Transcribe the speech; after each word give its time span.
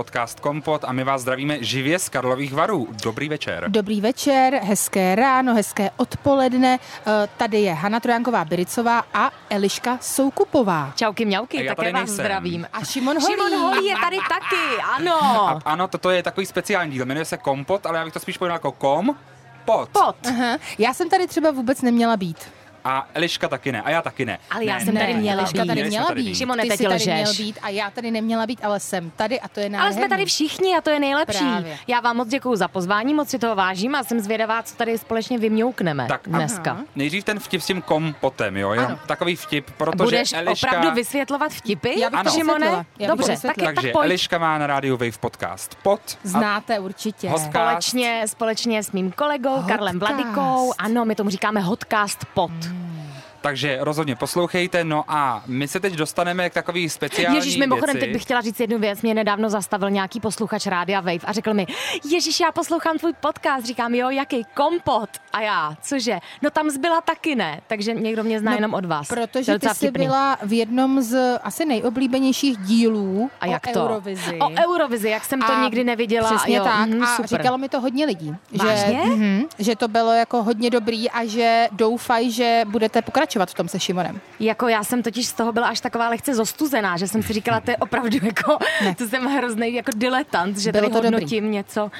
Podcast 0.00 0.40
Kompot 0.40 0.84
a 0.84 0.92
my 0.92 1.04
vás 1.04 1.22
zdravíme 1.22 1.64
živě 1.64 1.98
z 1.98 2.08
Karlových 2.08 2.52
varů. 2.54 2.88
Dobrý 3.02 3.28
večer. 3.28 3.64
Dobrý 3.68 4.00
večer, 4.00 4.54
hezké 4.62 5.14
ráno, 5.14 5.54
hezké 5.54 5.90
odpoledne. 5.96 6.78
Eh, 7.06 7.28
Tady 7.36 7.60
je 7.60 7.72
Hana 7.74 8.00
Trojánková 8.00 8.44
Biricová 8.44 9.04
a 9.14 9.30
Eliška 9.50 9.98
Soukupová. 10.00 10.92
Čauky 10.96 11.24
mňauky, 11.24 11.66
také 11.68 11.92
vás 11.92 12.00
nejsem. 12.00 12.14
zdravím. 12.14 12.66
A 12.72 12.84
Šimon 12.84 13.16
Holý. 13.20 13.34
Šimon 13.34 13.60
Holý 13.60 13.86
je 13.86 13.94
tady 14.04 14.16
taky, 14.16 14.82
ano. 14.96 15.22
A, 15.48 15.58
ano, 15.64 15.88
toto 15.88 16.10
je 16.10 16.22
takový 16.22 16.46
speciální 16.46 16.92
díl. 16.92 17.06
Jmenuje 17.06 17.24
se 17.24 17.36
Kompot, 17.36 17.86
ale 17.86 17.98
já 17.98 18.04
bych 18.04 18.12
to 18.12 18.20
spíš 18.20 18.38
pojmenoval 18.38 18.56
jako 18.56 18.72
kom, 18.72 19.16
pot. 19.64 19.88
Pot. 19.88 20.16
Aha. 20.28 20.58
Já 20.78 20.94
jsem 20.94 21.10
tady 21.10 21.26
třeba 21.26 21.50
vůbec 21.50 21.82
neměla 21.82 22.16
být. 22.16 22.36
A 22.84 23.08
Eliška 23.14 23.48
taky 23.48 23.72
ne, 23.72 23.82
a 23.82 23.90
já 23.90 24.02
taky 24.02 24.24
ne. 24.26 24.38
Ale 24.50 24.64
já 24.64 24.74
ne, 24.78 24.84
jsem 24.84 24.94
ne, 24.94 25.00
tady 25.00 25.14
měla 25.14 25.38
Eliška 25.42 25.62
být. 25.62 25.68
tady 25.68 25.84
měla 25.84 26.06
tady 26.06 26.22
být. 26.22 26.34
Šimone, 26.34 26.62
Ty 26.62 26.68
teď 26.68 26.78
jsi 26.78 26.84
tady 26.84 26.94
lžeš. 26.94 27.06
měl 27.14 27.34
být 27.34 27.58
a 27.62 27.68
já 27.68 27.90
tady 27.90 28.10
neměla 28.10 28.46
být, 28.46 28.64
ale 28.64 28.80
jsem 28.80 29.10
tady 29.10 29.40
a 29.40 29.48
to 29.48 29.60
je 29.60 29.68
nádherný. 29.68 29.86
Ale 29.96 30.00
jsme 30.00 30.08
tady 30.08 30.24
všichni 30.26 30.76
a 30.76 30.80
to 30.80 30.90
je 30.90 31.00
nejlepší. 31.00 31.38
Právě. 31.38 31.78
Já 31.86 32.00
vám 32.00 32.16
moc 32.16 32.28
děkuji 32.28 32.56
za 32.56 32.68
pozvání, 32.68 33.14
moc 33.14 33.28
si 33.28 33.38
toho 33.38 33.54
vážím 33.54 33.94
a 33.94 34.04
jsem 34.04 34.20
zvědavá, 34.20 34.62
co 34.62 34.74
tady 34.76 34.98
společně 34.98 35.38
vymňoukneme 35.38 36.06
Tak, 36.08 36.20
dneska. 36.26 36.76
Nejdřív 36.96 37.24
ten 37.24 37.38
vtip 37.38 37.62
s 37.62 37.66
tím 37.66 37.82
kompotem, 37.82 38.56
jo? 38.56 38.72
jo? 38.72 38.82
Ano. 38.86 38.98
Takový 39.06 39.36
vtip, 39.36 39.70
protože 39.70 40.04
Budeš 40.04 40.32
Eliška... 40.32 40.68
opravdu 40.68 40.90
vysvětlovat 40.94 41.52
vtipy, 41.52 42.00
Já 42.00 42.10
bych 42.10 42.20
to 42.20 42.28
Ano. 42.28 42.30
Šimone? 42.30 42.84
Já 42.98 43.08
Dobře, 43.08 43.36
tak, 43.42 43.56
tak 43.56 43.74
Takže 43.74 43.92
pojď. 43.92 44.04
Eliška 44.04 44.38
má 44.38 44.58
na 44.58 44.66
rádiu 44.66 44.96
Wave 44.96 45.18
podcast 45.20 45.74
Pot. 45.82 46.00
A 46.24 46.28
Znáte 46.28 46.78
určitě. 46.78 47.30
Společně, 47.38 48.22
společně 48.26 48.82
s 48.82 48.92
mým 48.92 49.12
kolegou 49.12 49.62
Karlem. 49.68 49.98
Vladikou. 49.98 50.72
Ano, 50.78 51.04
my 51.04 51.14
tomu 51.14 51.30
říkáme 51.30 51.60
Hotcast 51.60 52.24
Pot. 52.70 53.09
Takže 53.40 53.78
rozhodně 53.80 54.16
poslouchejte. 54.16 54.84
No 54.84 55.04
a 55.08 55.42
my 55.46 55.68
se 55.68 55.80
teď 55.80 55.94
dostaneme 55.94 56.50
k 56.50 56.54
takový 56.54 56.88
speciální 56.88 57.36
Ježíš, 57.36 57.56
mimochodem, 57.56 57.94
věci. 57.94 58.06
teď 58.06 58.12
bych 58.12 58.22
chtěla 58.22 58.40
říct 58.40 58.60
jednu 58.60 58.78
věc. 58.78 59.02
Mě 59.02 59.14
nedávno 59.14 59.50
zastavil 59.50 59.90
nějaký 59.90 60.20
posluchač 60.20 60.66
Rádia 60.66 61.00
Wave 61.00 61.18
a 61.24 61.32
řekl 61.32 61.54
mi, 61.54 61.66
Ježíš, 62.04 62.40
já 62.40 62.52
poslouchám 62.52 62.98
tvůj 62.98 63.12
podcast. 63.20 63.66
Říkám, 63.66 63.94
jo, 63.94 64.10
jaký 64.10 64.46
kompot. 64.54 65.10
A 65.32 65.40
já, 65.40 65.76
cože? 65.82 66.18
No 66.42 66.50
tam 66.50 66.70
zbyla 66.70 67.00
taky 67.00 67.34
ne. 67.34 67.60
Takže 67.66 67.94
někdo 67.94 68.24
mě 68.24 68.40
zná 68.40 68.50
No, 68.50 68.56
jenom 68.56 68.74
od 68.74 68.84
vás. 68.84 69.08
Protože 69.08 69.58
ty 69.58 69.68
jsi 69.68 69.90
byla 69.90 70.38
v 70.42 70.52
jednom 70.52 71.02
z 71.02 71.38
asi 71.42 71.64
nejoblíbenějších 71.64 72.56
dílů 72.58 73.30
a 73.40 73.46
jak 73.46 73.66
o 73.66 73.72
to? 73.72 73.80
Eurovizi. 73.84 74.38
O 74.40 74.50
Eurovizi, 74.66 75.08
jak 75.08 75.24
jsem 75.24 75.40
to 75.40 75.52
A 75.52 75.62
nikdy 75.64 75.84
neviděla. 75.84 76.30
Přesně 76.30 76.56
jo, 76.56 76.64
tak. 76.64 76.88
mhm, 76.88 77.02
a 77.02 77.16
super. 77.16 77.28
říkalo 77.40 77.58
mi 77.58 77.68
to 77.68 77.80
hodně 77.80 78.06
lidí. 78.06 78.34
Vážně? 78.56 79.00
Že, 79.04 79.10
mhm, 79.10 79.42
že 79.58 79.76
to 79.76 79.88
bylo 79.88 80.12
jako 80.12 80.42
hodně 80.42 80.70
dobrý 80.70 81.10
a 81.10 81.24
že 81.26 81.68
doufají, 81.72 82.30
že 82.32 82.62
budete 82.68 83.02
pokračovat 83.02 83.29
v 83.50 83.54
tom 83.54 83.68
se 83.68 83.80
Šimonem. 83.80 84.20
Jako 84.40 84.68
já 84.68 84.84
jsem 84.84 85.02
totiž 85.02 85.26
z 85.26 85.32
toho 85.32 85.52
byla 85.52 85.68
až 85.68 85.80
taková 85.80 86.08
lehce 86.08 86.34
zostuzená, 86.34 86.96
že 86.96 87.08
jsem 87.08 87.22
si 87.22 87.32
říkala, 87.32 87.60
to 87.60 87.70
je 87.70 87.76
opravdu 87.76 88.16
jako, 88.22 88.58
to 88.98 89.08
jsem 89.08 89.24
hrozný 89.26 89.74
jako 89.74 89.90
diletant, 89.96 90.58
že 90.58 90.72
Bylo 90.72 90.82
tady 90.82 90.92
to 90.94 91.00
dobrý. 91.00 91.14
hodnotím 91.14 91.50
něco. 91.50 91.90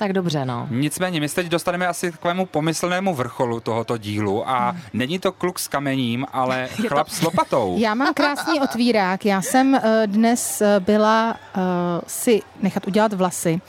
Tak 0.00 0.12
dobře, 0.12 0.44
no. 0.44 0.68
Nicméně, 0.70 1.20
my 1.20 1.28
se 1.28 1.34
teď 1.34 1.46
dostaneme 1.46 1.86
asi 1.86 2.08
k 2.08 2.12
takovému 2.12 2.46
pomyslnému 2.46 3.14
vrcholu 3.14 3.60
tohoto 3.60 3.98
dílu 3.98 4.48
a 4.48 4.76
není 4.92 5.18
to 5.18 5.32
kluk 5.32 5.58
s 5.58 5.68
kamením, 5.68 6.26
ale 6.32 6.68
chlap 6.88 7.08
s 7.08 7.22
lopatou. 7.22 7.76
Já 7.78 7.94
mám 7.94 8.14
krásný 8.14 8.60
otvírák. 8.64 9.24
Já 9.24 9.42
jsem 9.42 9.72
uh, 9.74 9.80
dnes 10.06 10.62
uh, 10.62 10.84
byla 10.84 11.36
uh, 11.56 11.62
si 12.06 12.42
nechat 12.62 12.86
udělat 12.86 13.12
vlasy 13.12 13.60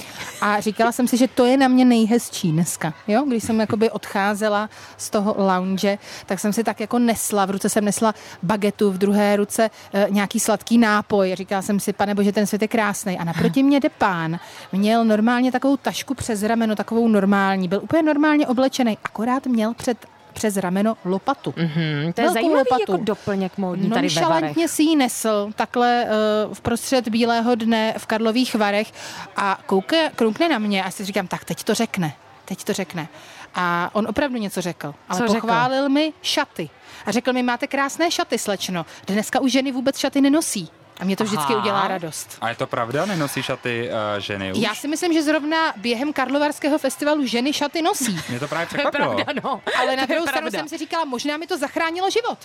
a 0.41 0.59
říkala 0.59 0.91
jsem 0.91 1.07
si, 1.07 1.17
že 1.17 1.27
to 1.27 1.45
je 1.45 1.57
na 1.57 1.67
mě 1.67 1.85
nejhezčí 1.85 2.51
dneska. 2.51 2.93
Jo? 3.07 3.23
Když 3.27 3.43
jsem 3.43 3.59
jakoby 3.59 3.89
odcházela 3.89 4.69
z 4.97 5.09
toho 5.09 5.35
lounge, 5.37 5.97
tak 6.25 6.39
jsem 6.39 6.53
si 6.53 6.63
tak 6.63 6.79
jako 6.79 6.99
nesla. 6.99 7.45
V 7.45 7.51
ruce 7.51 7.69
jsem 7.69 7.85
nesla 7.85 8.15
bagetu, 8.43 8.91
v 8.91 8.97
druhé 8.97 9.35
ruce 9.35 9.69
uh, 9.93 10.13
nějaký 10.15 10.39
sladký 10.39 10.77
nápoj. 10.77 11.35
Říkala 11.35 11.61
jsem 11.61 11.79
si, 11.79 11.93
pane 11.93 12.15
bože, 12.15 12.31
ten 12.31 12.47
svět 12.47 12.61
je 12.61 12.67
krásný. 12.67 13.19
A 13.19 13.23
naproti 13.23 13.63
mě 13.63 13.79
jde 13.79 13.89
pán. 13.89 14.39
Měl 14.71 15.05
normálně 15.05 15.51
takovou 15.51 15.77
tašku 15.77 16.13
přes 16.21 16.43
rameno, 16.43 16.75
takovou 16.75 17.07
normální. 17.07 17.67
Byl 17.67 17.79
úplně 17.83 18.03
normálně 18.03 18.47
oblečený, 18.47 18.97
akorát 19.03 19.45
měl 19.45 19.73
před 19.73 19.97
přes 20.33 20.57
rameno 20.57 20.97
lopatu. 21.05 21.53
Hmm, 21.57 22.13
to 22.13 22.21
je 22.21 22.25
Velkou 22.27 22.33
zajímavý 22.33 22.57
lopatu. 22.59 22.91
jako 22.91 22.97
doplněk 23.03 23.57
módní 23.57 23.89
tady 23.89 24.07
ve 24.07 24.21
Varech. 24.21 24.57
Si 24.65 24.83
ji 24.83 24.95
nesl 24.95 25.51
takhle 25.55 26.05
uh, 26.47 26.53
v 26.53 26.61
prostřed 26.61 27.07
bílého 27.07 27.55
dne 27.55 27.93
v 27.97 28.05
Karlových 28.05 28.55
Varech 28.55 28.91
a 29.35 29.59
kouke, 29.65 30.11
kroukne 30.15 30.49
na 30.49 30.59
mě 30.59 30.83
a 30.83 30.91
si 30.91 31.05
říkám, 31.05 31.27
tak 31.27 31.45
teď 31.45 31.63
to 31.63 31.73
řekne, 31.73 32.13
teď 32.45 32.63
to 32.63 32.73
řekne. 32.73 33.07
A 33.55 33.89
on 33.93 34.07
opravdu 34.09 34.37
něco 34.37 34.61
řekl, 34.61 34.93
ale 35.09 35.19
Co 35.19 35.27
řekl? 35.27 35.41
pochválil 35.47 35.89
mi 35.89 36.13
šaty. 36.21 36.69
A 37.05 37.11
řekl 37.11 37.33
mi, 37.33 37.43
máte 37.43 37.67
krásné 37.67 38.11
šaty, 38.11 38.37
slečno. 38.37 38.85
Dneska 39.07 39.39
už 39.39 39.51
ženy 39.51 39.71
vůbec 39.71 39.97
šaty 39.97 40.21
nenosí. 40.21 40.69
A 41.01 41.05
mě 41.05 41.15
to 41.15 41.23
vždycky 41.23 41.53
Aha. 41.53 41.61
udělá 41.61 41.87
radost. 41.87 42.37
A 42.41 42.49
je 42.49 42.55
to 42.55 42.67
pravda? 42.67 43.05
Nenosí 43.05 43.43
šaty 43.43 43.89
uh, 43.89 44.19
ženy 44.19 44.51
už? 44.53 44.57
Já 44.59 44.75
si 44.75 44.87
myslím, 44.87 45.13
že 45.13 45.23
zrovna 45.23 45.73
během 45.77 46.13
Karlovarského 46.13 46.77
festivalu 46.77 47.25
ženy 47.25 47.53
šaty 47.53 47.81
nosí. 47.81 48.19
Mě 48.29 48.39
to 48.39 48.47
právě 48.47 48.67
To 48.69 48.75
je 48.75 48.79
překvapilo. 48.79 49.13
pravda, 49.15 49.33
no. 49.43 49.61
Ale 49.79 49.95
na 49.95 50.07
To 50.07 50.13
druhou 50.13 50.27
stranu 50.27 50.51
jsem 50.51 50.67
si 50.67 50.77
říkala, 50.77 51.05
možná 51.05 51.37
mi 51.37 51.47
to 51.47 51.57
zachránilo 51.57 52.09
život. 52.09 52.37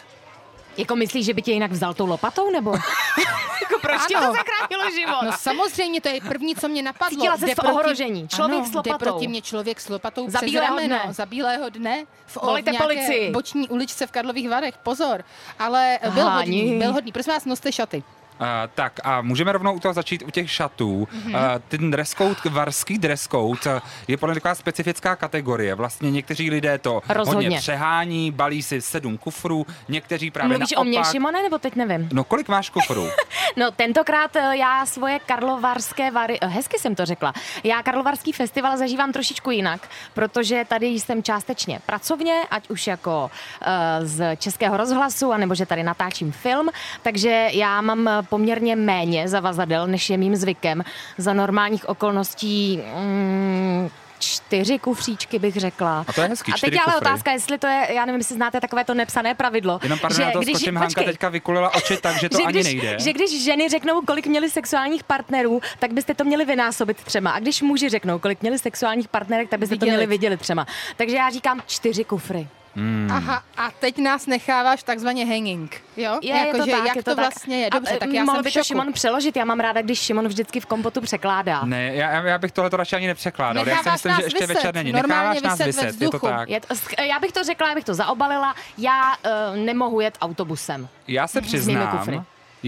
Jako 0.77 0.97
myslíš, 0.97 1.27
že 1.27 1.35
by 1.35 1.43
tě 1.43 1.53
jinak 1.53 1.71
vzal 1.73 1.95
tou 1.95 2.07
lopatou, 2.07 2.51
nebo? 2.51 2.73
jako 3.63 3.79
proč 3.81 4.07
ti 4.07 4.15
to 4.15 4.19
Ano. 4.21 4.33
zachránilo 4.33 4.91
život? 4.91 5.23
No 5.23 5.33
samozřejmě, 5.39 6.01
to 6.01 6.09
je 6.09 6.21
první, 6.21 6.55
co 6.57 6.69
mě 6.69 6.83
napadlo. 6.83 7.17
Cítila 7.17 7.37
Jde 7.37 7.55
v 7.55 7.59
ohrožení. 7.59 8.29
Člověk 8.29 8.61
ano, 8.61 8.69
s 8.71 8.75
lopatou. 8.75 8.93
Jde 8.93 8.99
proti 9.11 9.29
mě 9.29 9.43
člověk 9.43 9.81
s 9.81 9.89
lopatou 9.89 10.31
Za 10.31 10.39
přes 10.39 10.51
bílého 10.51 10.77
rameno, 10.77 10.99
dne. 11.05 11.13
za 11.15 11.27
bílého 11.27 11.69
dne. 11.69 12.05
V, 12.27 12.37
o- 12.37 12.47
Volejte 12.47 12.71
v 12.71 12.73
nějaké 12.73 12.85
policii. 12.85 13.31
boční 13.31 13.69
uličce 13.69 14.07
v 14.07 14.11
Karlových 14.11 14.49
Varech. 14.51 14.75
Pozor. 14.83 15.25
Ale 15.59 15.99
byl 16.15 16.25
Háni. 16.25 16.61
hodný, 16.63 16.79
byl 16.79 16.93
hodný. 16.93 17.13
Prosím 17.13 17.33
vás, 17.33 17.45
noste 17.45 17.73
šaty. 17.73 18.03
Uh, 18.41 18.47
tak 18.75 19.01
a 19.05 19.23
můžeme 19.23 19.53
rovnou 19.53 19.73
u 19.73 19.81
toho 19.81 19.95
začít 19.95 20.23
u 20.27 20.31
těch 20.31 20.51
šatů. 20.51 21.09
Mhm. 21.13 21.35
Uh, 21.35 21.41
ten 21.69 21.91
dress 21.91 22.15
code, 22.15 22.51
varský 22.51 22.99
dress 22.99 23.29
code, 23.29 23.75
uh, 23.75 23.81
je 24.09 24.17
podle 24.17 24.33
mě 24.33 24.41
taková 24.41 24.55
specifická 24.55 25.17
kategorie. 25.17 25.75
Vlastně 25.75 26.11
někteří 26.11 26.51
lidé 26.51 26.79
to 26.79 27.03
Rozhodně. 27.09 27.47
hodně 27.47 27.59
přehání, 27.59 28.31
balí 28.31 28.63
si 28.63 28.81
sedm 28.81 29.19
kufrů, 29.19 29.67
někteří 29.89 30.31
právě 30.31 30.59
Mluvíš 30.59 30.71
naopak. 30.73 30.87
o 30.87 30.89
mě, 30.89 31.05
Šimone, 31.05 31.43
nebo 31.43 31.59
teď 31.59 31.77
nevím? 31.77 32.09
No 32.13 32.25
kolik 32.25 32.49
máš 32.49 32.71
kufrů? 32.71 33.09
No 33.57 33.71
tentokrát 33.71 34.37
eh, 34.37 34.57
já 34.57 34.87
svoje 34.87 35.19
karlovarské 35.19 36.11
vary, 36.11 36.39
eh, 36.41 36.47
hezky 36.47 36.79
jsem 36.79 36.95
to 36.95 37.07
řekla, 37.07 37.33
já 37.65 37.83
karlovarský 37.83 38.33
festival 38.33 38.77
zažívám 38.77 39.13
trošičku 39.13 39.51
jinak, 39.51 39.89
protože 40.15 40.65
tady 40.69 40.87
jsem 40.87 41.23
částečně 41.23 41.81
pracovně, 41.87 42.43
ať 42.51 42.71
už 42.71 42.87
jako 42.87 43.31
uh, 43.67 43.69
z 44.07 44.37
Českého 44.37 44.77
rozhlasu, 44.77 45.33
anebo 45.33 45.55
že 45.55 45.67
tady 45.67 45.83
natáčím 45.83 46.33
film, 46.33 46.69
takže 47.03 47.49
já 47.53 47.81
mám 47.81 48.09
eh, 48.09 48.23
poměrně 48.29 48.77
méně 48.77 49.29
zavazadel, 49.29 49.87
než 49.87 50.11
je 50.11 50.17
mým 50.17 50.37
zvykem. 50.37 50.83
Za 51.19 51.33
normálních 51.33 51.89
okolností 51.89 52.81
mm, 52.97 53.89
čtyři 54.19 54.79
kufříčky 54.79 55.39
bych 55.39 55.55
řekla. 55.57 56.05
A 56.09 56.13
to 56.13 56.21
je 56.21 56.29
hezký, 56.29 56.53
A 56.53 56.55
teď 56.61 56.73
je 56.73 56.79
ale 56.81 56.95
kufry. 56.95 57.07
otázka, 57.07 57.33
jestli 57.33 57.59
to 57.59 57.67
je, 57.67 57.89
já 57.95 58.05
nevím, 58.05 58.19
jestli 58.21 58.35
znáte 58.37 58.61
takové 58.61 58.85
to 58.85 58.95
nepsané 58.95 59.35
pravidlo. 59.35 59.81
Jenom 59.83 59.99
pardon, 59.99 60.21
já 60.21 60.31
to 60.31 60.43
skočím, 60.43 60.77
Hanka 60.77 61.03
teďka 61.03 61.29
vykulila 61.29 61.75
oči 61.75 61.97
tak, 62.03 62.21
že 62.21 62.29
to 62.29 62.39
ani 62.39 62.53
když, 62.53 62.65
nejde. 62.65 62.97
Že 63.01 63.13
když 63.13 63.45
ženy 63.45 63.69
řeknou, 63.69 64.01
kolik 64.01 64.27
měli 64.27 64.51
sexuálních 64.51 65.05
partnerů, 65.05 65.61
tak 65.79 65.93
byste 65.93 66.15
to 66.15 66.25
měli 66.25 66.45
vynásobit 66.45 66.97
třema. 67.05 67.31
A 67.31 67.39
když 67.41 67.63
muži 67.63 67.89
řeknou, 67.89 68.19
kolik 68.19 68.41
měli 68.43 68.59
sexuálních 68.59 69.09
partnerek, 69.09 69.49
tak 69.49 69.61
byste 69.61 69.75
to 69.75 69.81
Vydělit. 69.81 69.97
měli 69.97 70.07
vydělit 70.07 70.41
třema. 70.41 70.67
Takže 70.97 71.17
já 71.17 71.31
říkám 71.31 71.61
čtyři 71.67 72.05
kufry. 72.05 72.49
Hmm. 72.77 73.09
Aha, 73.11 73.43
a 73.57 73.71
teď 73.71 73.99
nás 73.99 74.27
necháváš 74.27 74.83
takzvaně 74.83 75.27
hanging. 75.27 75.83
Jo? 75.97 76.19
Je, 76.23 76.35
je 76.35 76.41
to 76.41 76.57
Jakože 76.57 76.71
tak, 76.71 76.87
jak 76.87 76.97
je 76.97 77.03
to, 77.03 77.11
to 77.11 77.17
tak. 77.17 77.25
vlastně 77.25 77.61
je. 77.61 77.71
Dobře, 77.71 77.97
A, 77.97 77.99
tak 77.99 78.09
já 78.09 78.25
mohl 78.25 78.37
jsem 78.37 78.45
by 78.45 78.51
to. 78.51 78.63
Šimon 78.63 78.93
přeložit, 78.93 79.37
já 79.37 79.45
mám 79.45 79.61
ráda, 79.61 79.83
když 79.83 79.99
Šimon 79.99 80.29
vždycky 80.29 80.61
v 80.61 80.67
kompotu 80.67 81.01
překládá. 81.01 81.65
Ne, 81.65 81.95
já, 81.95 82.11
já 82.27 82.39
bych 82.39 82.53
tohle 82.53 82.71
radši 82.73 82.97
ani 82.97 83.07
nepřekládal. 83.07 83.69
já 83.69 83.73
si 83.73 83.79
Necháváš 83.79 84.03
myslím, 84.03 84.15
že 84.17 84.23
ještě 84.23 84.39
vyset, 84.39 84.55
večer 84.57 84.75
není. 84.75 84.93
normálně 84.93 85.41
Necháváš 85.41 85.59
nás 85.59 85.67
vyset 85.67 86.03
je 86.03 86.11
to 86.11 86.19
tak. 86.19 86.49
Je 86.49 86.61
to, 86.61 86.75
já 87.03 87.19
bych 87.21 87.33
to 87.33 87.45
řekla, 87.45 87.69
já 87.69 87.75
bych 87.75 87.85
to 87.85 87.95
zaobalila. 87.95 88.55
Já 88.79 89.17
uh, 89.17 89.57
nemohu 89.57 90.01
jet 90.01 90.19
autobusem. 90.21 90.89
Já 91.09 91.27
se 91.27 91.41
přiznám, 91.41 91.99
kufry. 91.99 92.21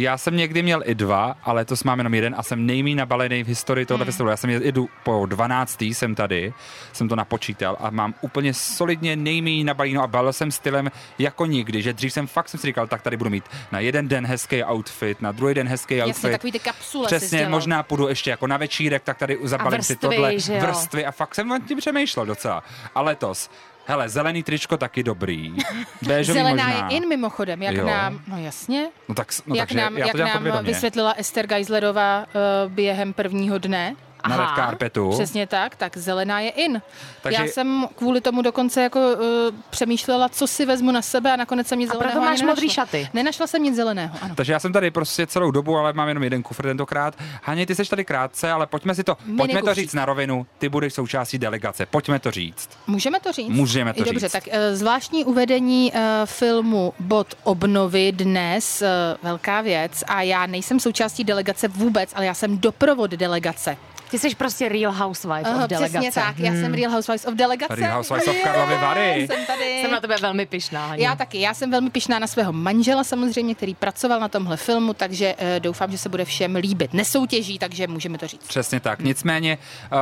Já 0.02 0.18
jsem 0.18 0.36
někdy 0.36 0.62
měl 0.62 0.82
i 0.84 0.94
dva, 0.94 1.36
ale 1.42 1.64
to 1.64 1.74
mám 1.84 1.98
jenom 1.98 2.14
jeden 2.14 2.34
a 2.38 2.42
jsem 2.42 2.66
nejmí 2.66 2.94
nabalený 2.94 3.44
v 3.44 3.48
historii 3.48 3.86
tohoto 3.86 4.02
Hmm. 4.04 4.06
festivalu. 4.06 4.30
Já 4.30 4.36
jsem 4.36 4.50
jedu 4.50 4.88
po 5.02 5.26
12. 5.26 5.82
jsem 5.82 6.14
tady, 6.14 6.52
jsem 6.92 7.08
to 7.08 7.16
napočítal 7.16 7.76
a 7.80 7.90
mám 7.90 8.14
úplně 8.20 8.54
solidně 8.54 9.16
nejmí 9.16 9.64
nabalíno 9.64 10.02
a 10.02 10.06
balil 10.06 10.32
jsem 10.32 10.50
stylem 10.50 10.90
jako 11.18 11.46
nikdy, 11.46 11.82
že 11.82 11.92
dřív 11.92 12.12
jsem 12.12 12.26
fakt 12.26 12.48
jsem 12.48 12.60
si 12.60 12.66
říkal, 12.66 12.86
tak 12.86 13.02
tady 13.02 13.16
budu 13.16 13.30
mít 13.30 13.44
na 13.72 13.80
jeden 13.80 14.08
den 14.08 14.26
hezký 14.26 14.64
outfit, 14.64 15.22
na 15.22 15.32
druhý 15.32 15.54
den 15.54 15.68
hezký 15.68 15.96
Jasně, 15.96 16.10
outfit. 16.12 16.30
takový 16.32 16.52
ty 16.52 16.58
kapsule 16.58 17.08
si 17.08 17.16
Přesně, 17.16 17.48
možná 17.48 17.82
půjdu 17.82 18.08
ještě 18.08 18.30
jako 18.30 18.46
na 18.46 18.56
večírek, 18.56 19.02
tak 19.02 19.18
tady 19.18 19.38
zabalím 19.42 19.82
si 19.82 19.92
vrstvy, 19.94 20.16
tohle 20.16 20.38
že 20.38 20.54
jo? 20.54 20.60
vrstvy 20.60 21.06
a 21.06 21.10
fakt 21.10 21.34
jsem 21.34 21.48
nad 21.48 21.62
tím 21.68 21.78
přemýšlel 21.78 22.26
docela. 22.26 22.62
A 22.94 23.00
letos, 23.00 23.50
hele, 23.88 24.08
zelený 24.08 24.42
tričko 24.42 24.76
taky 24.76 25.02
dobrý. 25.02 25.52
Béžový 26.06 26.38
Zelená 26.38 26.64
možná. 26.68 26.88
je 26.90 26.96
in 26.96 27.08
mimochodem, 27.08 27.62
jak 27.62 27.74
Jo. 27.74 27.86
nám, 27.86 28.20
no 28.26 28.38
jasně, 28.38 28.88
No 29.08 29.14
tak, 29.14 29.28
no 29.46 29.54
jak 29.54 29.68
takže 29.68 29.78
nám, 29.80 29.98
já 29.98 30.06
jak 30.06 30.16
nám 30.16 30.64
vysvětlila 30.64 31.12
Ester 31.12 31.46
Geislerová 31.46 32.18
uh, 32.66 32.72
během 32.72 33.12
prvního 33.12 33.58
dne, 33.58 33.96
na 34.28 34.34
Aha, 34.34 34.46
red 34.56 34.64
carpetu. 34.64 35.10
Přesně 35.10 35.46
tak, 35.46 35.76
tak 35.76 35.96
zelená 35.96 36.40
je 36.40 36.50
in. 36.50 36.82
Takže- 37.22 37.42
Já 37.42 37.48
jsem 37.48 37.86
kvůli 37.96 38.20
tomu 38.20 38.42
dokonce 38.42 38.82
jako 38.82 39.00
uh, 39.00 39.18
přemýšlela, 39.70 40.28
co 40.28 40.46
si 40.46 40.66
vezmu 40.66 40.90
na 40.92 41.02
sebe 41.02 41.32
a 41.32 41.36
nakonec 41.36 41.66
jsem 41.66 41.78
nic 41.78 41.90
A 41.90 41.92
zeleného 41.92 42.12
proto 42.20 42.26
máš 42.30 42.42
modrý 42.42 42.68
šaty. 42.70 43.08
Nenašla 43.14 43.46
jsem 43.46 43.62
nic 43.62 43.76
zeleného, 43.76 44.16
ano. 44.22 44.34
Takže 44.34 44.52
já 44.52 44.58
jsem 44.58 44.72
tady 44.72 44.90
prostě 44.90 45.26
celou 45.26 45.50
dobu, 45.50 45.76
ale 45.76 45.92
mám 45.92 46.08
jenom 46.08 46.22
jeden 46.24 46.42
kufr 46.42 46.62
tentokrát. 46.62 47.14
Haně, 47.42 47.66
ty 47.66 47.74
jsi 47.74 47.84
tady 47.84 48.04
krátce, 48.04 48.50
ale 48.50 48.66
pojďme 48.66 48.94
si 48.94 49.04
to, 49.04 49.16
pojďme 49.36 49.60
to 49.60 49.66
kufřík. 49.66 49.84
říct 49.84 49.94
na 49.94 50.04
rovinu. 50.04 50.46
Ty 50.58 50.68
budeš 50.68 50.94
součástí 50.94 51.38
delegace. 51.38 51.86
Pojďme 51.86 52.18
to 52.18 52.30
říct. 52.30 52.68
Můžeme 52.86 53.20
to 53.20 53.32
říct? 53.32 53.48
Můžeme 53.48 53.92
to 53.94 54.04
Dobře, 54.04 54.20
říct. 54.20 54.32
tak 54.32 54.44
eh, 54.50 54.76
zvláštní 54.76 55.24
uvedení 55.24 55.92
eh, 55.94 56.00
filmu 56.24 56.92
Bod 57.00 57.34
obnovy 57.42 58.12
dnes, 58.12 58.82
eh, 58.82 58.88
velká 59.22 59.60
věc 59.60 60.04
a 60.08 60.22
já 60.22 60.46
nejsem 60.46 60.80
součástí 60.80 61.24
delegace 61.24 61.68
vůbec, 61.68 62.10
ale 62.14 62.26
já 62.26 62.34
jsem 62.34 62.58
doprovod 62.58 63.10
delegace. 63.10 63.76
Ty 64.10 64.18
jsi 64.18 64.34
prostě 64.34 64.68
real 64.68 64.92
housewife 64.92 65.50
Aha, 65.50 65.64
of 65.64 65.70
delegace. 65.70 65.98
Přesně 65.98 66.22
tak, 66.22 66.38
já 66.38 66.52
jsem 66.52 66.74
Real 66.74 66.92
Housewives 66.92 67.26
of 67.26 67.34
Delegace. 67.34 67.74
Real 67.74 67.94
Housewives 67.96 68.28
of 68.28 68.36
Karlovy 68.44 68.74
Vary. 68.74 69.26
Jsem 69.26 69.46
tady. 69.46 69.80
Jsem 69.80 69.90
na 69.90 70.00
tebe 70.00 70.16
velmi 70.20 70.46
pyšná. 70.46 70.86
Haně. 70.86 71.04
Já 71.04 71.16
taky, 71.16 71.40
já 71.40 71.54
jsem 71.54 71.70
velmi 71.70 71.90
pišná 71.90 72.18
na 72.18 72.26
svého 72.26 72.52
manžela 72.52 73.04
samozřejmě, 73.04 73.54
který 73.54 73.74
pracoval 73.74 74.20
na 74.20 74.28
tomhle 74.28 74.56
filmu, 74.56 74.94
takže 74.94 75.34
uh, 75.34 75.46
doufám, 75.58 75.90
že 75.90 75.98
se 75.98 76.08
bude 76.08 76.24
všem 76.24 76.56
líbit. 76.56 76.94
Nesoutěží, 76.94 77.58
takže 77.58 77.86
můžeme 77.86 78.18
to 78.18 78.26
říct. 78.26 78.46
Přesně 78.48 78.80
tak. 78.80 79.00
Nicméně, 79.00 79.58
uh, 79.92 79.98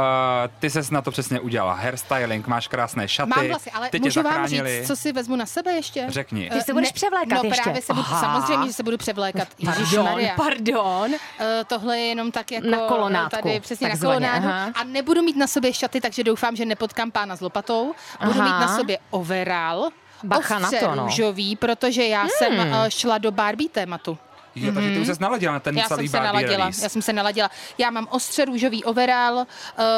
ty 0.59 0.71
ses 0.71 0.91
na 0.91 1.03
to 1.03 1.11
přesně 1.11 1.41
udělala. 1.41 1.75
Hairstyling, 1.75 2.47
máš 2.47 2.69
krásné 2.69 3.09
šaty. 3.09 3.33
Mám 3.37 3.47
vlasy, 3.49 3.71
ale 3.71 3.91
ty 3.91 4.01
můžu 4.01 4.23
vám 4.23 4.47
říct, 4.47 4.63
co 4.87 4.97
si 4.97 5.13
vezmu 5.13 5.37
na 5.37 5.47
sebe 5.47 5.73
ještě? 5.73 6.05
Řekni. 6.09 6.51
Ty 6.51 6.61
se 6.61 6.73
budeš 6.73 6.93
převlékat 6.93 7.43
no, 7.43 7.49
ještě. 7.49 7.63
právě 7.63 7.83
se 7.83 7.95
budu, 7.95 8.07
samozřejmě, 8.21 8.67
že 8.67 8.73
se 8.73 8.83
budu 8.83 8.97
převlékat. 8.97 9.49
Pardon, 9.65 10.21
pardon. 10.37 11.15
Eh, 11.41 11.65
tohle 11.67 11.99
je 11.99 12.07
jenom 12.07 12.33
tak 12.33 12.53
jako 12.53 12.67
Na 12.67 12.79
kolonádku, 12.79 13.49
tady 13.49 13.61
přesně 13.61 13.96
takzvaně, 14.01 14.31
aha. 14.31 14.71
A 14.75 14.85
nebudu 14.85 15.23
mít 15.23 15.37
na 15.37 15.47
sobě 15.47 15.73
šaty, 15.73 16.01
takže 16.01 16.25
doufám, 16.25 16.57
že 16.57 16.65
nepotkám 16.65 17.11
pána 17.11 17.37
s 17.37 17.41
lopatou. 17.41 17.95
Budu 18.25 18.41
Aha. 18.41 18.45
mít 18.45 18.67
na 18.67 18.77
sobě 18.77 18.99
overall. 19.11 19.91
Bacha 20.25 20.59
na 20.59 20.71
to, 20.71 20.95
no. 20.95 21.03
růžový, 21.03 21.57
protože 21.57 22.07
já 22.07 22.29
jsem 22.29 22.53
Hmm. 22.59 22.75
eh, 22.75 22.91
šla 22.91 23.19
do 23.19 23.31
Barbie 23.33 23.69
tématu. 23.69 24.19
Jo, 24.57 24.73
takže 24.75 24.91
ty 24.91 24.99
už 24.99 25.07
ses 25.07 25.19
naladila 25.19 25.53
na 25.53 25.61
ten 25.61 25.75
Mhm. 25.75 25.83
Já 25.83 25.89
celý 25.89 26.09
jsem 26.09 26.21
se 26.21 26.25
naladila, 26.27 26.57
release. 26.57 26.83
já 26.83 26.89
jsem 26.89 27.03
se 27.03 27.13
naladila. 27.13 27.51
Já 27.79 27.91
mám 27.91 28.07
ostře 28.11 28.45
růžový 28.45 28.85
overall, 28.85 29.37
uh, 29.39 29.45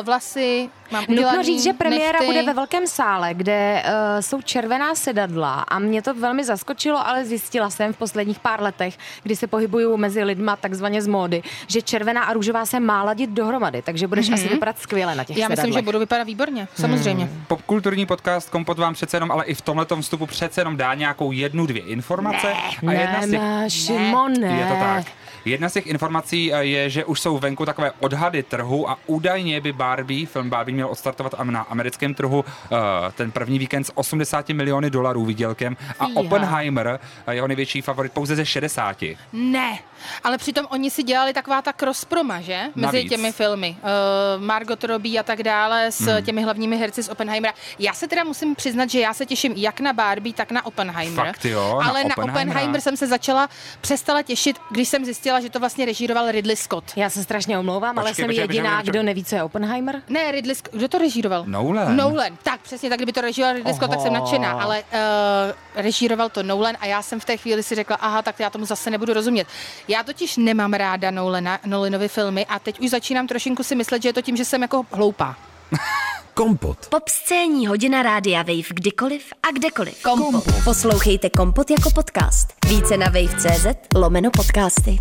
vlasy, 0.04 0.68
mám 0.90 1.00
Nutno 1.02 1.14
udělaný 1.14 1.44
říct, 1.44 1.62
že 1.62 1.72
premiéra 1.72 2.12
nechty. 2.12 2.26
bude 2.26 2.42
ve 2.42 2.52
velkém 2.54 2.86
sále, 2.86 3.34
kde 3.34 3.82
uh, 3.86 4.20
jsou 4.20 4.42
červená 4.42 4.94
sedadla 4.94 5.54
a 5.68 5.78
mě 5.78 6.02
to 6.02 6.14
velmi 6.14 6.44
zaskočilo, 6.44 7.06
ale 7.08 7.24
zjistila 7.24 7.70
jsem 7.70 7.92
v 7.92 7.96
posledních 7.96 8.38
pár 8.38 8.62
letech, 8.62 8.98
kdy 9.22 9.36
se 9.36 9.46
pohybuju 9.46 9.96
mezi 9.96 10.24
lidma 10.24 10.56
takzvaně 10.56 11.02
z 11.02 11.06
módy, 11.06 11.42
že 11.66 11.82
červená 11.82 12.24
a 12.24 12.32
růžová 12.32 12.66
se 12.66 12.80
má 12.80 13.02
ladit 13.02 13.30
dohromady, 13.30 13.82
takže 13.82 14.06
budeš 14.06 14.30
asi 14.30 14.48
vypadat 14.48 14.78
skvěle 14.78 15.14
na 15.14 15.24
těch 15.24 15.36
Mhm. 15.36 15.42
Já 15.42 15.48
myslím, 15.48 15.66
že 15.66 15.72
sedadlech. 15.72 15.84
budu 15.84 15.98
vypadat 15.98 16.24
výborně, 16.24 16.68
samozřejmě. 16.80 17.24
Hmm. 17.24 17.44
Popkulturní 17.48 18.06
podcast 18.06 18.50
Kompot 18.50 18.78
vám 18.78 18.94
přece 18.94 19.16
jenom, 19.16 19.30
ale 19.30 19.44
i 19.44 19.54
v 19.54 19.60
tomhletom 19.60 20.02
vstupu 20.02 20.26
přece 20.26 20.60
jenom 20.60 20.76
dá 20.76 20.94
nějakou 20.94 21.32
jednu, 21.32 21.66
dvě 21.66 21.82
informace. 21.82 22.52
a 22.88 22.92
jedna 22.92 23.20
Ne, 23.20 23.26
z 23.26 23.30
těch, 23.30 23.40
ne, 23.40 23.70
Šimone. 23.70 24.47
de 24.48 24.60
etter 24.62 24.76
hvert. 24.82 25.06
Eh, 25.06 25.27
Jedna 25.48 25.68
z 25.68 25.72
těch 25.72 25.86
informací 25.86 26.52
eh, 26.52 26.64
je, 26.64 26.90
že 26.90 27.04
už 27.04 27.20
jsou 27.20 27.38
venku 27.38 27.66
takové 27.66 27.92
odhady 28.00 28.42
trhu 28.42 28.90
a 28.90 28.98
údajně 29.06 29.60
by 29.60 29.72
Barbie, 29.72 30.26
film 30.26 30.50
Barbie 30.50 30.74
měl 30.74 30.88
odstartovat 30.88 31.34
na 31.44 31.60
americkém 31.60 32.14
trhu 32.14 32.44
eh, 32.72 32.76
ten 33.12 33.30
první 33.32 33.58
víkend 33.58 33.84
s 33.84 33.92
80 33.94 34.48
miliony 34.48 34.90
dolarů 34.90 35.24
výdělkem 35.24 35.76
a 35.98 36.06
Fíha. 36.06 36.20
Oppenheimer, 36.20 37.00
eh, 37.26 37.34
jeho 37.34 37.48
největší 37.48 37.80
favorit, 37.80 38.12
pouze 38.12 38.36
ze 38.36 38.46
60. 38.46 39.16
Ne, 39.32 39.78
ale 40.24 40.38
přitom 40.38 40.66
oni 40.70 40.90
si 40.90 41.02
dělali 41.02 41.32
taková 41.32 41.62
ta 41.62 41.72
crossproma, 41.72 42.40
že? 42.40 42.60
Mezi 42.74 42.86
Navíc. 42.86 43.10
těmi 43.10 43.32
filmy. 43.32 43.76
Uh, 43.82 44.44
Margot 44.44 44.84
Robbie 44.84 45.20
a 45.20 45.22
tak 45.22 45.42
dále 45.42 45.92
s 45.92 46.00
Hmm. 46.00 46.22
těmi 46.22 46.42
hlavními 46.42 46.76
herci 46.76 47.02
z 47.02 47.08
Oppenheimera. 47.08 47.54
Já 47.78 47.92
se 47.92 48.08
teda 48.08 48.24
musím 48.24 48.54
přiznat, 48.54 48.90
že 48.90 49.00
já 49.00 49.14
se 49.14 49.26
těším 49.26 49.52
jak 49.56 49.80
na 49.80 49.92
Barbie, 49.92 50.34
tak 50.34 50.50
na 50.50 50.66
Oppenheimer. 50.66 51.26
Fakt 51.26 51.44
jo, 51.44 51.78
na 51.80 51.90
ale 51.90 52.04
na 52.04 52.10
Oppenheimera. 52.10 52.32
Oppenheimer 52.32 52.80
jsem 52.80 52.96
se 52.96 53.06
začala, 53.06 53.48
přestala 53.80 54.22
těšit, 54.22 54.56
když 54.70 54.88
jsem 54.88 55.04
zjistila, 55.04 55.37
že 55.40 55.50
to 55.50 55.60
vlastně 55.60 55.84
režíroval 55.84 56.30
Ridley 56.30 56.56
Scott. 56.56 56.84
Já 56.96 57.10
se 57.10 57.22
strašně 57.22 57.58
omlouvám, 57.58 57.98
ale 57.98 58.10
Počkej, 58.10 58.22
jsem 58.22 58.26
počkej, 58.26 58.42
jediná, 58.42 58.76
počkej, 58.76 58.90
kdo 58.90 59.02
neví, 59.02 59.24
co 59.24 59.34
je 59.34 59.42
Oppenheimer. 59.42 60.02
Ne, 60.08 60.32
Ridley 60.32 60.54
Scott. 60.54 60.74
Kdo 60.74 60.88
to 60.88 60.98
režíroval? 60.98 61.44
Nolan. 61.46 61.96
Nolan. 61.96 62.36
Tak, 62.42 62.60
přesně 62.60 62.88
tak, 62.88 62.98
kdyby 62.98 63.12
to 63.12 63.20
režíroval 63.20 63.56
Ridley 63.56 63.74
Scott, 63.74 63.90
tak 63.90 64.00
jsem 64.00 64.12
nadšená, 64.12 64.52
ale 64.52 64.82
uh, 64.92 65.82
režíroval 65.82 66.28
to 66.28 66.42
Nolan 66.42 66.74
a 66.80 66.86
já 66.86 67.02
jsem 67.02 67.20
v 67.20 67.24
té 67.24 67.36
chvíli 67.36 67.62
si 67.62 67.74
řekla, 67.74 67.96
aha, 67.96 68.22
tak 68.22 68.40
já 68.40 68.50
tomu 68.50 68.64
zase 68.64 68.90
nebudu 68.90 69.12
rozumět. 69.12 69.48
Já 69.88 70.02
totiž 70.02 70.36
nemám 70.36 70.72
ráda 70.72 71.10
Nolana, 71.10 71.58
Nolanovy 71.66 72.08
filmy 72.08 72.46
a 72.46 72.58
teď 72.58 72.80
už 72.80 72.90
začínám 72.90 73.26
trošinku 73.26 73.62
si 73.62 73.74
myslet, 73.74 74.02
že 74.02 74.08
je 74.08 74.12
to 74.12 74.22
tím, 74.22 74.36
že 74.36 74.44
jsem 74.44 74.62
jako 74.62 74.86
hloupá. 74.92 75.36
Kompot. 76.34 76.86
Pop 76.88 77.08
scéní 77.08 77.66
hodina 77.66 78.02
rádia 78.02 78.42
Wave 78.42 78.68
kdykoliv 78.70 79.32
a 79.42 79.50
kdekoliv. 79.50 80.02
Kompot. 80.02 80.44
Poslouchejte 80.64 81.30
Kompot 81.30 81.70
jako 81.70 81.90
podcast. 81.90 82.54
Více 82.68 82.96
na 82.96 83.06
wave.cz 83.06 83.66
lomeno 83.94 84.30
podcasty. 84.30 84.98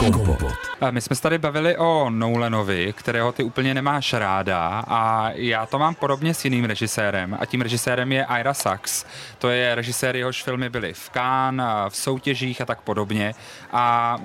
Kompot. 0.00 0.52
A 0.80 0.90
My 0.90 1.00
jsme 1.00 1.16
se 1.16 1.22
tady 1.22 1.38
bavili 1.38 1.76
o 1.76 2.10
Nolanovi, 2.10 2.92
kterého 2.96 3.32
ty 3.32 3.42
úplně 3.44 3.74
nemáš 3.74 4.12
ráda 4.12 4.84
a 4.88 5.30
já 5.30 5.66
to 5.66 5.78
mám 5.78 5.94
podobně 5.94 6.34
s 6.34 6.44
jiným 6.44 6.64
režisérem 6.64 7.36
a 7.40 7.46
tím 7.46 7.60
režisérem 7.60 8.12
je 8.12 8.26
Ira 8.40 8.54
Sachs. 8.54 9.04
To 9.38 9.48
je 9.48 9.74
režisér, 9.74 10.16
jehož 10.16 10.42
filmy 10.42 10.70
byly 10.70 10.92
v 10.92 11.10
Cannes, 11.10 11.66
a 11.66 11.88
v 11.88 11.96
soutěžích 11.96 12.60
a 12.60 12.64
tak 12.64 12.80
podobně 12.80 13.34
a 13.72 14.16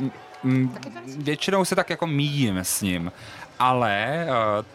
většinou 1.18 1.66
se 1.66 1.76
tak 1.76 1.90
jako 1.90 2.08
míjím 2.08 2.58
s 2.58 2.82
ním. 2.82 3.12
Ale 3.60 4.06
eh, 4.06 4.28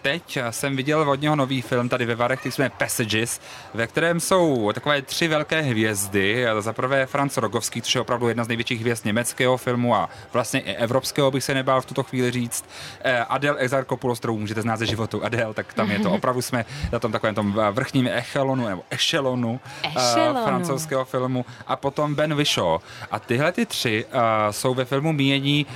teď 0.03 0.39
jsem 0.51 0.77
viděl 0.77 1.11
od 1.11 1.21
něho 1.21 1.37
nový 1.37 1.63
film 1.63 1.89
tady 1.89 2.07
ve 2.07 2.15
Varech, 2.15 2.41
který 2.41 2.53
se 2.53 2.63
jmenuje 2.63 2.73
Passages, 2.79 3.41
ve 3.75 3.87
kterém 3.87 4.21
jsou 4.21 4.73
takové 4.73 5.03
tři 5.03 5.29
velké 5.29 5.61
hvězdy. 5.61 6.47
Za 6.59 6.73
prvé 6.73 7.07
Franz 7.07 7.37
Rogovský, 7.37 7.83
což 7.83 7.95
je 7.95 8.01
opravdu 8.01 8.29
jedna 8.29 8.45
z 8.45 8.49
největších 8.49 8.81
hvězd 8.81 9.05
německého 9.05 9.57
filmu 9.57 9.95
a 9.95 10.09
vlastně 10.33 10.61
i 10.61 10.75
evropského 10.75 11.31
bych 11.31 11.45
se 11.45 11.55
nebál 11.55 11.81
v 11.81 11.87
tuto 11.87 12.03
chvíli 12.03 12.31
říct. 12.31 12.65
Eh, 13.05 13.19
Adel 13.19 13.55
Exarchopoulos, 13.59 14.19
kterou 14.19 14.39
můžete 14.39 14.63
znát 14.63 14.77
ze 14.77 14.87
životu 14.87 15.25
Adel, 15.25 15.55
tak 15.55 15.75
tam 15.75 15.91
je 15.91 15.99
to 15.99 16.11
opravdu 16.11 16.43
jsme 16.43 16.65
na 16.93 16.99
tom 16.99 17.13
takovém 17.13 17.35
tom 17.35 17.61
vrchním 17.73 18.09
echelonu 18.09 18.69
nebo 18.69 18.83
echelonu, 18.91 19.61
eh, 19.85 19.89
Echelonu. 19.97 20.45
francouzského 20.45 21.05
filmu 21.05 21.45
a 21.67 21.77
potom 21.77 22.15
Ben 22.15 22.35
Whishaw. 22.35 22.79
A 23.11 23.19
tyhle 23.19 23.53
ty 23.53 23.67
tři 23.67 24.05
jsou 24.51 24.75
ve 24.75 24.85
filmu 24.85 25.13
míjení 25.13 25.67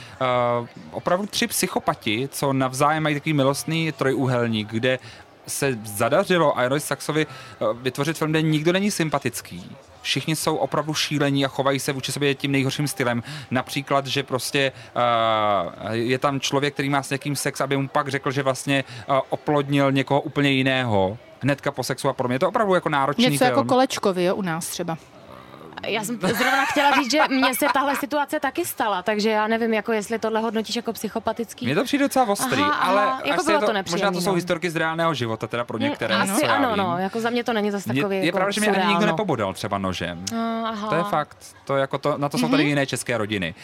uh, 0.60 0.66
opravdu 0.90 1.26
tři 1.26 1.46
psychopati, 1.46 2.28
co 2.32 2.52
navzájem 2.52 2.95
mají 3.00 3.14
takový 3.14 3.32
milostný 3.32 3.92
trojúhelník, 3.92 4.68
kde 4.70 4.98
se 5.46 5.78
zadařilo 5.84 6.60
Iroy 6.62 6.80
Saxovi 6.80 7.26
uh, 7.26 7.78
vytvořit 7.78 8.18
film, 8.18 8.30
kde 8.30 8.42
nikdo 8.42 8.72
není 8.72 8.90
sympatický. 8.90 9.76
Všichni 10.02 10.36
jsou 10.36 10.56
opravdu 10.56 10.94
šílení 10.94 11.44
a 11.44 11.48
chovají 11.48 11.78
se 11.80 11.92
vůči 11.92 12.12
sobě 12.12 12.34
tím 12.34 12.52
nejhorším 12.52 12.88
stylem. 12.88 13.22
Například, 13.50 14.06
že 14.06 14.22
prostě 14.22 14.72
uh, 14.96 15.90
je 15.90 16.18
tam 16.18 16.40
člověk, 16.40 16.74
který 16.74 16.88
má 16.90 17.02
s 17.02 17.10
někým 17.10 17.36
sex, 17.36 17.60
aby 17.60 17.76
mu 17.76 17.88
pak 17.88 18.08
řekl, 18.08 18.30
že 18.30 18.42
vlastně 18.42 18.84
uh, 19.08 19.18
oplodnil 19.28 19.92
někoho 19.92 20.20
úplně 20.20 20.50
jiného 20.50 21.18
hnedka 21.40 21.72
po 21.72 21.82
sexu 21.82 22.08
a 22.08 22.12
podobně. 22.12 22.34
Je 22.34 22.38
to 22.38 22.48
opravdu 22.48 22.74
jako 22.74 22.88
náročný 22.88 23.24
Něco 23.24 23.38
film. 23.38 23.48
jako 23.48 23.64
kolečkovi, 23.64 24.24
jo, 24.24 24.34
u 24.34 24.42
nás 24.42 24.66
třeba. 24.66 24.98
Já 25.86 26.04
jsem 26.04 26.18
zrovna 26.20 26.64
chtěla 26.64 26.90
říct, 26.90 27.10
že 27.10 27.20
mně 27.28 27.54
se 27.54 27.66
tahle 27.74 27.96
situace 27.96 28.40
taky 28.40 28.64
stala, 28.64 29.02
takže 29.02 29.30
já 29.30 29.46
nevím, 29.46 29.74
jako 29.74 29.92
jestli 29.92 30.18
tohle 30.18 30.40
hodnotíš 30.40 30.76
jako 30.76 30.92
psychopatický. 30.92 31.66
Mně 31.66 31.74
to 31.74 31.84
přijde 31.84 32.04
docela 32.04 32.28
ostrý, 32.28 32.62
Aha, 32.62 32.72
aha, 32.72 32.90
ale 32.90 33.22
jako 33.24 33.40
asi 33.40 33.46
bylo 33.46 33.60
to, 33.60 33.66
to 33.66 33.90
možná 33.90 34.12
to 34.12 34.20
jsou 34.20 34.30
no. 34.30 34.34
historky 34.34 34.70
z 34.70 34.76
reálného 34.76 35.14
života, 35.14 35.46
teda 35.46 35.64
pro 35.64 35.78
některé. 35.78 36.16
Asi 36.16 36.32
co 36.40 36.46
já 36.46 36.54
ano, 36.54 36.68
vím. 36.68 36.76
no, 36.76 36.98
jako 36.98 37.20
za 37.20 37.30
mě 37.30 37.44
to 37.44 37.52
není 37.52 37.70
zase 37.70 37.94
takový 37.94 38.16
je 38.16 38.26
jako 38.26 38.36
pravda, 38.38 38.52
že 38.52 38.60
mě 38.60 38.70
ani 38.70 38.86
nikdo 38.86 39.06
no. 39.06 39.12
nepobodal 39.12 39.54
třeba 39.54 39.78
nožem. 39.78 40.24
No, 40.32 40.64
aha. 40.66 40.88
To 40.88 40.94
je 40.94 41.02
fakt. 41.02 41.36
To 41.64 41.76
jako 41.76 41.98
to, 41.98 42.18
na 42.18 42.28
to 42.28 42.38
jsou 42.38 42.48
tady 42.48 42.62
jiné 42.62 42.86
české 42.86 43.18
rodiny. 43.18 43.54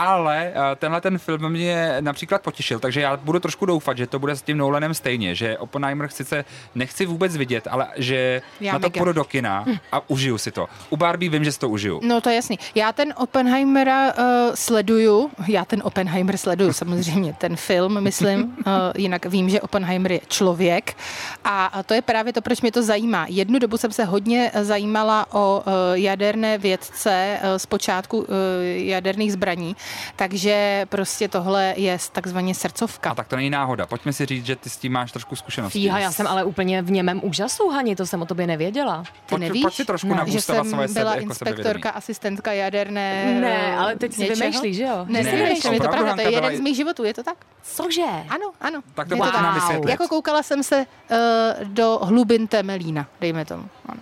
Ale 0.00 0.52
eh, 0.54 0.76
tenhle 0.76 1.00
ten 1.00 1.18
film 1.18 1.48
mě 1.48 1.96
například 2.00 2.42
potěšil, 2.42 2.78
takže 2.78 3.00
já 3.00 3.16
budu 3.16 3.40
trošku 3.40 3.66
doufat, 3.66 3.98
že 3.98 4.06
to 4.06 4.18
bude 4.18 4.36
s 4.36 4.42
tím 4.42 4.56
Nolanem 4.56 4.94
stejně, 4.94 5.34
že 5.34 5.58
Oppenheimer 5.58 6.10
sice 6.10 6.44
nechci 6.74 7.06
vůbec 7.06 7.36
vidět, 7.36 7.68
ale 7.70 7.88
že 7.96 8.42
Já 8.60 8.72
na 8.72 8.78
to 8.78 8.90
půjdu 8.90 9.12
do 9.12 9.24
kina 9.24 9.64
a 9.92 10.10
užiju 10.10 10.38
si 10.38 10.50
to. 10.50 10.66
U 10.90 10.96
Barbie 10.96 11.30
vím, 11.30 11.44
že 11.44 11.52
si 11.52 11.58
to 11.58 11.68
užiju. 11.68 12.00
No 12.02 12.20
to 12.20 12.28
je 12.28 12.36
jasný. 12.36 12.58
Já 12.74 12.92
ten 12.92 13.14
Oppenheimera 13.16 14.12
uh, 14.12 14.24
sleduju, 14.54 15.30
já 15.48 15.64
ten 15.64 15.82
Oppenheimer 15.84 16.36
sleduju 16.36 16.72
samozřejmě, 16.72 17.34
ten 17.38 17.56
film, 17.56 18.00
myslím, 18.00 18.42
uh, 18.42 18.72
jinak 18.96 19.26
vím, 19.26 19.50
že 19.50 19.60
Oppenheimer 19.60 20.12
je 20.12 20.20
člověk 20.28 20.96
a, 21.44 21.66
a 21.66 21.82
to 21.82 21.94
je 21.94 22.02
právě 22.02 22.32
to, 22.32 22.40
proč 22.42 22.60
mě 22.60 22.72
to 22.72 22.82
zajímá. 22.82 23.26
Jednu 23.28 23.58
dobu 23.58 23.76
jsem 23.76 23.92
se 23.92 24.04
hodně 24.04 24.50
zajímala 24.60 25.26
o 25.32 25.62
uh, 25.66 25.72
jaderné 25.92 26.58
vědce 26.58 27.38
uh, 27.42 27.48
z 27.56 27.66
počátku 27.66 28.18
uh, 28.18 28.26
jaderných 28.74 29.32
zbraní 29.32 29.76
Takže 30.16 30.86
prostě 30.88 31.28
tohle 31.28 31.74
je 31.76 31.98
takzvaně 32.12 32.54
srdcovka. 32.54 33.10
A 33.10 33.14
tak 33.14 33.28
to 33.28 33.36
není 33.36 33.50
náhoda. 33.50 33.86
Pojďme 33.86 34.12
si 34.12 34.26
říct, 34.26 34.46
že 34.46 34.56
ty 34.56 34.70
s 34.70 34.76
tím 34.76 34.92
máš 34.92 35.12
trošku 35.12 35.36
zkušenosti. 35.36 35.78
Fíha, 35.78 35.98
já 35.98 36.12
jsem 36.12 36.26
ale 36.26 36.44
úplně 36.44 36.82
v 36.82 36.90
němém 36.90 37.20
úžasu, 37.24 37.68
Hani, 37.68 37.96
to 37.96 38.06
jsem 38.06 38.22
o 38.22 38.26
tobě 38.26 38.46
nevěděla. 38.46 39.02
Ty 39.26 39.34
Pojď- 39.34 39.40
nevíš? 39.40 39.62
pojď 39.62 39.74
si 39.74 39.84
trošku 39.84 40.08
ne, 40.08 40.14
nabůstovat 40.14 40.56
že 40.58 40.62
jsem 40.62 40.70
svoje 40.70 40.88
sebe- 40.88 41.00
byla 41.00 41.14
jako 41.14 41.24
inspektorka, 41.24 41.62
sebevědomí. 41.62 41.92
asistentka 41.96 42.52
jaderné 42.52 43.40
Ne, 43.40 43.76
ale 43.78 43.96
teď 43.96 44.12
si 44.12 44.34
vymýšlíš, 44.34 44.76
že 44.76 44.82
jo? 44.82 45.04
Ne, 45.08 45.22
Ne, 45.22 45.30
vymýšlím, 45.36 45.72
je 45.72 45.80
to 45.80 45.88
pravda, 45.88 46.14
to 46.14 46.20
je 46.20 46.30
jeden 46.32 46.56
z 46.56 46.60
mých 46.60 46.76
životů, 46.76 47.04
je 47.04 47.14
to 47.14 47.22
tak? 47.22 47.36
Cože? 47.62 48.02
Ano, 48.28 48.50
ano. 48.60 48.80
Tak 48.94 49.08
to 49.08 49.16
tak. 49.16 49.42
nám 49.42 49.54
vysvětlit. 49.54 49.90
Jako 49.90 50.08
koukala 50.08 50.42
jsem 50.42 50.62
se 50.62 50.76
uh, 51.10 51.16
do 51.64 51.98
hlubin 52.02 52.46
Temelína, 52.46 53.06
dejme 53.20 53.44
tomu. 53.44 53.64
Ano. 53.88 54.00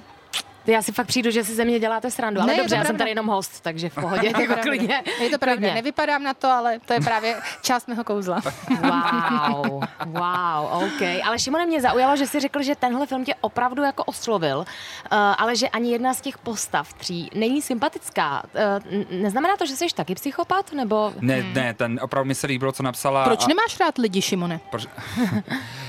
Ty 0.68 0.72
já 0.72 0.82
si 0.82 0.92
fakt 0.92 1.06
přijdu, 1.06 1.30
že 1.30 1.44
si 1.44 1.54
ze 1.54 1.64
mě 1.64 1.80
děláte 1.80 2.10
srandu, 2.10 2.40
ale 2.40 2.52
Ne, 2.52 2.58
dobře, 2.58 2.76
já 2.76 2.84
jsem 2.84 2.96
tady 2.96 3.10
jenom 3.10 3.26
host, 3.26 3.60
takže 3.60 3.88
v 3.88 3.94
pohodě, 3.94 4.26
Je 4.26 4.34
to 4.34 4.40
jako 4.40 4.52
pravda. 4.54 4.62
klidně. 4.70 5.02
Je 5.20 5.30
to 5.30 5.38
pravda, 5.38 5.74
nevypadám 5.74 6.22
na 6.22 6.34
to, 6.34 6.48
ale 6.48 6.78
to 6.86 6.92
je 6.92 7.00
právě 7.00 7.36
část 7.62 7.88
mého 7.88 8.04
kouzla. 8.04 8.40
Wow, 8.82 9.82
wow, 10.06 10.82
OK. 10.84 11.02
Ale 11.24 11.38
Šimone, 11.38 11.66
mě 11.66 11.80
zaujalo, 11.80 12.16
že 12.16 12.26
jsi 12.26 12.40
řekl, 12.40 12.62
že 12.62 12.74
tenhle 12.76 13.06
film 13.06 13.24
tě 13.24 13.34
opravdu 13.40 13.82
jako 13.82 14.04
oslovil, 14.04 14.58
uh, 14.58 14.64
ale 15.38 15.56
že 15.56 15.68
ani 15.68 15.92
jedna 15.92 16.14
z 16.14 16.20
těch 16.20 16.38
postav 16.38 16.92
tří 16.92 17.30
není 17.34 17.62
sympatická. 17.62 18.42
Uh, 18.42 19.04
neznamená 19.22 19.56
to, 19.56 19.66
že 19.66 19.76
jsi 19.76 19.86
taky 19.94 20.14
psychopat, 20.14 20.72
nebo... 20.72 21.12
Ne, 21.20 21.42
ne, 21.42 21.74
ten 21.74 22.00
opravdu 22.02 22.28
mi 22.28 22.34
se 22.34 22.46
líbilo, 22.46 22.72
co 22.72 22.82
napsala. 22.82 23.24
Proč 23.24 23.44
a- 23.44 23.48
nemáš 23.48 23.80
rád 23.80 23.98
lidi, 23.98 24.22
Šimone? 24.22 24.60
Proč... 24.70 24.86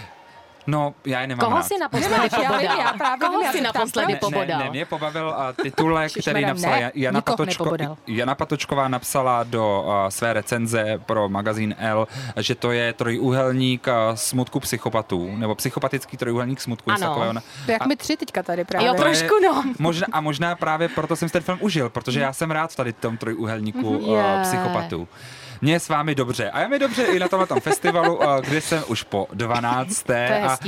No, 0.68 0.94
já 1.06 1.22
je 1.22 1.28
nemám 1.28 1.46
Koho 1.46 1.58
rád. 1.58 1.64
si 1.64 1.78
naposledy 1.80 2.30
pobodal? 2.30 2.62
já 2.80 2.94
právě 2.98 3.28
Koho 3.28 3.52
si 3.52 3.62
naposledy 3.62 4.16
pobodal? 4.16 4.60
Ne, 4.60 4.64
ne, 4.64 4.70
mě 4.70 4.86
pobavil 4.86 5.28
uh, 5.38 5.64
titulek, 5.64 6.12
který 6.22 6.46
napsala 6.46 6.76
ne, 6.76 6.82
Ja- 6.82 6.92
Jana, 6.96 7.22
Patočko. 7.22 7.76
Jana 8.08 8.36
Patočková 8.36 8.88
napsala 8.88 9.44
do 9.44 9.84
uh, 9.88 10.10
své 10.10 10.34
recenze 10.34 11.02
pro 11.06 11.30
magazín 11.30 11.76
L, 11.78 12.08
že 12.38 12.56
to 12.56 12.72
je 12.72 12.94
trojúhelník 12.94 13.88
uh, 13.88 13.94
smutku 14.16 14.60
psychopatů, 14.60 15.36
nebo 15.36 15.56
psychopatický 15.56 16.18
trojúhelník 16.18 16.62
smutku. 16.62 16.92
Ano. 16.92 17.00
takového. 17.08 17.34
To 17.66 17.72
jak 17.72 17.86
my 17.86 17.96
tři 17.96 18.18
teďka 18.18 18.44
tady 18.44 18.66
právě. 18.66 18.88
Jo, 18.88 18.94
trošku, 18.94 19.36
no. 19.44 19.64
Možná, 19.80 20.08
a 20.12 20.22
možná 20.22 20.56
právě 20.56 20.90
proto 20.90 21.16
jsem 21.16 21.30
si 21.30 21.34
ten 21.34 21.42
film 21.44 21.58
užil, 21.62 21.90
protože 21.90 22.20
já 22.20 22.34
jsem 22.34 22.52
rád 22.52 22.76
tady 22.76 22.94
v 22.94 22.98
tom 23.00 23.18
trojúhelníku 23.18 23.98
uh, 23.98 24.20
psychopatů. 24.42 25.08
Mně 25.62 25.74
je 25.74 25.80
s 25.80 25.90
vámi 25.90 26.16
dobře. 26.16 26.50
A 26.50 26.60
je 26.60 26.68
mi 26.68 26.80
dobře 26.80 27.04
i 27.04 27.20
na 27.20 27.28
tomhle 27.28 27.48
tom 27.48 27.60
festivalu, 27.60 28.20
kde 28.42 28.62
jsem 28.62 28.84
už 28.88 29.04
po 29.04 29.28
12. 29.34 30.04
To 30.04 30.12
je 30.12 30.42
a 30.42 30.58
uh, 30.62 30.68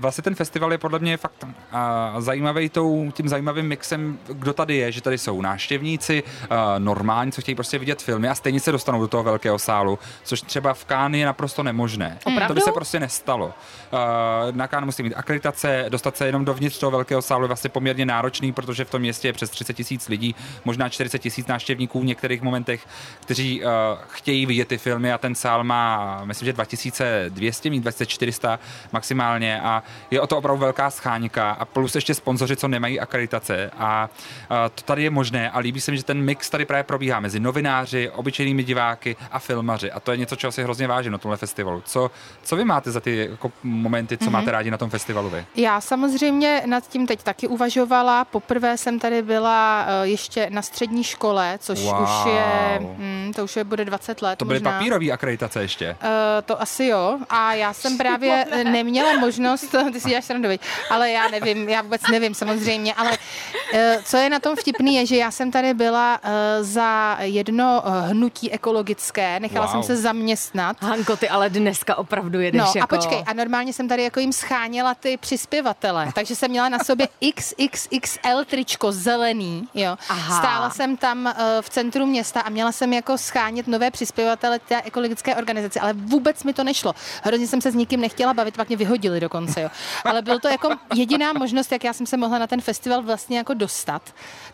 vlastně 0.00 0.22
ten 0.22 0.34
festival 0.34 0.72
je 0.72 0.78
podle 0.78 0.98
mě 0.98 1.16
fakt 1.16 1.44
uh, 1.44 2.20
zajímavý 2.20 2.68
tou, 2.68 3.10
tím 3.12 3.28
zajímavým 3.28 3.66
mixem, 3.66 4.18
kdo 4.26 4.52
tady 4.52 4.76
je, 4.76 4.92
že 4.92 5.00
tady 5.00 5.18
jsou 5.18 5.42
návštěvníci, 5.42 6.22
uh, 6.22 6.56
normální, 6.78 7.32
co 7.32 7.40
chtějí 7.40 7.54
prostě 7.54 7.78
vidět 7.78 8.02
filmy 8.02 8.28
a 8.28 8.34
stejně 8.34 8.60
se 8.60 8.72
dostanou 8.72 9.00
do 9.00 9.08
toho 9.08 9.22
velkého 9.22 9.58
sálu, 9.58 9.98
což 10.24 10.40
třeba 10.40 10.74
v 10.74 10.84
Cannes 10.84 11.18
je 11.18 11.26
naprosto 11.26 11.62
nemožné. 11.62 12.18
To 12.24 12.30
by 12.30 12.36
Opravdu? 12.36 12.60
se 12.60 12.72
prostě 12.72 13.00
nestalo. 13.00 13.46
Uh, 13.46 14.56
na 14.56 14.68
Cannes 14.68 14.86
musí 14.86 15.02
mít 15.02 15.14
akreditace, 15.14 15.86
dostat 15.88 16.16
se 16.16 16.26
jenom 16.26 16.44
dovnitř 16.44 16.78
toho 16.78 16.90
velkého 16.90 17.22
sálu 17.22 17.44
je 17.44 17.48
vlastně 17.48 17.70
poměrně 17.70 18.06
náročný, 18.06 18.52
protože 18.52 18.84
v 18.84 18.90
tom 18.90 19.00
městě 19.00 19.28
je 19.28 19.32
přes 19.32 19.50
30 19.50 19.72
tisíc 19.74 20.08
lidí, 20.08 20.34
možná 20.64 20.88
40 20.88 21.18
tisíc 21.18 21.46
návštěvníků 21.46 22.00
v 22.00 22.04
některých 22.04 22.42
momentech, 22.42 22.86
kteří 23.20 23.64
uh, 23.64 23.70
chtějí 24.10 24.46
vidět 24.46 24.68
ty 24.68 24.78
filmy 24.78 25.12
a 25.12 25.18
ten 25.18 25.34
sál 25.34 25.64
má, 25.64 26.20
myslím, 26.24 26.46
že 26.46 26.52
2200, 26.52 27.70
mít 27.70 27.80
2400 27.80 28.58
maximálně 28.92 29.60
a 29.60 29.82
je 30.10 30.20
o 30.20 30.26
to 30.26 30.38
opravdu 30.38 30.60
velká 30.60 30.90
scháňka 30.90 31.50
a 31.50 31.64
plus 31.64 31.94
ještě 31.94 32.14
sponzoři, 32.14 32.56
co 32.56 32.68
nemají 32.68 33.00
akreditace 33.00 33.70
a 33.78 34.08
uh, 34.50 34.56
to 34.74 34.82
tady 34.82 35.02
je 35.02 35.10
možné 35.10 35.50
a 35.50 35.58
líbí 35.58 35.80
se 35.80 35.90
mi, 35.90 35.96
že 35.96 36.04
ten 36.04 36.22
mix 36.22 36.50
tady 36.50 36.64
právě 36.64 36.82
probíhá 36.82 37.20
mezi 37.20 37.40
novináři, 37.40 38.10
obyčejnými 38.10 38.64
diváky 38.64 39.16
a 39.30 39.38
filmaři 39.38 39.92
a 39.92 40.00
to 40.00 40.10
je 40.10 40.16
něco, 40.16 40.36
čeho 40.36 40.52
si 40.52 40.62
hrozně 40.62 40.86
vážím 40.88 41.12
na 41.12 41.18
tomhle 41.18 41.36
festivalu. 41.36 41.82
Co, 41.84 42.10
co 42.42 42.56
vy 42.56 42.64
máte 42.64 42.90
za 42.90 43.00
ty 43.00 43.16
jako, 43.30 43.52
momenty, 43.62 44.18
co 44.18 44.24
mm-hmm. 44.24 44.30
máte 44.30 44.50
rádi 44.50 44.70
na 44.70 44.78
tom 44.78 44.90
festivalu 44.90 45.30
vy? 45.30 45.46
Já 45.56 45.80
samozřejmě 45.80 46.62
nad 46.66 46.88
tím 46.88 47.06
teď 47.06 47.22
taky 47.22 47.48
uvažovala. 47.48 48.24
Poprvé 48.24 48.76
jsem 48.76 48.98
tady 48.98 49.22
byla 49.22 49.86
eh, 49.88 50.06
ještě 50.06 50.46
na 50.50 50.62
střední 50.62 51.04
škole, 51.04 51.58
což 51.58 51.78
Wow. 51.78 52.02
už 52.02 52.10
je, 52.26 52.78
hm, 52.80 53.32
to 53.36 53.44
už 53.44 53.56
je 53.56 53.64
bude 53.64 53.84
20 53.84 53.97
let 54.22 54.38
To 54.38 54.44
byly 54.44 54.58
možná. 54.60 54.72
papírové 54.72 55.10
akreditace 55.10 55.62
ještě. 55.62 55.96
Uh, 56.02 56.08
to 56.44 56.62
asi 56.62 56.84
jo. 56.84 57.18
A 57.30 57.54
já 57.54 57.72
jsem 57.72 57.98
právě 57.98 58.46
eh, 58.50 58.64
neměla 58.64 59.12
možnost, 59.20 59.74
ty 59.92 60.00
si 60.00 60.08
děláš 60.08 60.24
srandu, 60.24 60.48
ale 60.90 61.10
já 61.10 61.28
nevím, 61.28 61.68
já 61.68 61.82
vůbec 61.82 62.02
nevím 62.12 62.34
samozřejmě, 62.34 62.94
ale 62.94 63.10
uh, 63.10 63.78
co 64.04 64.16
je 64.16 64.30
na 64.30 64.38
tom 64.38 64.56
vtipný 64.56 64.96
je, 64.96 65.06
že 65.06 65.16
já 65.16 65.30
jsem 65.30 65.50
tady 65.50 65.74
byla 65.74 66.20
uh, 66.24 66.30
za 66.60 67.16
jedno 67.20 67.82
uh, 67.86 67.92
hnutí 68.10 68.52
ekologické, 68.52 69.40
nechala 69.40 69.66
Wow. 69.66 69.72
jsem 69.72 69.82
se 69.82 69.96
zaměstnat. 69.96 70.82
Hanko, 70.82 71.16
ty 71.16 71.28
ale 71.28 71.50
dneska 71.50 71.98
opravdu 71.98 72.40
jedeš 72.40 72.58
No 72.60 72.72
jako... 72.74 72.94
a 72.94 72.98
počkej, 72.98 73.24
a 73.26 73.32
normálně 73.32 73.72
jsem 73.72 73.88
tady 73.88 74.02
jako 74.02 74.20
jim 74.20 74.32
scháněla 74.32 74.94
ty 74.94 75.16
přispěvatele, 75.16 76.08
takže 76.14 76.34
jsem 76.36 76.50
měla 76.50 76.68
na 76.68 76.78
sobě 76.78 77.08
XXXL 77.34 78.44
tričko 78.46 78.92
zelený, 78.92 79.68
jo. 79.74 79.96
Aha. 80.08 80.38
Stála 80.38 80.70
jsem 80.70 80.96
tam 80.96 81.26
uh, 81.26 81.32
v 81.60 81.70
centru 81.70 82.06
města 82.06 82.40
a 82.40 82.48
měla 82.50 82.72
jsem 82.72 82.92
jako 82.92 83.18
schánět 83.18 83.66
nové 83.66 83.87
přispěvatele 83.90 84.58
té 84.58 84.82
ekologické 84.82 85.36
organizace, 85.36 85.80
ale 85.80 85.92
vůbec 85.92 86.44
mi 86.44 86.52
to 86.52 86.64
nešlo. 86.64 86.94
Hrozně 87.22 87.46
jsem 87.46 87.60
se 87.60 87.70
s 87.70 87.74
nikým 87.74 88.00
nechtěla 88.00 88.34
bavit, 88.34 88.56
pak 88.56 88.68
mě 88.68 88.76
vyhodili 88.76 89.20
dokonce, 89.20 89.60
jo. 89.60 89.68
Ale 90.04 90.22
byl 90.22 90.40
to 90.40 90.48
jako 90.48 90.70
jediná 90.94 91.32
možnost, 91.32 91.72
jak 91.72 91.84
já 91.84 91.92
jsem 91.92 92.06
se 92.06 92.16
mohla 92.16 92.38
na 92.38 92.46
ten 92.46 92.60
festival 92.60 93.02
vlastně 93.02 93.38
jako 93.38 93.54
dostat. 93.54 94.02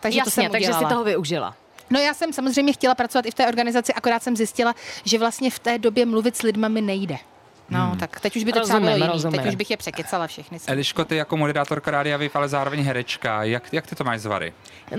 Takže 0.00 0.18
to 0.18 0.28
Jasně, 0.28 0.42
jsem 0.42 0.52
takže 0.52 0.72
si 0.72 0.84
toho 0.88 1.04
využila. 1.04 1.54
No 1.90 2.00
já 2.00 2.14
jsem 2.14 2.32
samozřejmě 2.32 2.72
chtěla 2.72 2.94
pracovat 2.94 3.26
i 3.26 3.30
v 3.30 3.34
té 3.34 3.46
organizaci, 3.46 3.94
akorát 3.94 4.22
jsem 4.22 4.36
zjistila, 4.36 4.74
že 5.04 5.18
vlastně 5.18 5.50
v 5.50 5.58
té 5.58 5.78
době 5.78 6.06
mluvit 6.06 6.36
s 6.36 6.42
lidma 6.42 6.68
mi 6.68 6.80
nejde. 6.80 7.18
No, 7.70 7.86
hmm. 7.86 7.98
tak 7.98 8.20
teď 8.20 8.36
už 8.36 8.44
by 8.44 8.52
to 8.52 8.60
třeba 8.60 8.78
Rozumím, 8.78 8.94
bylo 8.94 9.06
jiný. 9.06 9.12
rozumím. 9.12 9.40
Teď 9.40 9.48
už 9.48 9.54
bych 9.54 9.70
je 9.70 9.76
překecala 9.76 10.26
všechny. 10.26 10.58
Eliško, 10.66 11.04
ty 11.04 11.16
jako 11.16 11.36
moderátorka 11.36 11.90
Rádia 11.90 12.16
Wave, 12.16 12.30
ale 12.34 12.48
zároveň 12.48 12.82
herečka, 12.82 13.42
jak, 13.44 13.72
jak 13.72 13.86
ty 13.86 13.94
to 13.94 14.04
máš 14.04 14.20
zvary? 14.20 14.52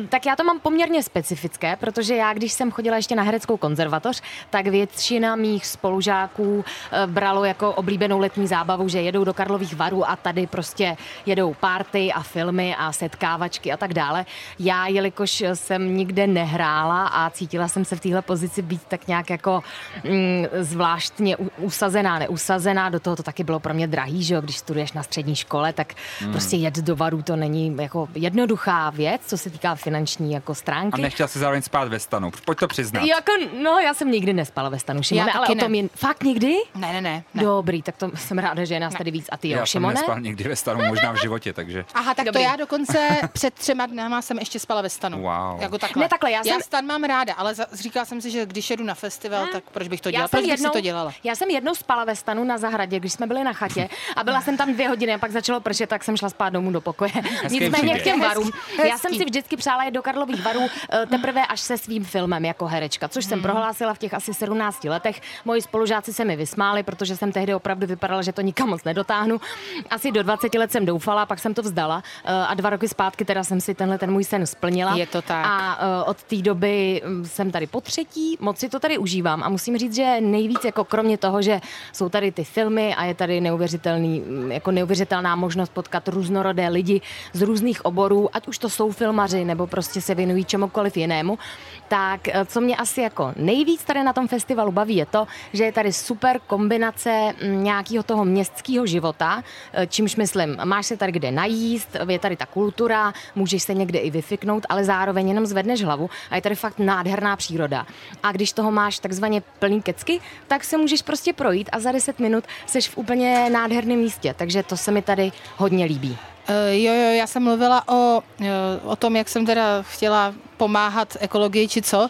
Tak 0.10 0.26
já 0.26 0.36
to 0.36 0.44
mám 0.44 0.60
poměrně 0.60 1.04
specifické, 1.04 1.76
protože 1.76 2.16
já, 2.16 2.34
když 2.34 2.54
jsem 2.54 2.72
chodila 2.72 2.96
ještě 2.96 3.16
na 3.16 3.24
hereckou 3.24 3.58
konzervatoř, 3.58 4.22
tak 4.50 4.68
většina 4.68 5.36
mých 5.36 5.66
spolužáků 5.66 6.66
eh, 6.92 7.08
bralo 7.08 7.46
jako 7.46 7.72
oblíbenou 7.72 8.20
letní 8.20 8.48
zábavu, 8.48 8.90
že 8.90 9.02
jedou 9.02 9.24
do 9.24 9.34
Karlových 9.34 9.76
varů 9.76 10.10
a 10.10 10.16
tady 10.16 10.48
prostě 10.48 10.98
jedou 11.26 11.54
party 11.54 12.12
a 12.14 12.24
filmy 12.24 12.76
a 12.76 12.92
setkávačky 12.92 13.72
a 13.72 13.78
tak 13.78 13.94
dále. 13.94 14.26
Já, 14.60 14.88
jelikož 14.88 15.44
jsem 15.54 15.98
nikde 15.98 16.28
nehrála 16.28 17.08
a 17.08 17.30
cítila 17.30 17.68
jsem 17.68 17.86
se 17.86 17.96
v 17.96 18.00
téhle 18.00 18.22
pozici 18.22 18.62
být 18.62 18.82
tak 18.88 19.08
nějak 19.08 19.30
jako 19.30 19.64
mm, 20.04 20.46
zvláštně 20.60 21.38
usazená, 21.58 22.20
neusazená, 22.20 22.55
do 22.90 23.00
toho 23.00 23.16
to 23.16 23.24
taky 23.24 23.44
bylo 23.44 23.60
pro 23.60 23.74
mě 23.74 23.88
drahý, 23.88 24.24
že 24.24 24.34
jo, 24.36 24.42
když 24.42 24.58
studuješ 24.58 24.94
na 24.94 25.04
střední 25.04 25.36
škole, 25.36 25.74
tak 25.74 25.94
Hmm. 26.20 26.32
prostě 26.32 26.56
jet 26.56 26.76
do 26.76 26.96
varů 26.96 27.22
to 27.22 27.36
není 27.36 27.78
jako 27.82 28.08
jednoduchá 28.16 28.90
věc, 28.90 29.22
co 29.28 29.38
se 29.38 29.50
týká 29.50 29.76
finanční 29.76 30.32
jako 30.32 30.52
A 30.52 30.56
stránky. 30.56 31.02
nechtěla 31.02 31.28
si 31.28 31.40
zároveň 31.40 31.62
spát 31.62 31.88
ve 31.88 32.00
stanu. 32.00 32.32
Pojď 32.46 32.60
to 32.60 32.68
přiznat. 32.68 33.04
Jako, 33.06 33.32
no, 33.64 33.80
já 33.80 33.94
jsem 33.94 34.12
nikdy 34.12 34.34
nespala 34.34 34.70
ve 34.70 34.80
stanu, 34.80 35.04
Šimone, 35.04 35.32
Já 35.32 35.38
ale 35.38 35.48
o 35.48 35.56
tom 35.56 35.72
ne. 35.72 35.78
jen... 35.78 35.90
Fakt 35.96 36.24
nikdy? 36.24 36.56
Ne, 36.76 36.94
ne, 36.94 37.02
ne. 37.02 37.24
ne. 37.34 37.44
Dobrý, 37.44 37.82
tak 37.82 37.98
to 37.98 38.12
jsem 38.16 38.38
ráda, 38.38 38.66
že 38.66 38.74
je 38.74 38.80
nás 38.80 38.94
tady 38.94 39.12
víc. 39.12 39.26
A 39.32 39.38
ty 39.38 39.50
jo, 39.50 39.54
Já 39.58 39.60
jsem 39.60 39.66
Šimone? 39.68 39.94
nespal 39.94 40.20
nikdy 40.20 40.44
ve 40.44 40.56
stanu, 40.56 40.86
možná 40.86 41.12
v 41.12 41.22
životě, 41.22 41.54
takže... 41.54 41.86
Aha, 41.94 42.14
tak 42.14 42.26
Dobrý. 42.26 42.44
to 42.44 42.50
já 42.50 42.56
dokonce 42.56 43.10
před 43.34 43.54
třema 43.54 43.86
dnama 43.86 44.22
jsem 44.22 44.40
ještě 44.40 44.60
spala 44.60 44.82
ve 44.82 44.90
stanu. 44.90 45.22
Wow. 45.22 45.62
Jako 45.62 45.78
takhle. 45.78 46.02
Ne, 46.04 46.10
takhle, 46.10 46.32
já 46.32 46.44
jsem- 46.44 46.62
stan 46.62 46.86
mám 46.86 47.04
ráda, 47.04 47.34
ale 47.34 47.56
za, 47.56 47.66
říkala 47.74 48.06
jsem 48.06 48.22
si, 48.22 48.32
že 48.32 48.46
když 48.46 48.70
jedu 48.70 48.84
na 48.84 48.94
festival, 48.94 49.48
tak 49.52 49.64
proč 49.72 49.88
bych 49.88 50.02
to 50.02 50.12
dělala? 50.12 50.24
Já 50.24 50.28
Proč 50.28 50.40
jsem, 50.42 50.50
bych 50.50 50.52
jednou, 50.52 50.70
si 50.70 50.74
to 50.74 50.82
dělala? 50.82 51.14
já 51.24 51.36
jsem 51.36 51.50
jednou 51.50 51.76
spala 51.76 52.06
ve 52.06 52.16
stanu 52.16 52.44
na 52.48 52.58
zahradě, 52.58 53.00
když 53.00 53.14
jsme 53.14 53.28
byli 53.28 53.44
na 53.44 53.54
chatě 53.54 53.90
a 54.16 54.24
byla 54.24 54.42
jsem 54.42 54.58
tam 54.58 54.74
dvě 54.74 54.90
hodiny 54.90 55.14
a 55.14 55.18
pak 55.18 55.32
začalo 55.32 55.60
pršet, 55.60 55.90
tak 55.90 56.04
jsem 56.04 56.18
šla 56.18 56.30
spát 56.30 56.50
domů 56.50 56.72
do 56.72 56.82
pokoje. 56.82 57.12
Nicméně 57.44 57.74
příběh. 57.74 58.02
k 58.02 58.04
těm 58.04 58.22
varům. 58.22 58.52
Hezký. 58.78 58.90
Já 58.90 58.98
jsem 58.98 59.14
si 59.16 59.26
vždycky 59.26 59.58
přála 59.58 59.84
jít 59.84 59.92
do 59.92 60.02
Karlových 60.02 60.44
varů 60.46 60.60
eh, 60.90 61.06
teprve 61.06 61.46
až 61.46 61.60
se 61.60 61.78
svým 61.78 62.04
filmem 62.06 62.46
jako 62.46 62.66
herečka, 62.66 63.08
což 63.08 63.26
Hmm. 63.26 63.30
jsem 63.30 63.42
prohlásila 63.42 63.94
v 63.94 63.98
těch 63.98 64.14
asi 64.14 64.34
17 64.34 64.84
letech. 64.84 65.22
Moji 65.46 65.62
spolužáci 65.62 66.14
se 66.14 66.26
mi 66.26 66.36
vysmáli, 66.36 66.84
protože 66.84 67.16
jsem 67.18 67.32
tehdy 67.32 67.56
opravdu 67.56 67.88
vypadala, 67.88 68.22
že 68.22 68.32
to 68.34 68.42
nikam 68.42 68.70
moc 68.70 68.84
nedotáhnu. 68.84 69.42
Asi 69.90 70.12
do 70.12 70.24
20 70.24 70.54
let 70.56 70.72
jsem 70.72 70.86
doufala, 70.86 71.26
pak 71.26 71.40
jsem 71.40 71.54
to 71.54 71.62
vzdala 71.62 72.04
eh, 72.26 72.34
a 72.48 72.54
dva 72.54 72.70
roky 72.70 72.88
zpátky 72.88 73.26
teda 73.26 73.44
jsem 73.44 73.62
si 73.62 73.74
tenhle 73.76 73.98
ten 73.98 74.12
můj 74.12 74.24
sen 74.24 74.46
splnila. 74.46 74.96
Je 74.96 75.08
to 75.08 75.22
tak. 75.22 75.46
A 75.46 75.78
eh, 75.82 76.04
od 76.04 76.24
té 76.24 76.36
doby 76.36 77.02
mm, 77.06 77.26
jsem 77.26 77.52
tady 77.52 77.68
po 77.68 77.82
třetí, 77.82 78.38
moc 78.40 78.58
si 78.60 78.70
to 78.70 78.80
tady 78.80 78.98
užívám 78.98 79.44
a 79.44 79.50
musím 79.50 79.78
říct, 79.78 79.96
že 79.96 80.18
nejvíc, 80.22 80.66
jako 80.66 80.84
kromě 80.84 81.18
toho, 81.18 81.42
že 81.42 81.62
jsou 81.94 82.10
tady 82.10 82.32
ty 82.36 82.44
filmy 82.44 82.96
a 82.96 83.04
je 83.04 83.14
tady 83.14 83.42
neuvěřitelný, 83.42 84.20
mm, 84.20 84.52
jako 84.52 84.72
neuvěřitelná 84.72 85.36
možnost 85.36 85.70
potkat 85.70 86.08
různorodé 86.08 86.68
lidi 86.68 87.02
z 87.34 87.42
různých 87.42 87.86
oborů, 87.86 88.30
ať 88.36 88.48
už 88.48 88.58
to 88.58 88.70
jsou 88.70 88.92
filmaři 88.92 89.46
nebo 89.46 89.68
prostě 89.68 90.02
se 90.02 90.16
věnují 90.16 90.46
čemukoliv 90.46 90.98
jinému. 90.98 91.40
Tak 91.88 92.28
eh, 92.28 92.46
co 92.46 92.62
mě 92.62 92.76
asi 92.76 93.02
jako 93.02 93.34
nejvíc 93.36 93.84
tady 93.84 94.04
na 94.04 94.14
tom 94.14 94.28
festivalu 94.28 94.72
baví 94.72 94.96
je 94.96 95.06
to, 95.06 95.28
že 95.54 95.64
je 95.64 95.72
tady 95.72 95.94
super 95.94 96.40
kombinace 96.48 97.34
mm, 97.44 97.64
nějakého 97.64 98.04
toho 98.04 98.26
městského 98.26 98.86
života, 98.86 99.44
eh, 99.74 99.88
čímž 99.88 100.16
myslím, 100.16 100.58
máš 100.64 100.86
se 100.86 100.98
tady 100.98 101.12
kde 101.12 101.32
najíst, 101.32 101.98
je 102.10 102.20
tady 102.20 102.36
ta 102.36 102.46
kultura, 102.46 103.14
můžeš 103.36 103.64
se 103.64 103.74
někde 103.74 104.00
i 104.00 104.12
vyfiknout, 104.12 104.66
ale 104.70 104.84
zároveň 104.84 105.28
jenom 105.28 105.46
zvedneš 105.46 105.84
hlavu 105.84 106.10
a 106.30 106.36
je 106.36 106.42
tady 106.42 106.56
fakt 106.56 106.80
nádherná 106.80 107.36
příroda. 107.36 107.86
A 108.24 108.32
když 108.32 108.54
toho 108.54 108.72
máš 108.72 109.00
takzvaně 109.00 109.42
plný 109.60 109.82
kecky, 109.82 110.20
tak 110.48 110.64
se 110.64 110.78
můžeš 110.78 111.02
prostě 111.02 111.34
projít 111.34 111.70
a 111.72 111.80
za 111.80 111.92
10 111.92 112.20
minut 112.26 112.44
seš 112.66 112.90
v 112.90 112.98
úplně 112.98 113.50
nádherném 113.50 114.00
místě. 114.00 114.34
Takže 114.38 114.64
to 114.64 114.78
se 114.78 114.92
mi 114.92 115.02
tady 115.02 115.32
hodně 115.58 115.86
líbí. 115.86 116.18
Uh, 116.50 116.56
jo, 116.72 116.94
jo, 116.94 117.12
já 117.12 117.28
jsem 117.28 117.44
mluvila 117.44 117.88
o, 117.88 118.24
uh, 118.40 118.92
o 118.92 118.96
tom, 118.96 119.16
jak 119.16 119.30
jsem 119.30 119.46
teda 119.46 119.82
chtěla 119.82 120.34
pomáhat 120.58 121.18
ekologii 121.20 121.68
či 121.68 121.82
co, 121.82 122.10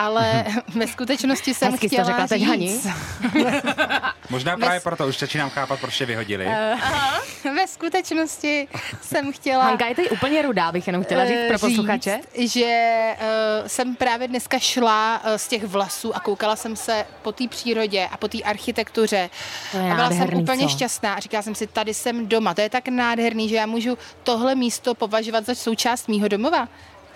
ale 0.00 0.44
ve 0.74 0.86
skutečnosti 0.86 1.54
jsem 1.54 1.72
Hezky 1.72 1.88
chtěla 1.88 2.04
řekla 2.04 2.26
teď, 2.26 2.42
Hani. 2.42 2.68
říct, 2.68 2.86
Možná 4.30 4.56
právě 4.56 4.80
proto 4.80 5.06
už 5.06 5.18
začínám 5.18 5.50
chápat, 5.50 5.80
proč 5.80 6.00
je 6.00 6.06
vyhodili. 6.06 6.46
ve 7.54 7.66
skutečnosti 7.66 8.68
jsem 9.02 9.32
chtěla 9.32 9.64
Hanka 9.64 9.86
je 9.86 9.94
tady 9.94 10.10
úplně 10.10 10.42
rudá, 10.42 10.72
bych 10.72 10.86
jenom 10.86 11.04
chtěla 11.04 11.24
říct 11.24 11.36
eh, 11.36 11.48
pro 11.48 11.58
posluchače. 11.58 12.20
Říct, 12.38 12.52
že 12.52 13.14
uh, 13.60 13.68
jsem 13.68 13.96
právě 13.96 14.28
dneska 14.28 14.58
šla 14.58 15.22
uh, 15.24 15.30
z 15.36 15.48
těch 15.48 15.64
vlasů 15.64 16.16
a 16.16 16.20
koukala 16.20 16.56
jsem 16.56 16.76
se 16.76 17.06
po 17.22 17.32
té 17.32 17.48
přírodě 17.48 18.08
a 18.12 18.16
po 18.16 18.28
té 18.28 18.38
architektuře. 18.38 19.30
To 19.72 19.78
je 19.78 19.92
a 19.92 19.94
byla 19.94 20.10
jsem 20.10 20.34
úplně 20.34 20.62
co? 20.62 20.68
šťastná 20.68 21.14
a 21.14 21.20
říkala 21.20 21.42
jsem 21.42 21.54
si, 21.54 21.66
tady 21.66 21.94
jsem 21.94 22.28
doma. 22.28 22.54
To 22.54 22.60
je 22.60 22.70
tak 22.70 22.88
nádherný, 22.88 23.48
že 23.48 23.56
já 23.56 23.66
můžu 23.66 23.98
tohle 24.22 24.54
místo 24.54 24.94
považovat 24.94 25.46
za 25.46 25.54
součást 25.54 26.08
mýho 26.08 26.28
domova. 26.28 26.68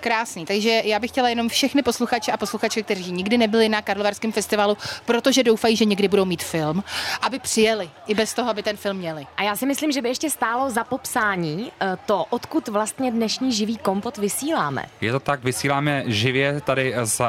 Krásný. 0.05 0.45
Takže 0.45 0.83
já 0.85 0.99
bych 0.99 1.11
chtěla 1.11 1.29
jenom 1.29 1.49
všechny 1.49 1.83
posluchače 1.83 2.33
a 2.33 2.37
posluchače, 2.37 2.83
kteří 2.83 3.13
nikdy 3.13 3.39
nebyli 3.39 3.69
na 3.69 3.83
Karlovarském 3.83 4.33
festivalu, 4.33 4.77
protože 5.05 5.43
doufají, 5.43 5.77
že 5.77 5.85
někdy 5.85 6.09
budou 6.09 6.25
mít 6.25 6.43
film, 6.43 6.85
aby 7.23 7.39
přijeli. 7.39 7.91
I 8.07 8.15
bez 8.15 8.35
toho, 8.35 8.51
aby 8.51 8.63
ten 8.63 8.77
film 8.77 8.97
měli. 8.97 9.27
A 9.37 9.43
já 9.43 9.57
si 9.57 9.67
myslím, 9.67 9.93
že 9.93 10.03
by 10.03 10.09
ještě 10.09 10.31
stálo 10.31 10.71
za 10.71 10.85
popsání 10.85 11.73
eh, 11.81 11.97
to, 12.07 12.25
odkud 12.31 12.69
vlastně 12.69 13.11
dnešní 13.11 13.53
živý 13.53 13.77
kompot 13.77 14.19
vysíláme. 14.19 14.85
Je 15.01 15.13
to 15.13 15.21
tak, 15.21 15.45
vysíláme 15.45 16.03
živě 16.07 16.61
tady 16.61 16.95
z 17.05 17.21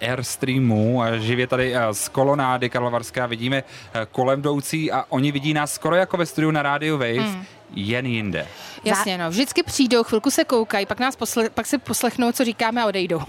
Airstreamu, 0.00 1.02
a 1.02 1.16
živě 1.16 1.46
tady 1.46 1.76
eh, 1.76 1.94
z 1.94 2.08
kolonády 2.08 2.70
Karlovarské 2.70 3.20
a 3.20 3.26
vidíme 3.26 3.64
eh, 3.94 4.06
kolem 4.10 4.40
jdoucí 4.40 4.92
a 4.92 5.04
oni 5.08 5.32
vidí 5.32 5.54
nás 5.54 5.72
skoro 5.72 5.96
jako 5.96 6.16
ve 6.16 6.26
studiu 6.26 6.50
na 6.50 6.62
rádiu 6.62 6.98
Wave, 6.98 7.12
Hmm. 7.12 7.44
Jen 7.74 8.06
jinde. 8.06 8.46
Jasně, 8.84 9.18
no. 9.18 9.30
Vždycky 9.30 9.62
přijdou, 9.62 10.02
chvilku 10.02 10.30
se 10.30 10.44
koukají, 10.44 10.86
pak 10.86 11.00
nás 11.00 11.16
posle, 11.16 11.50
pak 11.50 11.66
se 11.66 11.78
poslechnou, 11.78 12.32
co 12.32 12.44
říkáme 12.44 12.82
a 12.82 12.86
odejdou. 12.86 13.20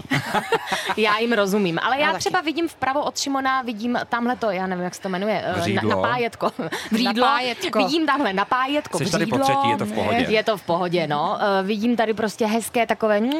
Já 0.96 1.18
jim 1.18 1.32
rozumím, 1.32 1.78
ale 1.82 1.96
já 2.00 2.06
Já 2.06 2.12
taky. 2.12 2.20
třeba 2.20 2.40
vidím 2.40 2.68
vpravo 2.68 3.02
od 3.04 3.18
Šimona, 3.18 3.62
vidím 3.62 3.98
tamhle 4.08 4.36
to, 4.36 4.50
já 4.50 4.66
nevím, 4.66 4.84
jak 4.84 4.94
se 4.94 5.00
to 5.02 5.08
jmenuje, 5.08 5.42
eh, 5.44 5.52
na, 5.52 5.58
Vřídlo. 5.62 5.90
napájetko. 5.90 6.50
Vřídlo. 6.92 7.26
Napájetko. 7.26 7.78
Vidím 7.78 8.06
tamhle 8.06 8.32
napájetko, 8.32 8.98
Jsi 8.98 9.10
tady 9.10 9.26
po 9.26 9.36
vřídlo. 9.36 9.54
třetí, 9.56 9.70
je 9.70 9.76
to 9.76 9.84
v 9.86 9.92
pohodě. 9.92 10.26
Je 10.28 10.42
to 10.44 10.56
v 10.56 10.62
pohodě, 10.62 11.06
no. 11.06 11.38
Eh, 11.40 11.62
Vidím 11.62 11.96
tady 11.96 12.14
prostě 12.14 12.46
hezké 12.46 12.86
takové, 12.86 13.20
mm, 13.20 13.30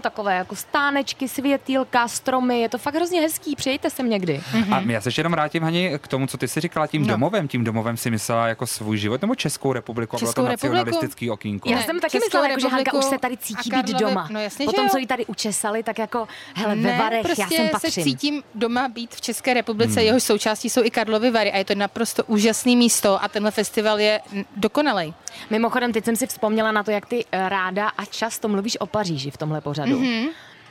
takové 0.00 0.34
jako 0.36 0.56
stánečky, 0.56 1.28
světýlka, 1.28 2.08
stromy, 2.08 2.60
je 2.60 2.68
to 2.68 2.78
fakt 2.78 2.94
hrozně 2.94 3.20
hezký, 3.20 3.56
přijďte 3.56 3.90
sem 3.90 4.10
někdy. 4.10 4.40
A 4.72 4.80
já 4.80 5.00
se 5.00 5.08
ještě 5.08 5.20
jenom 5.20 5.32
vrátím, 5.32 5.62
Hani, 5.62 5.92
k 5.98 6.08
tomu, 6.08 6.26
co 6.26 6.38
ty 6.38 6.48
si 6.48 6.60
říkala 6.60 6.86
tím 6.86 7.02
No. 7.02 7.08
domovem. 7.08 7.48
Tím 7.48 7.64
domovem 7.64 7.96
si 7.96 8.10
myslela 8.10 8.48
jako 8.48 8.66
svůj 8.66 8.96
život, 8.98 9.22
nebo 9.22 9.34
Českou 9.34 9.72
republiku, 9.72 10.16
Českou? 10.16 10.47
Nacionalistický 10.48 11.30
okýnko. 11.30 11.70
Já 11.70 11.82
jsem 11.82 12.00
taky 12.00 12.10
Českou 12.12 12.26
myslela, 12.26 12.48
jako, 12.48 12.60
že 12.60 12.68
Hanka 12.68 12.78
republiku 12.78 12.98
už 12.98 13.14
se 13.14 13.18
tady 13.18 13.36
cítí 13.36 13.70
být 13.70 13.86
doma. 13.86 14.28
no 14.30 14.40
jasně, 14.40 14.66
Potom, 14.66 14.88
co 14.88 14.98
ji 14.98 15.06
tady 15.06 15.26
učesali, 15.26 15.82
tak 15.82 15.98
jako, 15.98 16.28
hele, 16.54 16.74
ve 16.74 16.82
ne, 16.82 16.98
Varech, 16.98 17.22
prostě 17.22 17.42
já 17.42 17.48
sem 17.48 17.66
se 17.66 17.72
patřím. 17.72 18.04
cítím 18.04 18.42
doma 18.54 18.88
být 18.88 19.14
v 19.14 19.20
České 19.20 19.54
republice, 19.54 19.94
hmm. 19.94 20.06
jehož 20.06 20.22
součástí 20.22 20.70
jsou 20.70 20.84
i 20.84 20.90
Karlovy 20.90 21.30
Vary 21.30 21.52
a 21.52 21.56
je 21.56 21.64
to 21.64 21.74
naprosto 21.74 22.24
úžasné 22.24 22.76
místo 22.76 23.22
a 23.22 23.28
tenhle 23.28 23.50
festival 23.50 24.00
je 24.00 24.20
dokonalej. 24.56 25.14
Mimochodem, 25.50 25.92
teď 25.92 26.04
jsem 26.04 26.16
si 26.16 26.26
vzpomněla 26.26 26.72
na 26.72 26.82
to, 26.82 26.90
jak 26.90 27.06
ty 27.06 27.24
eh, 27.32 27.48
ráda 27.48 27.88
a 27.88 28.04
často 28.04 28.48
mluvíš 28.48 28.80
o 28.80 28.86
Paříži 28.86 29.30
v 29.30 29.36
tomhle 29.36 29.60
pořadu. 29.60 30.00
Mm-hmm. 30.00 30.28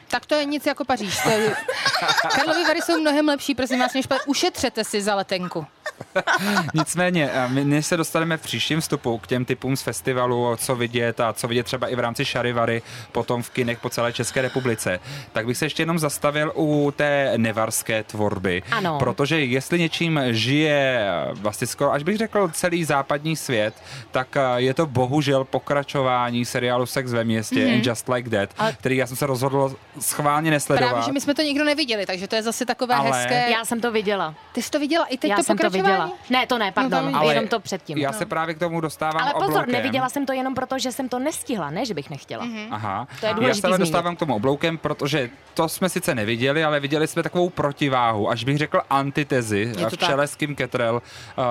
Tak 0.08 0.26
to 0.26 0.36
je 0.36 0.46
nic 0.46 0.66
jako 0.66 0.86
Paříž. 0.86 1.24
To 1.24 1.30
je... 1.30 1.56
Karlovy 2.36 2.64
Vary 2.64 2.82
jsou 2.82 3.00
mnohem 3.00 3.28
lepší, 3.28 3.56
prosím 3.56 3.80
vás, 3.80 3.94
než 3.94 4.06
pa- 4.08 4.18
ušetřete 4.26 4.84
si 4.84 5.02
za 5.02 5.16
letenku. 5.16 5.66
Nicméně, 6.74 7.30
eh, 7.34 7.48
my 7.50 7.64
než 7.64 7.86
se 7.86 7.98
dostaneme 7.98 8.38
v 8.38 8.42
příštím 8.42 8.82
vstupu 8.82 9.18
k 9.18 9.28
těm 9.28 9.46
typům 9.46 9.78
z 9.78 9.82
festivalu, 9.82 10.56
co 10.56 10.76
vidět 10.76 11.20
a 11.20 11.34
co 11.34 11.48
vidět 11.48 11.64
třeba 11.64 11.88
i 11.88 11.96
v 11.96 12.00
rámci 12.00 12.26
Šarivary, 12.26 12.82
potom 13.12 13.44
v 13.44 13.50
kinech 13.50 13.80
po 13.80 13.90
celé 13.90 14.14
České 14.14 14.42
republice, 14.42 15.00
tak 15.34 15.46
bych 15.46 15.58
se 15.58 15.66
ještě 15.66 15.82
jenom 15.82 16.00
zastavil 16.00 16.52
u 16.56 16.94
té 16.96 17.34
nevarské 17.38 18.04
tvorby. 18.04 18.64
Ano. 18.72 19.00
Protože 19.00 19.40
jestli 19.40 19.80
něčím 19.80 20.20
žije 20.30 21.00
eh, 21.00 21.34
vlastně 21.34 21.68
skoro, 21.68 21.92
až 21.92 22.04
bych 22.04 22.18
řekl, 22.18 22.50
celý 22.54 22.84
západní 22.84 23.36
svět, 23.36 23.74
tak 24.12 24.38
eh, 24.38 24.42
je 24.56 24.74
to 24.74 24.86
bohužel 24.86 25.44
pokračování 25.44 26.46
seriálu 26.46 26.86
Sex 26.86 27.12
ve 27.12 27.24
městě 27.24 27.56
mm-hmm. 27.56 27.76
And 27.76 27.86
Just 27.86 28.10
Like 28.10 28.30
That, 28.30 28.50
Ale- 28.58 28.74
který 28.80 28.98
já 28.98 29.08
jsem 29.08 29.18
se 29.18 29.26
rozhodl 29.26 29.76
schválně 30.00 30.52
nesledovat. 30.52 30.90
Právě, 30.90 31.06
že 31.06 31.12
my 31.12 31.22
jsme 31.22 31.36
to 31.36 31.42
nikdo 31.42 31.64
neviděli, 31.64 32.06
takže 32.06 32.28
to 32.28 32.36
je 32.36 32.44
zase 32.44 32.66
takové 32.66 32.96
Ale- 32.96 33.18
hezké. 33.18 33.52
Já 33.52 33.66
jsem 33.66 33.82
to 33.82 33.92
viděla. 33.92 34.36
Ty 34.54 34.62
jsi 34.62 34.70
to 34.70 34.80
viděla 34.80 35.06
i 35.06 35.18
teď 35.18 35.30
já 35.30 35.36
to 35.38 35.44
jsem 35.44 35.58
to 35.58 35.64
pokračování? 35.64 35.87
Viděla. 35.92 36.12
Ne, 36.30 36.48
to 36.48 36.58
ne, 36.58 36.72
pardon, 36.72 37.00
vidíš. 37.00 37.14
no, 37.14 37.20
Ale 37.20 37.34
jenom 37.34 37.48
to 37.48 37.60
předtím. 37.60 37.98
Já 37.98 38.14
se 38.14 38.26
právě 38.26 38.56
k 38.56 38.60
tomu 38.60 38.82
dostávám 38.82 39.22
Ale 39.24 39.34
pozor, 39.34 39.50
obloukem. 39.50 39.72
neviděla 39.74 40.10
jsem 40.10 40.26
to 40.26 40.34
jenom 40.34 40.56
proto, 40.56 40.80
že 40.80 40.92
jsem 40.92 41.10
to 41.10 41.20
nestihla, 41.20 41.70
ne, 41.70 41.86
že 41.86 41.94
bych 41.94 42.10
nechtěla. 42.10 42.46
Mm-hmm. 42.46 42.68
Aha. 42.72 43.08
To 43.20 43.26
je 43.26 43.34
Já 43.48 43.54
se 43.54 43.68
ale 43.68 43.78
dostávám 43.78 44.16
k 44.16 44.20
tomu 44.20 44.36
obloukem, 44.36 44.78
protože 44.78 45.30
to 45.54 45.70
jsme 45.70 45.90
sice 45.90 46.16
neviděli, 46.16 46.64
ale 46.64 46.80
viděli 46.80 47.08
jsme 47.08 47.24
takovou 47.24 47.50
protiváhu, 47.50 48.30
až 48.30 48.44
bych 48.44 48.58
řekl 48.58 48.82
antitezi 48.90 49.74
to 49.80 49.90
v 49.90 49.98
čele 49.98 50.28
s 50.28 50.36
Kim 50.36 50.56
Cattrall. 50.56 50.96
Uh, 51.38 51.44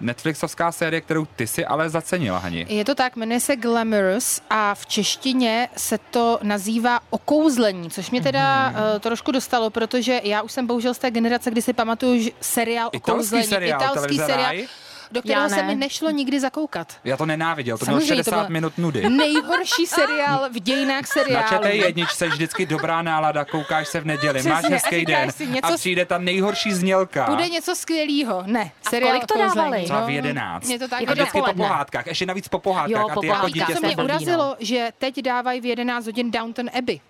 Netflixovská 0.00 0.72
série, 0.72 1.00
kterou 1.00 1.24
ty 1.24 1.46
si 1.46 1.66
ale 1.66 1.90
zacenila, 1.90 2.38
Hani. 2.38 2.66
Je 2.68 2.84
to 2.84 2.94
tak, 2.94 3.16
jmenuje 3.16 3.40
se 3.40 3.56
Glamorous 3.56 4.40
a 4.50 4.74
v 4.74 4.86
češtině 4.86 5.68
se 5.76 5.98
to 5.98 6.38
nazývá 6.42 7.00
okouzlení, 7.10 7.90
což 7.90 8.10
mě 8.10 8.22
teda 8.22 8.68
Mhm. 8.68 8.74
mm. 8.76 8.92
uh, 8.94 8.98
trošku 8.98 9.32
dostalo, 9.32 9.70
protože 9.70 10.20
já 10.24 10.42
už 10.42 10.52
jsem 10.52 10.66
bohužel 10.66 10.94
z 10.94 10.98
té 10.98 11.10
generace, 11.10 11.50
kdy 11.50 11.62
si 11.62 11.72
pamatuju 11.72 12.22
že 12.22 12.30
seriál 12.40 12.88
Italský 12.92 13.12
okouzlení. 13.12 13.44
seriál, 13.46 13.63
italský 13.66 13.94
televize 13.94 14.26
seriál, 14.26 14.42
Ráj? 14.42 14.66
do 15.12 15.22
kterého 15.22 15.48
se 15.48 15.62
mi 15.62 15.74
nešlo 15.74 16.10
nikdy 16.10 16.40
zakoukat. 16.40 16.92
Já 17.04 17.16
to 17.16 17.26
nenáviděl, 17.26 17.78
to 17.78 17.84
Samozřejmě, 17.84 18.06
60 18.06 18.40
byl 18.40 18.48
minut 18.48 18.78
nudy. 18.78 19.10
Nejhorší 19.10 19.86
seriál 19.86 20.48
v 20.50 20.60
dějinách 20.60 21.00
Na 21.02 21.06
seriálu. 21.22 21.48
četej 21.48 21.78
jedničce 21.78 22.28
vždycky 22.28 22.66
dobrá 22.66 23.02
nálada, 23.02 23.44
koukáš 23.44 23.88
se 23.88 24.00
v 24.00 24.06
neděli, 24.06 24.34
Přesně, 24.34 24.50
máš 24.50 24.64
a 24.64 24.68
hezký 24.68 25.04
den 25.06 25.30
něco 25.48 25.72
a 25.72 25.76
přijde 25.76 26.04
ta 26.04 26.18
nejhorší 26.18 26.72
znělka. 26.72 27.26
Bude 27.30 27.48
něco 27.48 27.74
skvělého. 27.76 28.42
Ne, 28.46 28.70
A 28.86 28.90
seriál 28.90 29.12
kolik 29.12 29.26
to 29.26 29.38
dávali? 29.38 29.84
Třeba 29.84 30.06
v 30.06 30.10
11. 30.10 30.68
Je 30.68 30.78
to 30.78 30.88
tak, 30.88 31.00
Jako 31.00 31.10
a 31.10 31.14
vždycky 31.14 31.40
po 31.42 31.52
pohádkách, 31.54 32.06
ještě 32.06 32.26
navíc 32.26 32.48
po 32.48 32.58
pohádkách. 32.58 33.00
Jo, 33.00 33.08
a 33.10 33.14
po 33.14 33.20
ty 33.20 33.26
jako 33.26 33.48
dítě 33.48 33.74
Co 33.74 33.80
to 33.80 33.86
mě 33.86 33.96
urazilo, 33.96 34.56
že 34.58 34.88
teď 34.98 35.22
dávají 35.22 35.60
v 35.60 35.64
11 35.64 36.06
hodin 36.06 36.30
Downton 36.30 36.70
Abbey 36.78 37.00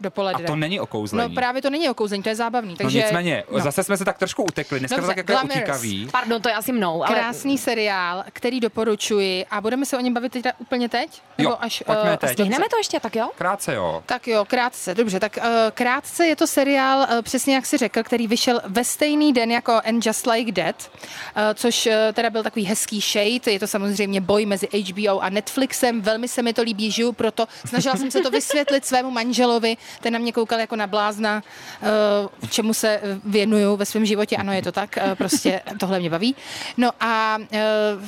dopoledne. 0.00 0.44
A 0.44 0.46
to 0.46 0.56
není 0.56 0.80
okouzlení. 0.80 1.28
No 1.28 1.34
právě 1.34 1.62
to 1.62 1.70
není 1.70 1.90
okouzlení, 1.90 2.22
to 2.22 2.28
je 2.28 2.34
zábavný. 2.34 2.76
Takže, 2.76 2.98
no 2.98 3.04
nicméně, 3.04 3.44
zase 3.58 3.84
jsme 3.84 3.96
se 3.96 4.04
tak 4.04 4.18
trošku 4.18 4.42
utekli, 4.42 4.78
dneska 4.78 4.96
Dobře, 4.96 5.14
to 5.14 5.22
tak 5.22 5.28
jako 5.28 5.46
utíkavý. 5.46 6.08
Pardon, 6.12 6.42
to 6.42 6.48
je 6.48 6.54
asi 6.54 6.72
mnou, 6.72 7.04
ale 7.04 7.14
Krásný 7.14 7.58
seriál, 7.58 8.24
který 8.32 8.60
doporučuji 8.60 9.46
a 9.50 9.60
budeme 9.60 9.86
se 9.86 9.96
o 9.96 10.00
něm 10.00 10.14
bavit 10.14 10.32
teda 10.32 10.52
úplně 10.58 10.88
teď? 10.88 11.22
Jo, 11.38 11.56
pojďme 11.86 12.12
eh, 12.12 12.16
teď. 12.16 12.32
stihneme 12.32 12.64
to 12.70 12.76
ještě, 12.76 13.00
tak 13.00 13.16
jo? 13.16 13.30
Krátce 13.34 13.74
jo. 13.74 14.02
Tak 14.06 14.28
jo, 14.28 14.44
krátce, 14.44 14.94
dobře. 14.94 15.20
Tak 15.20 15.36
uh, 15.36 15.44
krátce 15.74 16.26
je 16.26 16.36
to 16.36 16.46
seriál, 16.46 16.98
uh, 16.98 17.22
přesně 17.22 17.54
jak 17.54 17.66
si 17.66 17.76
řekl, 17.76 18.02
který 18.02 18.26
vyšel 18.26 18.60
ve 18.66 18.84
stejný 18.84 19.32
den 19.32 19.50
jako 19.50 19.72
And 19.72 20.06
Just 20.06 20.26
Like 20.26 20.52
That, 20.52 20.90
uh, 20.90 21.42
což 21.54 21.86
uh, 21.86 21.92
teda 22.12 22.30
byl 22.30 22.42
takový 22.42 22.64
hezký 22.64 23.00
shade. 23.00 23.52
Je 23.52 23.58
to 23.58 23.66
samozřejmě 23.66 24.20
boj 24.20 24.46
mezi 24.46 24.68
HBO 24.92 25.20
a 25.20 25.30
Netflixem. 25.30 26.00
Velmi 26.00 26.28
se 26.28 26.42
mi 26.42 26.52
to 26.52 26.62
líbí, 26.62 26.90
žiju 26.90 27.12
proto. 27.12 27.46
Snažila 27.66 27.96
jsem 27.96 28.10
se 28.10 28.20
to 28.20 28.30
vysvětlit 28.30 28.86
svému 28.86 29.10
manželovi, 29.10 29.76
ten 30.00 30.12
na 30.12 30.18
mě 30.18 30.32
koukal 30.32 30.60
jako 30.60 30.76
na 30.76 30.86
blázna, 30.86 31.42
uh, 31.82 32.48
čemu 32.50 32.74
se 32.74 33.00
věnuju 33.24 33.76
ve 33.76 33.86
svém 33.86 34.06
životě. 34.06 34.36
Ano, 34.36 34.52
je 34.52 34.62
to 34.62 34.72
tak, 34.72 34.98
uh, 35.06 35.14
prostě 35.14 35.60
tohle 35.80 36.00
mě 36.00 36.10
baví. 36.10 36.36
No 36.76 36.90
a 37.00 37.38
uh, 37.38 37.48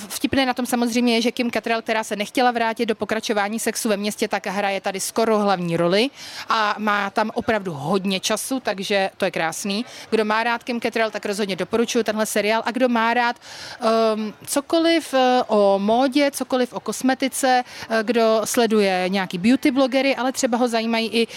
vtipné 0.09 0.47
na 0.47 0.55
tom 0.55 0.67
samozřejmě 0.67 1.15
je, 1.15 1.23
že 1.23 1.33
Kim 1.33 1.51
Cattrall, 1.51 1.83
která 1.83 2.05
se 2.05 2.17
nechtěla 2.17 2.51
vrátit 2.51 2.87
do 2.87 2.95
pokračování 2.95 3.61
sexu 3.61 3.89
ve 3.89 3.97
městě, 3.97 4.29
tak 4.29 4.47
hraje 4.47 4.81
tady 4.81 5.01
skoro 5.01 5.39
hlavní 5.39 5.77
roli 5.77 6.11
a 6.49 6.75
má 6.79 7.11
tam 7.11 7.31
opravdu 7.35 7.73
hodně 7.73 8.21
času, 8.21 8.61
takže 8.61 9.11
to 9.17 9.25
je 9.25 9.31
krásný. 9.31 9.85
Kdo 10.11 10.25
má 10.25 10.45
rád 10.45 10.65
Kim 10.65 10.81
Cattrall, 10.81 11.11
tak 11.11 11.27
rozhodně 11.27 11.57
doporučuji 11.57 12.05
tenhle 12.05 12.27
seriál 12.27 12.63
a 12.67 12.71
kdo 12.71 12.89
má 12.89 13.15
rád 13.15 13.37
um, 14.15 14.35
cokoliv 14.47 15.15
o 15.47 15.79
módě, 15.79 16.31
cokoliv 16.31 16.73
o 16.73 16.81
kosmetice, 16.81 17.65
kdo 18.03 18.41
sleduje 18.45 19.05
nějaký 19.09 19.39
beauty 19.39 19.71
blogery, 19.71 20.17
ale 20.17 20.33
třeba 20.33 20.59
ho 20.59 20.69
zajímají 20.69 21.09
i 21.09 21.27
uh, 21.27 21.33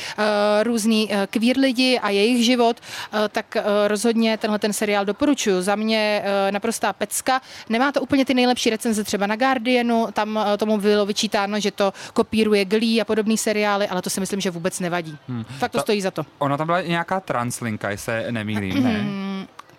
různý 0.64 1.08
uh, 1.08 1.16
queer 1.30 1.58
lidi 1.58 2.00
a 2.00 2.10
jejich 2.10 2.46
život, 2.46 2.78
uh, 3.14 3.20
tak 3.30 3.58
rozhodně 3.88 4.38
tenhle 4.38 4.60
ten 4.60 4.74
seriál 4.74 5.06
doporučuju. 5.06 5.62
Za 5.62 5.76
mě 5.76 6.24
naprostá 6.52 6.94
pecka. 6.94 7.42
Nemá 7.70 7.92
to 7.92 8.02
úplně 8.02 8.26
ty 8.26 8.34
nejlepší 8.34 8.70
recenze 8.70 9.04
třeba 9.04 9.28
na 9.28 9.36
Guardianu, 9.36 10.08
tam 10.14 10.40
tomu 10.58 10.78
bylo 10.78 11.06
vyčítáno, 11.06 11.60
že 11.60 11.72
to 11.72 11.94
kopíruje 12.14 12.66
Glee 12.66 13.02
a 13.02 13.06
podobné 13.06 13.38
seriály, 13.38 13.88
ale 13.88 14.02
to 14.02 14.10
si 14.10 14.20
myslím, 14.20 14.42
že 14.42 14.52
vůbec 14.52 14.80
nevadí. 14.80 15.18
Hmm. 15.28 15.44
Fakt 15.44 15.72
to 15.72 15.78
Ta- 15.78 15.82
stojí 15.82 16.02
za 16.02 16.12
to. 16.12 16.26
Ona 16.40 16.58
tam 16.58 16.66
byla 16.68 16.82
nějaká 16.82 17.20
translinka, 17.20 17.90
jestli 17.90 18.06
se 18.06 18.32
nemýlím, 18.32 18.84
ne? 18.84 19.06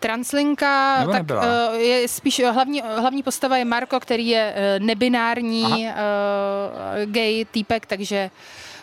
Translinka, 0.00 0.98
Nebo 1.00 1.12
tak 1.12 1.20
nebyla? 1.20 1.44
je 1.76 2.08
spíš 2.08 2.40
hlavní, 2.52 2.82
hlavní 2.96 3.22
postava 3.22 3.56
je 3.56 3.64
Marko, 3.64 4.00
který 4.00 4.28
je 4.28 4.54
nebinární 4.78 5.64
uh, 5.64 5.92
gay 7.12 7.44
týpek, 7.44 7.86
takže 7.86 8.30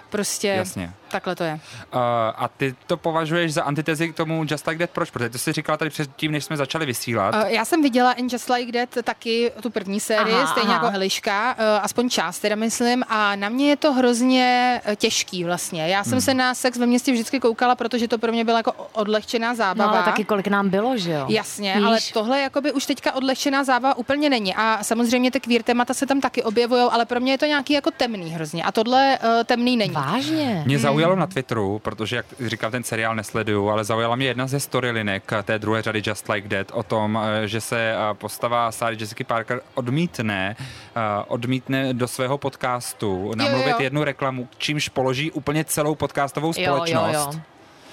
prostě 0.10 0.48
Jasně. 0.48 0.92
Takhle 1.10 1.36
to 1.36 1.44
je. 1.44 1.54
Uh, 1.54 2.00
a 2.38 2.50
ty 2.58 2.76
to 2.88 2.98
považuješ 2.98 3.54
za 3.54 3.64
antitezi 3.64 4.10
k 4.10 4.16
tomu 4.16 4.46
Just 4.50 4.68
Like 4.68 4.88
That? 4.88 4.94
Proč? 4.94 5.10
Protože 5.12 5.30
to 5.30 5.38
jsi 5.38 5.54
říkala 5.54 5.78
tady 5.78 5.90
předtím, 5.90 6.32
než 6.32 6.46
jsme 6.46 6.58
začali 6.58 6.86
vysílat. 6.86 7.36
Uh, 7.36 7.42
já 7.48 7.66
jsem 7.66 7.82
viděla 7.82 8.12
In 8.14 8.28
Just 8.32 8.50
Like 8.50 8.86
That 8.88 9.06
taky 9.06 9.52
tu 9.62 9.70
první 9.70 10.00
sérii, 10.00 10.36
Aha, 10.36 10.48
stejně 10.48 10.70
aha. 10.76 10.86
jako 10.86 10.96
Eliška, 10.96 11.54
uh, 11.60 11.60
aspoň 11.82 12.10
část 12.10 12.40
teda 12.40 12.56
myslím, 12.56 13.04
a 13.10 13.36
na 13.36 13.50
mě 13.50 13.70
je 13.70 13.76
to 13.78 13.94
hrozně 13.94 14.82
těžký 14.96 15.44
vlastně. 15.44 15.88
Já 15.88 16.04
jsem 16.04 16.12
Hmm. 16.12 16.22
se 16.22 16.34
na 16.34 16.54
sex 16.54 16.78
ve 16.78 16.86
městě 16.86 17.12
vždycky 17.12 17.40
koukala, 17.40 17.76
protože 17.76 18.08
to 18.08 18.18
pro 18.18 18.32
mě 18.32 18.46
byla 18.46 18.58
jako 18.60 18.72
odlehčená 18.94 19.50
No 19.50 19.56
zábava. 19.56 19.92
ale 19.92 20.04
taky 20.04 20.24
kolik 20.24 20.48
nám 20.48 20.70
bylo, 20.70 20.98
že 20.98 21.12
jo? 21.12 21.26
Jasně, 21.30 21.74
Víš? 21.78 21.84
ale 21.86 21.98
tohle 22.14 22.42
jakoby 22.42 22.72
už 22.72 22.86
teďka 22.86 23.12
odlehčená 23.16 23.64
zábava 23.64 23.98
úplně 23.98 24.30
není. 24.30 24.56
A 24.56 24.80
samozřejmě 24.84 25.32
ty 25.32 25.40
queer 25.40 25.64
témata 25.64 25.94
se 25.94 26.06
tam 26.06 26.22
taky 26.22 26.44
objevují, 26.44 26.82
ale 26.92 27.06
pro 27.06 27.20
mě 27.20 27.32
je 27.32 27.38
to 27.38 27.46
nějaký 27.46 27.74
jako 27.74 27.92
temný 27.92 28.30
hrozně. 28.32 28.64
A 28.64 28.72
tohle 28.72 29.20
uh, 29.24 29.44
temný 29.44 29.78
není. 29.78 29.94
Vážně? 29.94 30.64
Mě 30.66 30.80
zaujalo 30.98 31.16
na 31.20 31.28
Twitteru, 31.28 31.80
protože, 31.80 32.16
jak 32.16 32.26
říkám, 32.40 32.72
ten 32.72 32.84
seriál 32.84 33.16
nesleduju, 33.16 33.70
ale 33.70 33.84
zaujala 33.84 34.16
mě 34.16 34.28
jedna 34.28 34.48
ze 34.48 34.60
storylinek 34.60 35.32
té 35.44 35.60
druhé 35.60 35.82
řady 35.82 36.02
Just 36.06 36.30
Like 36.30 36.50
That 36.58 36.72
o 36.74 36.84
tom, 36.84 37.20
eh, 37.24 37.48
že 37.48 37.62
se 37.62 37.92
eh, 37.92 38.14
postava 38.14 38.72
Sarah 38.72 39.00
Jessica 39.00 39.24
Parker 39.24 39.62
odmítne, 39.74 40.56
eh, 40.60 41.00
odmítne 41.28 41.94
do 41.94 42.08
svého 42.08 42.38
podcastu 42.38 43.32
namluvit 43.36 43.70
jo. 43.70 43.78
jednu 43.80 44.04
reklamu, 44.04 44.48
čímž 44.58 44.90
položí 44.90 45.32
úplně 45.32 45.66
celou 45.66 45.96
podcastovou 45.96 46.48
Jo, 46.48 46.54
jo, 46.58 46.74
společnost. 46.74 47.36
jo. 47.36 47.42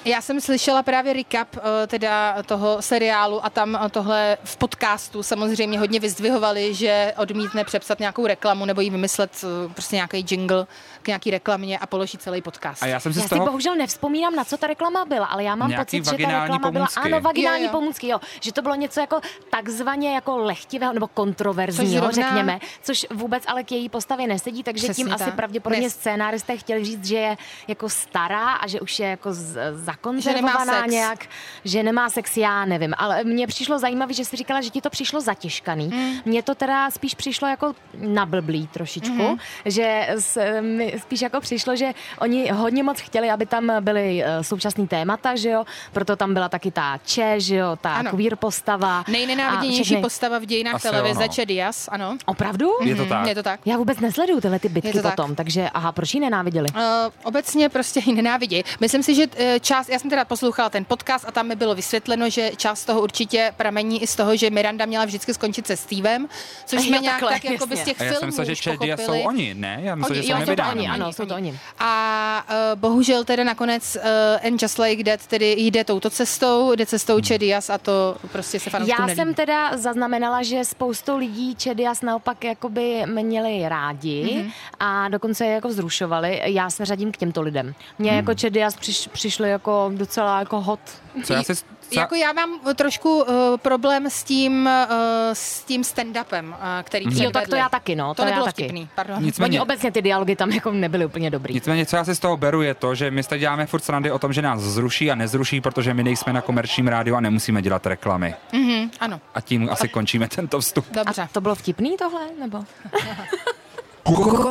Já 0.05 0.21
jsem 0.21 0.40
slyšela 0.40 0.83
právě 0.83 1.12
recap 1.12 1.49
teda 1.87 2.43
toho 2.43 2.83
seriálu 2.83 3.45
a 3.45 3.51
tam 3.51 3.79
tohle 3.90 4.37
v 4.45 4.57
podcastu 4.57 5.23
samozřejmě 5.23 5.79
hodně 5.79 6.01
vyzdvihovali, 6.01 6.75
že 6.75 7.14
odmítne 7.17 7.64
přepsat 7.64 7.99
nějakou 8.01 8.27
reklamu 8.27 8.64
nebo 8.64 8.81
jí 8.81 8.90
vymyslet 8.90 9.45
prostě 9.73 9.97
nějaký 9.97 10.27
jingle 10.31 10.67
k 11.05 11.09
nějaký 11.09 11.31
reklamě 11.31 11.79
a 11.79 11.87
položí 11.87 12.19
celý 12.19 12.43
podcast. 12.43 12.83
A 12.83 12.87
já 12.87 13.01
jsem 13.01 13.12
si 13.12 13.19
Já 13.19 13.25
z 13.25 13.29
si 13.29 13.35
toho... 13.35 13.47
bohužel 13.47 13.77
nevzpomínám, 13.77 14.35
na 14.35 14.45
co 14.45 14.57
ta 14.57 14.67
reklama 14.67 15.05
byla, 15.05 15.27
ale 15.27 15.45
já 15.45 15.55
mám 15.55 15.69
Nějaký 15.71 16.01
pocit, 16.01 16.05
že 16.05 16.11
ta 16.11 16.11
vaginální 16.11 16.43
reklama 16.53 16.73
pomůcky. 16.73 17.01
byla, 17.01 17.17
ano, 17.17 17.21
vaginální 17.21 17.64
Jo, 17.64 17.69
jo. 17.69 17.73
pomůcky, 17.79 18.09
jo, 18.09 18.21
že 18.40 18.53
to 18.53 18.62
bylo 18.62 18.75
něco 18.75 19.01
jako 19.01 19.21
takzvaně 19.51 20.14
jako 20.14 20.37
lehtivého 20.37 20.93
nebo 20.93 21.07
kontroverzního, 21.09 22.07
Což 22.07 22.14
zrovna- 22.14 22.29
řekněme, 22.29 22.59
což 22.83 23.07
vůbec 23.11 23.45
ale 23.47 23.64
k 23.64 23.73
její 23.73 23.88
postavě 23.88 24.27
nesedí, 24.27 24.62
takže 24.62 24.85
Přesně 24.87 25.05
tím 25.05 25.12
asi 25.14 25.25
tak. 25.25 25.35
pravděpodobně 25.35 25.88
Nes- 25.88 25.90
scénáristé 25.90 26.57
chtěli 26.57 26.85
říct, 26.85 27.05
že 27.05 27.17
je 27.17 27.37
jako 27.69 27.88
stará 27.88 28.53
a 28.53 28.67
že 28.67 28.81
už 28.81 28.99
je 28.99 29.07
jako 29.09 29.35
Že 29.35 29.40
zakonzervovaná 29.75 30.81
sex. 30.83 30.93
nějak, 30.93 31.27
že 31.64 31.83
nemá 31.83 32.11
sex, 32.11 32.37
já 32.37 32.64
nevím, 32.64 32.95
ale 32.99 33.25
mně 33.25 33.47
přišlo 33.47 33.79
zajímavé, 33.79 34.12
že 34.14 34.25
jsi 34.25 34.37
říkala, 34.37 34.61
že 34.61 34.71
ti 34.71 34.81
to 34.81 34.90
přišlo 34.90 35.21
zatěžkaný. 35.21 35.87
Mm. 35.87 36.12
Mně 36.25 36.43
to 36.43 36.55
teda 36.55 36.90
spíš 36.90 37.14
přišlo 37.14 37.49
jako 37.49 37.75
nablblý 37.99 38.67
trošičku, 38.67 39.14
Mhm. 39.23 39.37
že 39.64 40.07
s, 40.09 40.61
mi 40.61 40.93
spíš 40.98 41.20
jako 41.22 41.40
přišlo, 41.40 41.76
že 41.76 41.92
oni 42.18 42.50
hodně 42.50 42.83
moc 42.83 43.00
chtěli, 43.00 43.30
aby 43.30 43.46
tam 43.46 43.72
byly 43.80 44.24
eh, 44.24 44.44
současný 44.44 44.88
témata, 44.88 45.37
že 45.37 45.50
jo, 45.50 45.64
proto 45.92 46.16
tam 46.16 46.35
byla 46.35 46.48
taky 46.48 46.70
ta 46.70 46.98
Če, 47.07 47.35
že 47.40 47.57
jo, 47.57 47.76
ta 47.80 47.94
Ano. 47.94 48.11
queer 48.11 48.37
postava. 48.37 49.04
Nejnenáviděnější 49.09 49.83
všechny- 49.85 50.02
postava 50.02 50.38
v 50.38 50.44
dějinách 50.46 50.74
Asi 50.74 50.88
televize, 50.88 51.20
no. 51.20 51.28
Che 51.35 51.46
Diaz, 51.46 51.88
ano. 51.92 52.16
Opravdu? 52.26 52.68
Je 52.85 52.94
to 52.96 53.07
tak. 53.07 53.18
Mhm, 53.20 53.28
Je 53.28 53.35
to 53.35 53.42
tak. 53.42 53.61
Já 53.64 53.76
vůbec 53.76 54.00
nesleduju 54.00 54.40
tyhle 54.40 54.59
ty 54.59 54.68
bitky 54.68 54.88
Je 54.88 54.92
to 54.92 55.02
tak. 55.02 55.16
potom, 55.16 55.35
takže 55.35 55.70
aha, 55.74 55.92
proč 55.92 56.14
ji 56.14 56.20
nenáviděli? 56.20 56.68
Uh, 56.74 56.80
obecně 57.24 57.68
prostě 57.68 58.00
ji 58.07 58.12
nenávidějí. 58.12 58.64
Myslím 58.80 59.02
si, 59.02 59.14
že 59.14 59.26
uh, 59.26 59.33
část, 59.61 59.88
já 59.88 59.98
jsem 59.98 60.11
teda 60.11 60.24
poslouchala 60.24 60.70
ten 60.70 60.85
podcast 60.85 61.24
a 61.28 61.33
tam 61.33 61.48
mi 61.48 61.57
bylo 61.57 61.74
vysvětleno, 61.74 62.30
že 62.30 62.50
část 62.57 62.85
toho 62.85 63.00
určitě 63.00 63.52
pramení 63.57 64.02
i 64.02 64.07
z 64.07 64.16
toho, 64.16 64.37
že 64.37 64.50
Miranda 64.50 64.87
měla 64.87 65.04
vždycky 65.04 65.35
skončit 65.35 65.66
se 65.66 65.76
Stevem, 65.76 66.28
což 66.66 66.83
jsme 66.83 66.98
nějak 66.98 67.14
takhle, 67.14 67.33
tak 67.33 67.44
jako 67.44 67.66
z 67.66 67.70
jasně. 67.70 67.85
těch 67.85 68.00
A 68.00 68.04
já 68.04 68.11
filmů 68.11 68.20
jsem 68.20 68.26
myslel, 68.28 68.46
že 68.46 68.57
Čedia 68.57 68.96
jsou 68.96 69.20
oni, 69.20 69.54
ne? 69.54 69.78
Já 69.83 69.94
myslím, 69.94 70.16
Oni- 70.16 70.22
že 70.26 70.33
jsou 70.33 70.38
nevydáni. 70.38 70.84
Oni, 70.92 71.03
ano, 71.03 71.12
jsou 71.12 71.27
to 71.27 71.35
oni. 71.35 71.59
A 71.79 72.44
uh, 72.49 72.81
bohužel 72.81 73.25
teda 73.25 73.44
nakonec 73.44 73.97
uh, 73.97 74.47
And 74.47 74.62
Just 74.62 74.79
Like 74.79 75.05
That 75.05 75.27
tedy 75.27 75.53
jde 75.59 75.85
touto 75.85 76.11
cestou, 76.11 76.73
jde 76.75 76.87
cestou 76.87 77.20
Che 77.20 77.38
Diaz 77.38 77.70
a 77.70 77.79
to 77.79 78.16
prostě 78.33 78.61
se 78.61 78.70
fanouškům 78.70 78.97
Já 79.01 79.07
nelíbí. 79.07 79.16
jsem 79.16 79.35
teda 79.35 79.77
zaznamenala, 79.77 80.42
že 80.42 80.64
spoustu 80.64 81.16
lidí 81.16 81.55
Čedias 81.55 82.03
naopak 82.03 82.44
jakoby 82.44 83.03
měli 83.07 83.68
rádi 83.68 84.25
Mhm. 84.25 84.42
mm-hmm. 84.42 84.53
a 84.81 85.09
dokonce 85.09 85.44
je 85.47 85.53
jako 85.53 85.68
vzrušovali. 85.68 86.40
Já 86.44 86.70
se 86.70 86.85
řadím 86.85 87.12
k 87.12 87.16
těmto 87.16 87.42
lidem. 87.42 87.75
Mně 87.99 88.11
mm. 88.11 88.16
jako 88.16 88.35
Čedias 88.35 88.77
přiš, 88.77 89.09
přišli 89.12 89.51
jako 89.51 89.90
docela 89.94 90.38
jako 90.38 90.61
hot. 90.61 90.81
Co 91.25 91.33
já 91.33 91.42
si... 91.42 91.53
Jako 92.00 92.14
já 92.14 92.33
mám 92.33 92.61
trošku 92.74 93.22
uh, 93.22 93.26
problém 93.57 94.11
s 94.11 94.22
tím, 94.24 94.68
uh, 94.88 94.94
s 95.33 95.64
tím 95.64 95.83
stand-upem, 95.83 96.48
uh, 96.48 96.54
který 96.83 97.04
Jo, 97.04 97.11
tak 97.11 97.22
to 97.22 97.30
předvedli. 97.30 97.59
já 97.59 97.68
taky, 97.68 97.96
no. 97.96 98.09
To, 98.09 98.14
To, 98.14 98.22
já 98.22 98.26
nebylo 98.28 98.44
taky. 98.46 98.62
vtipný, 98.62 98.88
pardon. 98.94 99.16
Oni 99.16 99.26
Nicméně, 99.26 99.61
obecně 99.62 99.92
ty 99.92 100.02
dialogy 100.02 100.37
tam 100.37 100.50
jako 100.50 100.70
nebyly 100.72 101.07
úplně 101.07 101.30
dobrý. 101.30 101.54
Nicméně, 101.54 101.87
co 101.87 101.96
já 101.96 102.04
si 102.04 102.14
z 102.14 102.18
toho 102.18 102.37
beru, 102.37 102.62
je 102.62 102.74
to, 102.74 102.94
že 102.94 103.11
my 103.11 103.22
se 103.22 103.38
děláme 103.38 103.66
furt 103.66 103.85
srandy 103.85 104.11
o 104.11 104.18
tom, 104.18 104.33
že 104.33 104.42
nás 104.42 104.61
zruší 104.61 105.11
a 105.11 105.14
nezruší, 105.14 105.61
protože 105.61 105.94
my 105.94 106.04
nejsme 106.04 106.33
na 106.33 106.40
komerčním 106.40 106.88
rádiu 106.88 107.16
a 107.16 107.20
nemusíme 107.20 107.62
dělat 107.62 107.87
reklamy. 107.87 108.35
Mhm, 108.52 108.90
ano, 109.00 109.20
A 109.35 109.40
tím 109.40 109.68
asi 109.72 109.88
končíme 109.88 110.28
tento 110.28 110.61
vstup. 110.61 110.87
dobře. 110.92 111.22
A 111.22 111.28
to 111.33 111.40
bylo 111.40 111.54
vtipný 111.54 111.96
tohle, 111.96 112.20
nebo? 112.40 112.64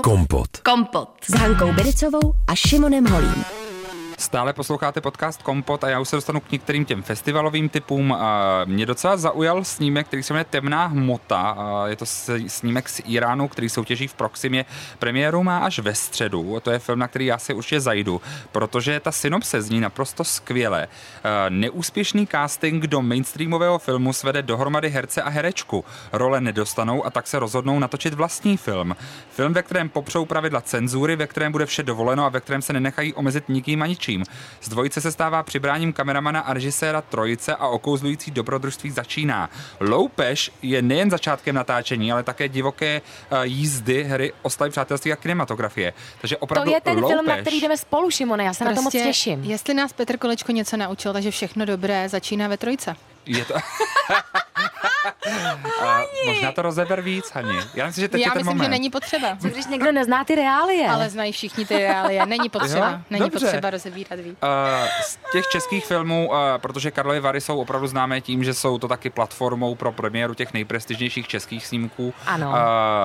Kompot. 0.03 0.47
Kompot 0.63 1.09
s 1.27 1.33
Hankou 1.33 1.73
Bericovou 1.73 2.33
a 2.47 2.55
Šimonem 2.55 3.05
Holím. 3.07 3.45
Stále 4.17 4.53
posloucháte 4.53 5.01
podcast 5.01 5.43
Kompot 5.43 5.83
a 5.83 5.89
já 5.89 5.99
už 5.99 6.09
se 6.09 6.15
dostanu 6.15 6.39
k 6.39 6.51
některým 6.51 6.85
těm 6.85 7.03
festivalovým 7.03 7.69
typům. 7.69 8.17
Mě 8.65 8.85
docela 8.85 9.17
zaujal 9.17 9.63
snímek, 9.63 10.07
který 10.07 10.23
se 10.23 10.33
jmenuje 10.33 10.45
Temná 10.49 10.85
hmota. 10.85 11.57
Je 11.87 11.95
to 11.95 12.05
snímek 12.47 12.89
z 12.89 13.01
Iránu, 13.05 13.47
který 13.47 13.69
soutěží 13.69 14.07
v 14.07 14.13
Proximě. 14.13 14.65
Premiéru 14.99 15.43
má 15.43 15.57
až 15.57 15.79
ve 15.79 15.95
středu. 15.95 16.59
To 16.59 16.71
je 16.71 16.79
film, 16.79 16.99
na 16.99 17.07
který 17.07 17.25
já 17.25 17.37
si 17.37 17.53
určitě 17.53 17.81
zajdu, 17.81 18.21
protože 18.51 18.99
ta 18.99 19.11
synopse 19.11 19.61
zní 19.61 19.79
naprosto 19.79 20.23
skvěle. 20.23 20.87
Neúspěšný 21.49 22.27
casting 22.27 22.83
do 22.83 23.01
mainstreamového 23.01 23.79
filmu 23.79 24.13
svede 24.13 24.41
dohromady 24.41 24.89
herce 24.89 25.21
a 25.21 25.29
herečku. 25.29 25.85
Role 26.11 26.41
nedostanou 26.41 27.05
a 27.05 27.09
tak 27.09 27.27
se 27.27 27.39
rozhodnou 27.39 27.79
natočit 27.79 28.13
vlastní 28.13 28.57
film. 28.57 28.95
Film, 29.29 29.53
ve 29.53 29.63
kterém 29.63 29.89
popřou 29.89 30.25
pravidla 30.25 30.61
cenzury, 30.61 31.15
ve 31.15 31.27
kterém 31.27 31.51
bude 31.51 31.65
vše 31.65 31.83
dovoleno 31.83 32.25
a 32.25 32.29
ve 32.29 32.41
kterém 32.41 32.61
se 32.61 32.73
nenechají 32.73 33.13
omezit 33.13 33.49
nikým 33.49 33.81
a 33.81 33.85
ničím. 34.07 34.23
Z 34.61 34.69
dvojice 34.69 35.01
se 35.01 35.11
stává 35.11 35.43
přibráním 35.43 35.93
kameramana 35.93 36.39
a 36.39 36.53
režiséra 36.53 37.01
trojice 37.01 37.55
a 37.55 37.67
okouzlující 37.67 38.31
dobrodružství 38.31 38.91
začíná. 38.91 39.49
Loupež 39.79 40.51
je 40.61 40.81
nejen 40.81 41.09
začátkem 41.09 41.55
natáčení, 41.55 42.11
ale 42.11 42.23
také 42.23 42.49
divoké 42.49 43.01
uh, 43.01 43.37
jízdy 43.43 44.03
hry 44.03 44.33
Oslavy 44.41 44.71
přátelství 44.71 45.13
a 45.13 45.15
kinematografie. 45.15 45.93
Takže 46.21 46.37
opravdu 46.37 46.71
To 46.71 46.75
je 46.75 46.81
ten 46.81 46.99
Loupež, 46.99 47.15
film, 47.15 47.25
na 47.25 47.37
který 47.37 47.61
jdeme 47.61 47.77
spolu, 47.77 48.11
Šimone, 48.11 48.43
já 48.43 48.53
se 48.53 48.65
na 48.65 48.73
to 48.73 48.81
moc 48.81 48.93
těším. 48.93 49.43
Jestli 49.43 49.73
nás 49.73 49.93
Petr 49.93 50.17
Kolečko 50.17 50.51
něco 50.51 50.77
naučil, 50.77 51.13
takže 51.13 51.31
všechno 51.31 51.65
dobré 51.65 52.09
začíná 52.09 52.47
ve 52.47 52.57
trojce. 52.57 52.95
Je 53.25 53.45
to... 53.45 53.53
A 55.81 56.01
možná 56.25 56.51
to 56.51 56.61
rozeber 56.61 57.01
víc, 57.01 57.31
Hani. 57.33 57.59
Já 57.73 57.85
myslím, 57.85 58.01
že 58.01 58.07
teď 58.07 58.21
Já 58.21 58.27
je 58.27 58.31
ten 58.31 58.39
myslím, 58.39 58.57
moment. 58.57 58.65
že 58.65 58.69
není 58.69 58.89
potřeba. 58.89 59.37
Co 59.41 59.47
když 59.47 59.65
někdo 59.65 59.91
nezná 59.91 60.23
ty 60.23 60.35
reálie? 60.35 60.89
Ale 60.89 61.09
znají 61.09 61.31
všichni 61.31 61.65
ty 61.65 61.77
reálie. 61.77 62.25
Není 62.25 62.49
potřeba. 62.49 62.89
Jo? 62.89 62.99
Není 63.09 63.19
Dobře. 63.19 63.39
potřeba 63.45 63.69
rozebírat 63.69 64.19
víc. 64.19 64.37
Uh, 64.43 64.49
z 65.03 65.19
těch 65.31 65.47
českých 65.47 65.85
filmů, 65.85 66.29
uh, 66.29 66.37
protože 66.57 66.91
Karlovy 66.91 67.19
Vary 67.19 67.41
jsou 67.41 67.59
opravdu 67.59 67.87
známé 67.87 68.21
tím, 68.21 68.43
že 68.43 68.53
jsou 68.53 68.77
to 68.77 68.87
taky 68.87 69.09
platformou 69.09 69.75
pro 69.75 69.91
premiéru 69.91 70.33
těch 70.33 70.53
nejprestižnějších 70.53 71.27
českých 71.27 71.65
snímků. 71.65 72.13
Ano. 72.25 72.49
Uh, 72.49 72.55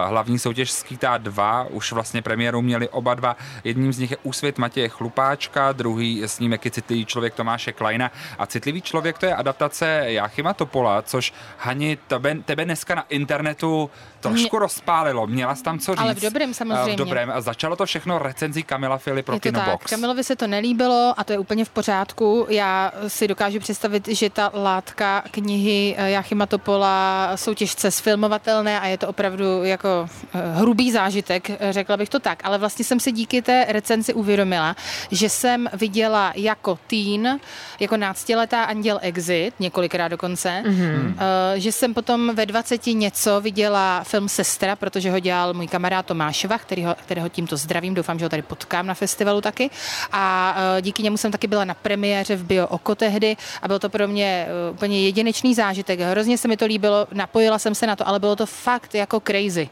hlavní 0.08 0.38
soutěž 0.38 0.70
skýtá 0.70 1.18
dva, 1.18 1.66
už 1.70 1.92
vlastně 1.92 2.22
premiéru 2.22 2.62
měli 2.62 2.88
oba 2.88 3.14
dva. 3.14 3.36
Jedním 3.64 3.92
z 3.92 3.98
nich 3.98 4.10
je 4.10 4.16
Úsvit 4.22 4.58
Matěje 4.58 4.88
Chlupáčka, 4.88 5.72
druhý 5.72 6.22
snímek 6.26 6.64
je 6.64 6.70
Citlivý 6.70 7.06
člověk 7.06 7.34
Tomáše 7.34 7.72
Kleina 7.72 8.10
a 8.38 8.46
Citlivý 8.46 8.82
člověk 8.82 9.18
to 9.18 9.26
je 9.26 9.34
adaptace 9.34 10.04
Jáchyma 10.12 10.54
Topola, 10.54 11.02
což 11.02 11.32
Hani 11.58 11.98
tebe, 12.06 12.36
tebe 12.44 12.64
dneska 12.64 12.94
na 12.94 13.04
internetu 13.08 13.90
trošku 14.20 14.56
Mě- 14.56 14.60
rozpálilo. 14.60 15.26
Měla 15.26 15.54
jsi 15.54 15.62
tam 15.62 15.78
co 15.78 15.92
říct? 15.94 16.00
Ale 16.00 16.14
v 16.14 16.20
dobrém 16.20 16.54
samozřejmě. 16.54 16.92
V 16.92 16.96
dobrém. 16.96 17.30
A 17.34 17.40
začalo 17.40 17.76
to 17.76 17.86
všechno 17.86 18.18
recenzí 18.18 18.62
Kamila 18.62 18.98
Fili 18.98 19.22
pro 19.22 19.34
tak, 19.34 19.42
Kinobox. 19.42 19.90
Kamilovi 19.90 20.24
se 20.24 20.36
to 20.36 20.46
nelíbilo 20.46 21.14
a 21.16 21.24
to 21.24 21.32
je 21.32 21.38
úplně 21.38 21.64
v 21.64 21.70
pořádku. 21.70 22.46
Já 22.48 22.92
si 23.08 23.28
dokážu 23.28 23.60
představit, 23.60 24.08
že 24.08 24.30
ta 24.30 24.50
látka 24.54 25.24
knihy 25.30 25.94
eh, 25.98 26.10
Jachima 26.10 26.46
Topola 26.46 27.30
jsou 27.34 27.54
těžce 27.54 27.90
sfilmovatelné 27.90 28.80
a 28.80 28.86
je 28.86 28.98
to 28.98 29.08
opravdu 29.08 29.64
jako 29.64 30.08
eh, 30.34 30.52
hrubý 30.54 30.92
zážitek, 30.92 31.50
eh, 31.50 31.72
řekla 31.72 31.96
bych 31.96 32.08
to 32.08 32.18
tak. 32.20 32.38
Ale 32.44 32.58
vlastně 32.58 32.84
jsem 32.84 33.00
si 33.00 33.12
díky 33.12 33.42
té 33.42 33.66
recenzi 33.68 34.14
uvědomila, 34.14 34.76
že 35.10 35.28
jsem 35.28 35.68
viděla 35.72 36.32
jako 36.36 36.78
teen, 36.86 37.40
jako 37.80 37.96
náctiletá 37.96 38.64
Anděl 38.64 38.98
Exit, 39.02 39.54
několikrát 39.98 40.08
dokonce, 40.08 40.62
mm-hmm. 40.66 41.14
že 41.56 41.72
jsem 41.72 41.94
potom 41.94 42.34
ve 42.34 42.46
20 42.46 42.86
něco 42.86 43.40
viděla 43.40 44.04
film 44.04 44.28
Sestra, 44.28 44.76
protože 44.76 45.10
ho 45.10 45.20
dělal 45.20 45.54
můj 45.54 45.68
kamarád 45.68 46.06
Tomáš 46.06 46.44
Vach, 46.44 46.62
kterýho, 46.62 46.94
kterého 46.94 47.28
tímto 47.28 47.56
zdravím, 47.56 47.94
doufám, 47.94 48.18
že 48.18 48.24
ho 48.24 48.28
tady 48.28 48.42
potkám 48.42 48.86
na 48.86 48.94
festivalu 48.94 49.40
taky. 49.40 49.70
A 50.12 50.56
eh, 50.78 50.82
díky 50.82 51.02
němu 51.02 51.16
jsem 51.16 51.32
taky 51.32 51.46
byla 51.46 51.64
na 51.64 51.74
premiéře 51.74 52.36
v 52.36 52.44
Bio 52.44 52.66
Oko 52.66 52.94
tehdy 52.94 53.36
a 53.62 53.68
byl 53.68 53.78
to 53.78 53.88
pro 53.88 54.08
mě 54.08 54.46
eh, 54.48 54.70
úplně 54.70 55.00
jedinečný 55.00 55.54
zážitek. 55.54 56.00
Hrozně 56.00 56.38
se 56.38 56.48
mi 56.48 56.56
to 56.56 56.66
líbilo, 56.66 57.06
napojila 57.12 57.58
jsem 57.58 57.74
se 57.74 57.86
na 57.86 57.96
to, 57.96 58.08
ale 58.08 58.20
bylo 58.20 58.36
to 58.36 58.46
fakt 58.46 58.94
jako 58.94 59.20
crazy. 59.20 59.68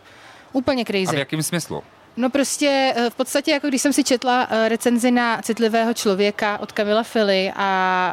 Úplně 0.53 0.83
A 0.83 0.85
v 0.85 0.87
crazy. 0.87 1.19
jakém 1.19 1.43
smyslu? 1.43 1.83
No 2.17 2.31
prostě 2.31 2.93
eh, 2.97 3.11
v 3.11 3.15
podstatě, 3.15 3.51
jako 3.51 3.69
když 3.69 3.83
jsem 3.83 3.93
si 3.93 4.05
četla 4.05 4.47
eh, 4.51 4.69
recenzi 4.69 5.11
na 5.11 5.43
citlivého 5.43 5.95
člověka 5.95 6.59
od 6.59 6.73
Kamila 6.73 7.03
Fili 7.03 7.53
a 7.57 8.13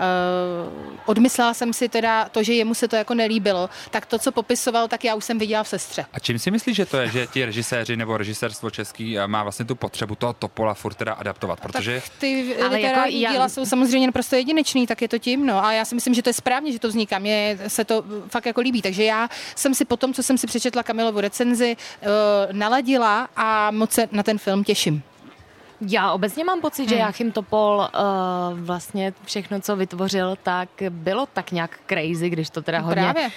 uh, 0.65 0.93
odmyslela 1.05 1.53
jsem 1.53 1.73
si 1.73 1.89
teda 1.89 2.29
to, 2.29 2.43
že 2.43 2.53
jemu 2.53 2.73
se 2.73 2.87
to 2.87 2.95
jako 2.95 3.13
nelíbilo, 3.13 3.69
tak 3.91 4.05
to, 4.05 4.19
co 4.19 4.31
popisoval, 4.31 4.87
tak 4.87 5.03
já 5.03 5.15
už 5.15 5.25
jsem 5.25 5.39
viděla 5.39 5.63
v 5.63 5.67
sestře. 5.67 6.05
A 6.13 6.19
čím 6.19 6.39
si 6.39 6.51
myslíš, 6.51 6.75
že 6.75 6.85
to 6.85 6.97
je, 6.97 7.07
že 7.07 7.27
ti 7.27 7.45
režiséři 7.45 7.95
nebo 7.97 8.17
režisérstvo 8.17 8.69
český 8.69 9.19
eh, 9.19 9.27
má 9.27 9.43
vlastně 9.43 9.65
tu 9.65 9.75
potřebu 9.75 10.15
toho 10.15 10.33
Topola 10.33 10.73
furt 10.73 10.93
teda 10.93 11.13
adaptovat? 11.13 11.61
Protože 11.61 12.01
Tak 12.01 12.19
ty 12.19 12.55
Ale 12.55 12.75
literární 12.75 13.21
jako 13.21 13.31
já- 13.31 13.31
díla 13.31 13.49
jsou 13.49 13.65
samozřejmě 13.65 14.07
naprosto 14.07 14.35
jedinečný, 14.35 14.87
tak 14.87 15.01
je 15.01 15.07
to 15.07 15.17
tím, 15.17 15.45
no. 15.45 15.65
A 15.65 15.71
já 15.73 15.85
si 15.85 15.95
myslím, 15.95 16.13
že 16.13 16.21
to 16.21 16.29
je 16.29 16.33
správně, 16.33 16.71
že 16.71 16.79
to 16.79 16.87
vzniká. 16.87 17.19
Mně 17.19 17.57
se 17.67 17.85
to 17.85 18.03
fakt 18.27 18.45
jako 18.45 18.61
líbí. 18.61 18.81
Takže 18.81 19.03
já 19.03 19.29
jsem 19.55 19.73
si 19.73 19.85
po 19.85 19.97
tom, 19.97 20.13
co 20.13 20.23
jsem 20.23 20.37
si 20.37 20.47
přečetla 20.47 20.83
Kamilovu 20.83 21.21
recenzi, 21.21 21.77
naladila 22.51 23.27
a 23.35 23.71
moc 23.71 23.92
se 23.93 24.08
na 24.12 24.23
ten 24.23 24.38
film 24.38 24.63
těším. 24.63 25.03
Já 25.88 26.12
obecně 26.12 26.43
mám 26.43 26.62
pocit, 26.62 26.82
Hmm. 26.84 26.89
že 26.89 26.97
Joachim 26.99 27.32
Topol 27.32 27.77
uh, 27.77 28.60
vlastně 28.60 29.13
všechno, 29.25 29.62
co 29.62 29.75
vytvořil, 29.75 30.36
tak 30.43 30.69
bylo 30.89 31.25
tak 31.34 31.51
nějak 31.51 31.79
crazy, 31.89 32.29
když 32.29 32.49
to 32.49 32.62
teda 32.62 32.79
hodně 32.79 33.03
právě. 33.03 33.29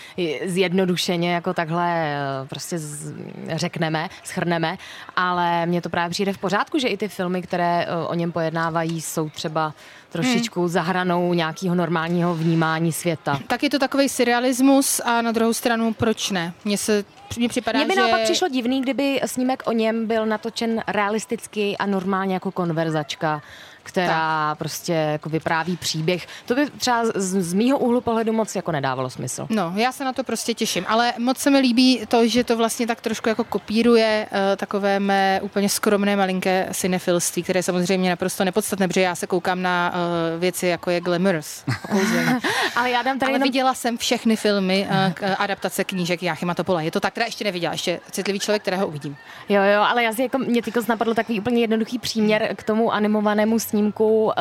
zjednodušeně 0.45 1.35
jako 1.35 1.55
takhle 1.55 2.17
uh, 2.43 2.49
prostě 2.49 2.79
z, 2.79 3.15
řekneme, 3.49 4.09
schrneme, 4.25 4.79
ale 5.17 5.67
mně 5.67 5.83
to 5.83 5.89
právě 5.89 6.11
přijde 6.11 6.33
v 6.33 6.39
pořádku, 6.39 6.79
že 6.79 6.89
i 6.89 6.97
ty 6.97 7.09
filmy, 7.09 7.43
které 7.43 7.87
uh, 7.87 8.11
o 8.11 8.15
něm 8.15 8.33
pojednávají, 8.33 9.01
jsou 9.01 9.29
třeba 9.31 9.75
trošičku 10.13 10.61
Hmm. 10.61 10.69
za 10.69 10.83
hranou 10.83 11.35
nějakého 11.35 11.75
normálního 11.75 12.35
vnímání 12.35 12.93
světa. 12.93 13.41
Tak 13.47 13.63
je 13.63 13.71
to 13.71 13.79
takový 13.79 14.09
surrealismus 14.09 15.01
a 15.05 15.23
na 15.23 15.33
druhou 15.33 15.53
stranu 15.53 15.93
proč 15.93 16.31
ne? 16.31 16.53
Mně 16.65 16.79
se 16.79 17.05
mně 17.39 17.49
připadá, 17.49 17.79
Mně 17.79 17.87
by 17.89 17.95
že... 17.95 18.01
naopak 18.01 18.23
přišlo 18.23 18.49
divný, 18.49 18.81
kdyby 18.83 19.21
snímek 19.27 19.63
o 19.67 19.73
něm 19.73 20.07
byl 20.07 20.27
natočen 20.27 20.83
realisticky 20.87 21.77
a 21.77 21.87
normálně 21.87 22.35
jako 22.35 22.51
konverzačka, 22.51 23.43
která 23.87 24.51
tak. 24.51 24.59
prostě 24.59 24.93
jako 24.93 25.29
vypráví 25.29 25.77
příběh. 25.77 26.27
To 26.47 26.55
by 26.55 26.71
třeba 26.71 27.05
z, 27.05 27.43
z 27.43 27.53
mýho 27.53 27.79
úhlu 27.79 28.01
pohledu 28.01 28.33
moc 28.33 28.57
jako 28.57 28.73
nedávalo 28.73 29.11
smysl. 29.11 29.47
No, 29.51 29.73
já 29.77 29.93
se 29.93 30.05
na 30.05 30.13
to 30.13 30.25
prostě 30.25 30.55
těším, 30.55 30.85
ale 30.89 31.13
moc 31.19 31.39
se 31.39 31.51
mi 31.51 31.59
líbí 31.59 32.01
to, 32.09 32.29
že 32.29 32.45
to 32.45 32.57
vlastně 32.57 32.87
tak 32.87 33.01
trošku 33.01 33.29
jako 33.29 33.45
kopíruje 33.45 34.27
uh, 34.31 34.39
takové 34.57 35.01
mé 35.01 35.41
úplně 35.43 35.69
skromné 35.69 36.17
malinké 36.17 36.69
cinefilství, 36.73 37.43
které 37.43 37.59
je 37.59 37.63
samozřejmě 37.63 38.11
naprosto 38.11 38.45
nepodstatné, 38.45 38.89
protože 38.89 39.01
já 39.01 39.15
se 39.15 39.27
koukám 39.27 39.63
na 39.63 39.95
uh, 39.95 40.41
věci 40.41 40.67
jako 40.67 40.91
je 40.91 41.01
okouzlení. 41.01 42.41
Ale 42.77 42.91
já 42.91 43.03
dám 43.03 43.19
tady 43.19 43.31
Ale 43.31 43.37
jenom... 43.37 43.49
viděla 43.49 43.75
jsem 43.75 43.99
všechny 43.99 44.37
filmy, 44.37 44.89
uh, 44.91 45.13
k, 45.13 45.35
adaptace 45.39 45.85
knížek 45.85 46.23
Jáchyma 46.23 46.55
Topola. 46.55 46.81
Je 46.81 46.91
to 46.91 47.01
tak, 47.01 47.15
teda 47.15 47.27
ještě 47.27 47.45
neviděla, 47.45 47.73
ještě 47.73 48.01
citlivý 48.11 48.41
člověk, 48.41 48.63
kterého 48.63 48.87
uvidím. 48.87 49.17
Jo, 49.49 49.63
jo, 49.63 49.83
ale 49.83 50.05
já 50.05 50.13
si 50.13 50.23
jako, 50.23 50.39
mě 50.39 50.63
teďko 50.63 50.81
napadl 50.89 51.15
takový 51.15 51.41
úplně 51.41 51.61
jednoduchý 51.61 51.99
příměr 51.99 52.55
k 52.57 52.63
tomu 52.63 52.93
animovanému 52.93 53.59
snímku 53.77 54.25
uh, 54.25 54.33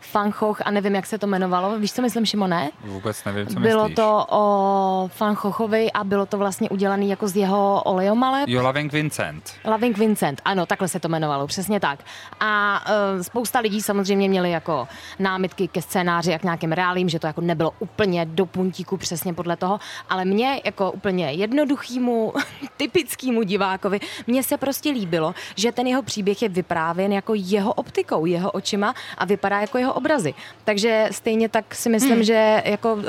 Fanchoch 0.00 0.60
a 0.64 0.70
nevím, 0.70 0.94
jak 0.94 1.06
se 1.06 1.18
to 1.18 1.26
jmenovalo. 1.26 1.78
Víš, 1.78 1.92
co 1.92 2.02
myslím, 2.02 2.26
Šimone? 2.26 2.70
vůbec 2.84 3.24
nevím, 3.24 3.46
co 3.46 3.60
bylo 3.60 3.82
myslíš. 3.82 3.96
to 3.96 4.26
o 4.28 5.10
Fanchochovi 5.12 5.92
a 5.92 6.04
bylo 6.04 6.26
to 6.26 6.38
vlastně 6.38 6.70
udělané 6.70 7.04
jako 7.04 7.28
z 7.28 7.36
jeho 7.36 7.82
oleomaleb. 7.82 8.48
Jo, 8.48 8.62
Loving 8.62 8.92
Vincent. 8.92 9.52
Loving 9.64 9.98
Vincent, 9.98 10.40
ano, 10.44 10.66
takhle 10.66 10.88
se 10.88 11.00
to 11.00 11.08
jmenovalo, 11.08 11.46
přesně 11.46 11.80
tak. 11.80 11.98
A 12.40 12.80
uh, 13.16 13.22
spousta 13.22 13.58
lidí 13.58 13.82
samozřejmě 13.82 14.28
měli 14.28 14.50
jako 14.50 14.88
námitky 15.18 15.68
ke 15.68 15.82
scénáři 15.82 16.34
a 16.34 16.38
k 16.38 16.42
nějakým 16.42 16.72
reálím, 16.72 17.08
že 17.08 17.18
to 17.18 17.26
jako 17.26 17.40
nebylo 17.40 17.72
úplně 17.78 18.24
do 18.24 18.46
puntíku 18.46 18.96
přesně 18.96 19.34
podle 19.34 19.56
toho, 19.56 19.80
ale 20.08 20.24
mě 20.24 20.60
jako 20.64 20.92
úplně 20.92 21.32
jednoduchýmu, 21.32 22.32
typickému 22.76 23.42
divákovi, 23.42 24.00
mně 24.26 24.42
se 24.42 24.56
prostě 24.56 24.90
líbilo, 24.90 25.34
že 25.56 25.72
ten 25.72 25.86
jeho 25.86 26.02
příběh 26.02 26.42
je 26.42 26.48
vyprávěn 26.48 27.12
jako 27.12 27.34
jeho 27.34 27.72
optikou, 27.72 28.26
jeho 28.26 28.50
očima 28.50 28.75
a 29.18 29.24
vypadá 29.24 29.60
jako 29.60 29.78
jeho 29.78 29.92
obrazy. 29.92 30.34
Takže 30.64 31.08
stejně 31.10 31.48
tak 31.48 31.74
si 31.74 31.88
myslím, 31.88 32.14
hmm. 32.14 32.24
že 32.24 32.62
jako 32.64 32.94
uh, 32.94 33.02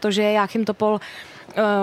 to, 0.00 0.10
že 0.10 0.22
je 0.22 0.32
Jáchym 0.32 0.64
Topol 0.64 0.92
uh, 0.92 1.00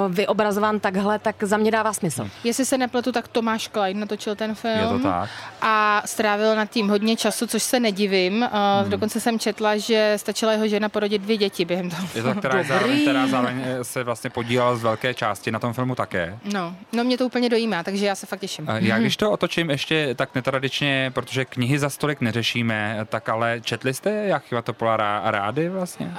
vyobrazován 0.09 0.79
takhle, 0.79 1.19
tak 1.19 1.43
za 1.43 1.57
mě 1.57 1.71
dává 1.71 1.93
smysl. 1.93 2.29
Jestli 2.43 2.65
se 2.65 2.77
nepletu, 2.77 3.11
tak 3.11 3.27
Tomáš 3.27 3.67
Klein 3.67 3.99
natočil 3.99 4.35
ten 4.35 4.55
film. 4.55 4.79
Je 4.79 4.87
to 4.87 4.99
tak. 4.99 5.29
A 5.61 6.01
strávil 6.05 6.55
nad 6.55 6.65
tím 6.65 6.89
hodně 6.89 7.15
času, 7.15 7.47
což 7.47 7.63
se 7.63 7.79
nedivím. 7.79 8.49
Hmm. 8.51 8.89
Dokonce 8.89 9.19
jsem 9.19 9.39
četla, 9.39 9.77
že 9.77 10.13
stačila 10.17 10.51
jeho 10.51 10.67
žena 10.67 10.89
porodit 10.89 11.21
dvě 11.21 11.37
děti 11.37 11.65
během 11.65 11.89
toho. 11.89 12.07
Je 12.15 12.23
to, 12.23 12.33
která, 12.35 12.63
zároveň, 12.63 13.01
která 13.01 13.27
zároveň 13.27 13.61
eh, 13.65 13.83
se 13.83 14.03
vlastně 14.03 14.29
podílela 14.29 14.75
z 14.75 14.83
velké 14.83 15.13
části 15.13 15.51
na 15.51 15.59
tom 15.59 15.73
filmu 15.73 15.95
také. 15.95 16.39
No, 16.53 16.75
no 16.93 17.03
mě 17.03 17.17
to 17.17 17.25
úplně 17.25 17.49
dojímá, 17.49 17.83
takže 17.83 18.05
já 18.05 18.15
se 18.15 18.25
fakt 18.25 18.39
těším. 18.39 18.69
A 18.69 18.77
Já 18.77 18.99
když 18.99 19.17
to 19.17 19.31
otočím 19.31 19.69
ještě 19.69 20.15
tak 20.15 20.35
netradičně, 20.35 21.11
protože 21.13 21.45
knihy 21.45 21.79
za 21.79 21.89
stolik 21.89 22.21
neřešíme, 22.21 23.05
tak 23.09 23.29
ale 23.29 23.61
četli 23.61 23.93
jste 23.93 24.41
Topola 24.63 24.97
rá, 24.97 25.21
rády 25.25 25.69
vlastně? 25.69 26.05
Uh, 26.05 26.13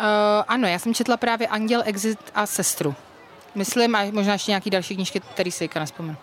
ano, 0.48 0.68
já 0.68 0.78
jsem 0.78 0.94
četla 0.94 1.16
právě 1.16 1.46
Anděl, 1.46 1.82
Exit 1.86 2.18
a 2.34 2.46
Sestru. 2.46 2.94
Myslím, 3.54 3.94
a 3.94 4.10
možná 4.12 4.32
ještě 4.32 4.50
nějaký 4.50 4.70
další 4.70 4.94
knížky, 4.94 5.20
který 5.20 5.50
si 5.50 5.58
teďka 5.58 5.80
nespomenu. 5.80 6.16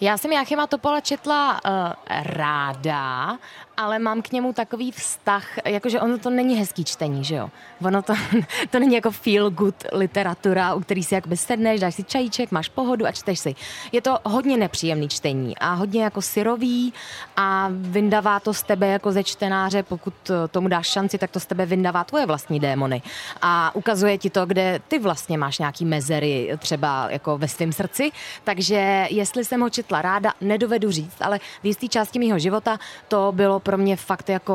Já 0.00 0.18
jsem 0.18 0.32
Jáchyma 0.32 0.66
Topola 0.66 1.00
četla 1.00 1.60
uh, 1.64 1.92
ráda, 2.22 3.38
ale 3.76 3.98
mám 3.98 4.22
k 4.22 4.32
němu 4.32 4.52
takový 4.52 4.90
vztah, 4.92 5.46
jakože 5.64 6.00
ono 6.00 6.18
to 6.18 6.30
není 6.30 6.54
hezký 6.54 6.84
čtení, 6.84 7.24
že 7.24 7.34
jo? 7.34 7.50
Ono 7.84 8.02
to, 8.02 8.14
to 8.70 8.78
není 8.78 8.94
jako 8.94 9.10
feel 9.10 9.50
good 9.50 9.74
literatura, 9.92 10.74
u 10.74 10.80
který 10.80 11.04
si 11.04 11.14
jakoby 11.14 11.36
sedneš, 11.36 11.80
dáš 11.80 11.94
si 11.94 12.04
čajíček, 12.04 12.50
máš 12.50 12.68
pohodu 12.68 13.06
a 13.06 13.12
čteš 13.12 13.38
si. 13.38 13.54
Je 13.92 14.02
to 14.02 14.18
hodně 14.24 14.56
nepříjemný 14.56 15.08
čtení 15.08 15.58
a 15.58 15.74
hodně 15.74 16.02
jako 16.02 16.22
syrový 16.22 16.92
a 17.36 17.68
vyndavá 17.70 18.40
to 18.40 18.54
z 18.54 18.62
tebe 18.62 18.86
jako 18.86 19.12
ze 19.12 19.24
čtenáře, 19.24 19.82
pokud 19.82 20.14
eh, 20.30 20.48
tomu 20.48 20.68
dáš 20.68 20.86
šanci, 20.86 21.18
tak 21.18 21.30
to 21.30 21.40
z 21.40 21.46
tebe 21.46 21.66
vyndavá 21.66 22.04
tvoje 22.04 22.26
vlastní 22.26 22.60
démony. 22.60 23.02
A 23.42 23.74
ukazuje 23.74 24.18
ti 24.18 24.30
to, 24.30 24.46
kde 24.46 24.80
ty 24.88 24.98
vlastně 24.98 25.38
máš 25.38 25.58
nějaký 25.58 25.84
mezery 25.84 26.50
třeba 26.58 27.10
jako 27.10 27.38
ve 27.38 27.48
svém 27.48 27.72
srdci. 27.72 28.12
Takže 28.44 29.06
jestli 29.10 29.44
jsem 29.44 29.60
ho 29.60 29.70
četla 29.70 30.02
ráda, 30.02 30.32
nedovedu 30.40 30.90
říct, 30.90 31.16
ale 31.20 31.38
v 31.62 31.66
jisté 31.66 31.88
části 31.88 32.18
mého 32.18 32.38
života 32.38 32.78
to 33.08 33.32
bylo 33.32 33.60
pro 33.62 33.78
mě 33.78 33.96
fakt 33.96 34.28
jako 34.28 34.54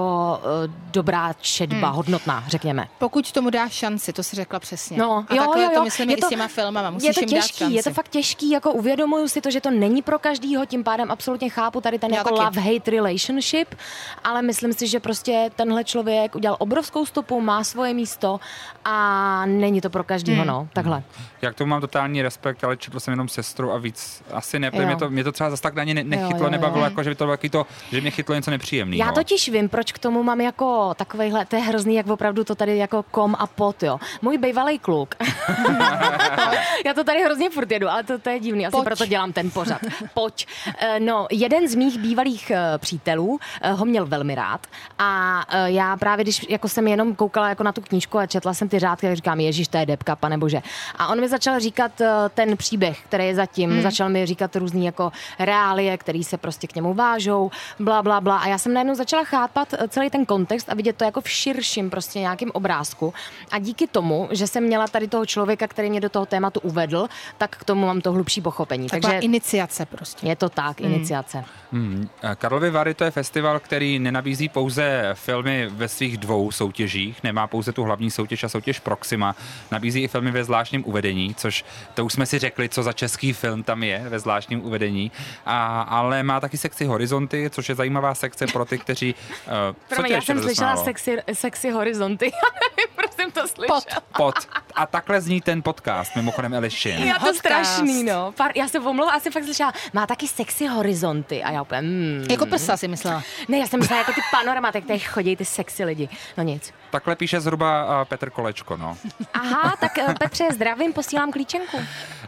uh, 0.67 0.73
dobrá 0.91 1.33
četba, 1.33 1.87
hmm. 1.87 1.95
hodnotná, 1.95 2.43
řekněme. 2.47 2.87
Pokud 2.99 3.31
tomu 3.31 3.49
dáš 3.49 3.73
šanci, 3.73 4.13
to 4.13 4.23
si 4.23 4.35
řekla 4.35 4.59
přesně. 4.59 4.97
No, 4.97 5.25
a 5.29 5.35
jo, 5.35 5.43
takhle 5.43 5.63
jo, 5.63 5.69
to 5.69 5.75
jo. 5.75 5.83
myslím 5.83 6.09
Je 6.09 6.15
i 6.17 6.19
to- 6.21 6.25
s 6.27 6.29
těma 6.29 6.47
filmama. 6.47 6.89
Musíš 6.89 7.07
je 7.07 7.13
to 7.13 7.19
jim 7.19 7.29
dát 7.29 7.35
těžký, 7.41 7.57
šanci. 7.57 7.75
je 7.75 7.83
to 7.83 7.91
fakt 7.93 8.07
těžký, 8.09 8.49
jako 8.49 8.71
uvědomuju 8.71 9.27
si 9.27 9.41
to, 9.41 9.51
že 9.51 9.61
to 9.61 9.71
není 9.71 10.01
pro 10.01 10.19
každýho, 10.19 10.65
tím 10.65 10.83
pádem 10.83 11.11
absolutně 11.11 11.49
chápu 11.49 11.81
tady 11.81 11.99
ten 11.99 12.11
Já 12.11 12.17
jako 12.17 12.35
taky. 12.37 12.57
love-hate 12.59 12.91
relationship, 12.91 13.75
ale 14.23 14.41
myslím 14.41 14.73
si, 14.73 14.87
že 14.87 14.99
prostě 14.99 15.49
tenhle 15.55 15.83
člověk 15.83 16.35
udělal 16.35 16.57
obrovskou 16.59 17.05
stopu, 17.05 17.41
má 17.41 17.63
svoje 17.63 17.93
místo 17.93 18.39
a 18.85 19.43
není 19.45 19.81
to 19.81 19.89
pro 19.89 20.03
každýho, 20.03 20.37
Hmm. 20.37 20.47
no, 20.47 20.67
takhle. 20.73 21.03
Jak 21.41 21.55
tomu 21.55 21.69
mám 21.69 21.81
totální 21.81 22.21
respekt, 22.21 22.63
ale 22.63 22.77
četl 22.77 22.99
jsem 22.99 23.11
jenom 23.11 23.27
sestru 23.29 23.71
a 23.71 23.77
víc 23.77 24.23
asi 24.33 24.59
ne, 24.59 24.71
Jo. 24.73 24.85
mě 24.85 24.95
to, 24.95 25.09
mě 25.09 25.23
to 25.23 25.31
třeba 25.31 25.49
zase 25.49 25.63
tak 25.63 25.75
na 25.75 25.83
ně 25.83 25.93
ne- 25.93 26.03
nechytlo, 26.03 26.37
jo, 26.37 26.43
jo. 26.43 26.49
nebavilo, 26.49 26.83
jako 26.85 27.03
že 27.03 27.09
by 27.09 27.15
to 27.15 27.25
bylo 27.25 27.37
to, 27.51 27.65
že 27.91 28.01
mě 28.01 28.11
chytlo 28.11 28.35
něco 28.35 28.51
nepříjemného. 28.51 28.96
Já 28.97 29.11
totiž 29.11 29.49
vím, 29.49 29.69
proč 29.69 29.91
k 29.91 29.99
tomu 29.99 30.23
mám 30.23 30.41
jako 30.41 30.93
takovejhle, 30.95 31.45
to 31.45 31.55
je 31.55 31.61
hrozný, 31.61 31.95
jak 31.95 32.07
opravdu 32.07 32.43
to 32.43 32.55
tady 32.55 32.77
jako 32.77 33.03
kom 33.11 33.35
a 33.39 33.47
pot, 33.47 33.83
jo. 33.83 33.99
Můj 34.21 34.37
bývalý 34.37 34.79
kluk. 34.79 35.15
Já 36.85 36.93
to 36.93 37.03
tady 37.03 37.23
hrozně 37.23 37.49
furt 37.49 37.71
jedu, 37.71 37.89
ale 37.89 38.03
to, 38.03 38.19
to 38.19 38.29
je 38.29 38.39
divný, 38.39 38.65
asi 38.67 38.71
Pojď. 38.71 38.83
proto 38.83 39.05
dělám 39.05 39.33
ten 39.33 39.51
pořad. 39.51 39.81
Pojď. 40.13 40.47
Eh, 40.79 40.99
No, 40.99 41.27
jeden 41.31 41.67
z 41.67 41.75
mých 41.75 41.99
bývalých 41.99 42.51
eh, 42.51 42.77
přítelů 42.77 43.39
eh, 43.61 43.71
ho 43.71 43.85
měl 43.85 44.05
velmi 44.05 44.35
rád 44.35 44.67
a 44.99 45.41
já 45.65 45.97
právě, 45.97 46.23
když 46.23 46.45
jako 46.49 46.67
jsem 46.69 46.87
jenom 46.87 47.15
koukala 47.15 47.49
jako 47.49 47.63
na 47.63 47.71
tu 47.71 47.81
knížku 47.81 48.17
a 48.17 48.25
četla 48.25 48.53
jsem 48.53 48.69
ty 48.69 48.79
řádky, 48.79 49.07
tak 49.07 49.15
říkám, 49.15 49.39
ježíš, 49.39 49.67
to 49.67 49.77
je 49.77 49.85
depka, 49.85 50.15
pane 50.15 50.37
bože. 50.37 50.61
A 50.95 51.07
on 51.07 51.21
mi 51.21 51.29
začal 51.29 51.59
říkat 51.59 51.91
ten 52.33 52.57
příběh, 52.57 52.99
který 53.03 53.25
je 53.25 53.35
zatím, 53.35 53.71
hmm. 53.71 53.81
začal 53.81 54.09
mi 54.09 54.25
říkat 54.25 54.55
různý 54.55 54.85
jako 54.85 55.11
reálie, 55.39 55.97
který 55.97 56.23
se 56.23 56.37
prostě 56.37 56.67
k 56.67 56.75
němu 56.75 56.93
vážou, 56.93 57.51
bla, 57.79 58.03
bla, 58.03 58.21
bla. 58.21 58.37
A 58.37 58.47
já 58.47 58.57
jsem 58.57 58.73
najednou 58.73 58.86
začala 58.95 59.23
chápat 59.23 59.73
eh, 59.73 59.87
celý 59.87 60.09
ten 60.09 60.25
kontext 60.25 60.69
a 60.69 60.75
vidět 60.75 60.95
to 60.95 61.03
jako 61.03 61.21
v 61.21 61.29
širším 61.29 61.89
prostě 61.89 62.19
nějakým 62.19 62.51
obrázku. 62.53 63.13
A 63.51 63.59
díky 63.59 63.87
tomu, 63.87 64.29
že 64.31 64.47
jsem 64.47 64.63
měla 64.63 64.87
tady 64.87 65.07
toho 65.07 65.25
člověka, 65.25 65.67
který 65.67 65.89
mě 65.89 66.01
do 66.01 66.09
toho 66.09 66.25
tématu 66.25 66.59
uvedl, 66.59 67.07
tak 67.37 67.57
k 67.57 67.63
tomu 67.63 67.85
mám 67.85 68.01
to 68.01 68.11
hlubší 68.11 68.41
pochopení. 68.41 68.87
Taková 68.87 69.11
Takže 69.11 69.25
iniciace 69.25 69.85
prostě. 69.85 70.27
je 70.27 70.35
to 70.35 70.49
tak, 70.49 70.81
iniciace. 70.81 71.43
Hmm. 71.71 72.09
Karlovy 72.35 72.69
Vary 72.69 72.93
to 72.93 73.03
je 73.03 73.11
festival, 73.11 73.59
který 73.59 73.99
nenabízí 73.99 74.49
pouze 74.49 75.09
filmy 75.13 75.67
ve 75.69 75.87
svých 75.87 76.17
dvou 76.17 76.51
soutěžích, 76.51 77.23
nemá 77.23 77.47
pouze 77.47 77.71
tu 77.71 77.83
hlavní 77.83 78.11
soutěž 78.11 78.43
a 78.43 78.49
soutěž 78.49 78.79
Proxima, 78.79 79.35
nabízí 79.71 80.03
i 80.03 80.07
filmy 80.07 80.31
ve 80.31 80.43
zvláštním 80.43 80.83
uvedení, 80.85 81.35
což 81.35 81.65
to 81.93 82.05
už 82.05 82.13
jsme 82.13 82.25
si 82.25 82.39
řekli, 82.39 82.69
co 82.69 82.83
za 82.83 82.93
český 82.93 83.33
film 83.33 83.63
tam 83.63 83.83
je 83.83 84.05
ve 84.09 84.19
zvláštním 84.19 84.65
uvedení, 84.65 85.11
a, 85.45 85.81
ale 85.81 86.23
má 86.23 86.39
taky 86.39 86.57
sekci 86.57 86.85
Horizonty, 86.85 87.49
což 87.49 87.69
je 87.69 87.75
zajímavá 87.75 88.15
sekce 88.15 88.47
pro 88.47 88.65
ty, 88.65 88.76
kteří... 88.77 89.15
Uh, 89.47 89.75
Promiň, 89.89 90.11
já 90.11 90.21
jsem 90.21 90.41
slyšela 90.41 90.77
sexy, 90.77 91.17
sexy 91.33 91.69
horizonty. 91.69 92.25
Já 92.43 92.59
nevím, 92.77 93.06
to 93.41 93.47
slyšela. 93.47 93.81
Pod. 94.17 94.35
A 94.75 94.85
takhle 94.85 95.21
zní 95.21 95.41
ten 95.41 95.63
podcast, 95.63 96.15
mimochodem 96.15 96.53
Elišin. 96.53 97.03
Já 97.03 97.13
to 97.13 97.19
Podcast. 97.19 97.39
strašný, 97.39 98.03
no. 98.03 98.31
Pár, 98.31 98.51
já 98.55 98.67
se 98.67 98.79
omlouvám, 98.79 99.19
jsem 99.19 99.31
fakt 99.31 99.43
slyšela, 99.43 99.73
má 99.93 100.07
taky 100.07 100.27
sexy 100.27 100.67
horizonty. 100.67 101.43
A 101.43 101.51
já 101.51 101.61
úplně, 101.61 101.81
mm. 101.81 102.25
Jako 102.29 102.45
prsa 102.45 102.77
si 102.77 102.87
myslela. 102.87 103.23
Ne, 103.47 103.57
já 103.57 103.67
jsem 103.67 103.79
myslela 103.79 103.99
jako 103.99 104.11
ty 104.13 104.21
panoramaty, 104.31 104.81
které 104.81 104.99
chodí 104.99 105.35
ty 105.35 105.45
sexy 105.45 105.83
lidi. 105.83 106.09
No 106.37 106.43
nic. 106.43 106.73
Takhle 106.89 107.15
píše 107.15 107.39
zhruba 107.41 107.85
uh, 107.85 108.05
Petr 108.05 108.29
Kolečko, 108.29 108.77
no. 108.77 108.97
Aha, 109.33 109.75
tak 109.79 109.97
eh, 109.97 110.13
Petře, 110.19 110.47
zdravím, 110.53 110.93
posílám 110.93 111.31
klíčenku. 111.31 111.77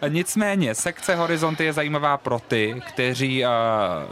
Nicméně, 0.07 0.75
sekce 0.75 1.15
Horizonty 1.15 1.65
je 1.65 1.73
zajímavá 1.73 2.17
pro 2.17 2.39
ty, 2.39 2.81
kteří 2.87 3.43
uh, 3.43 3.49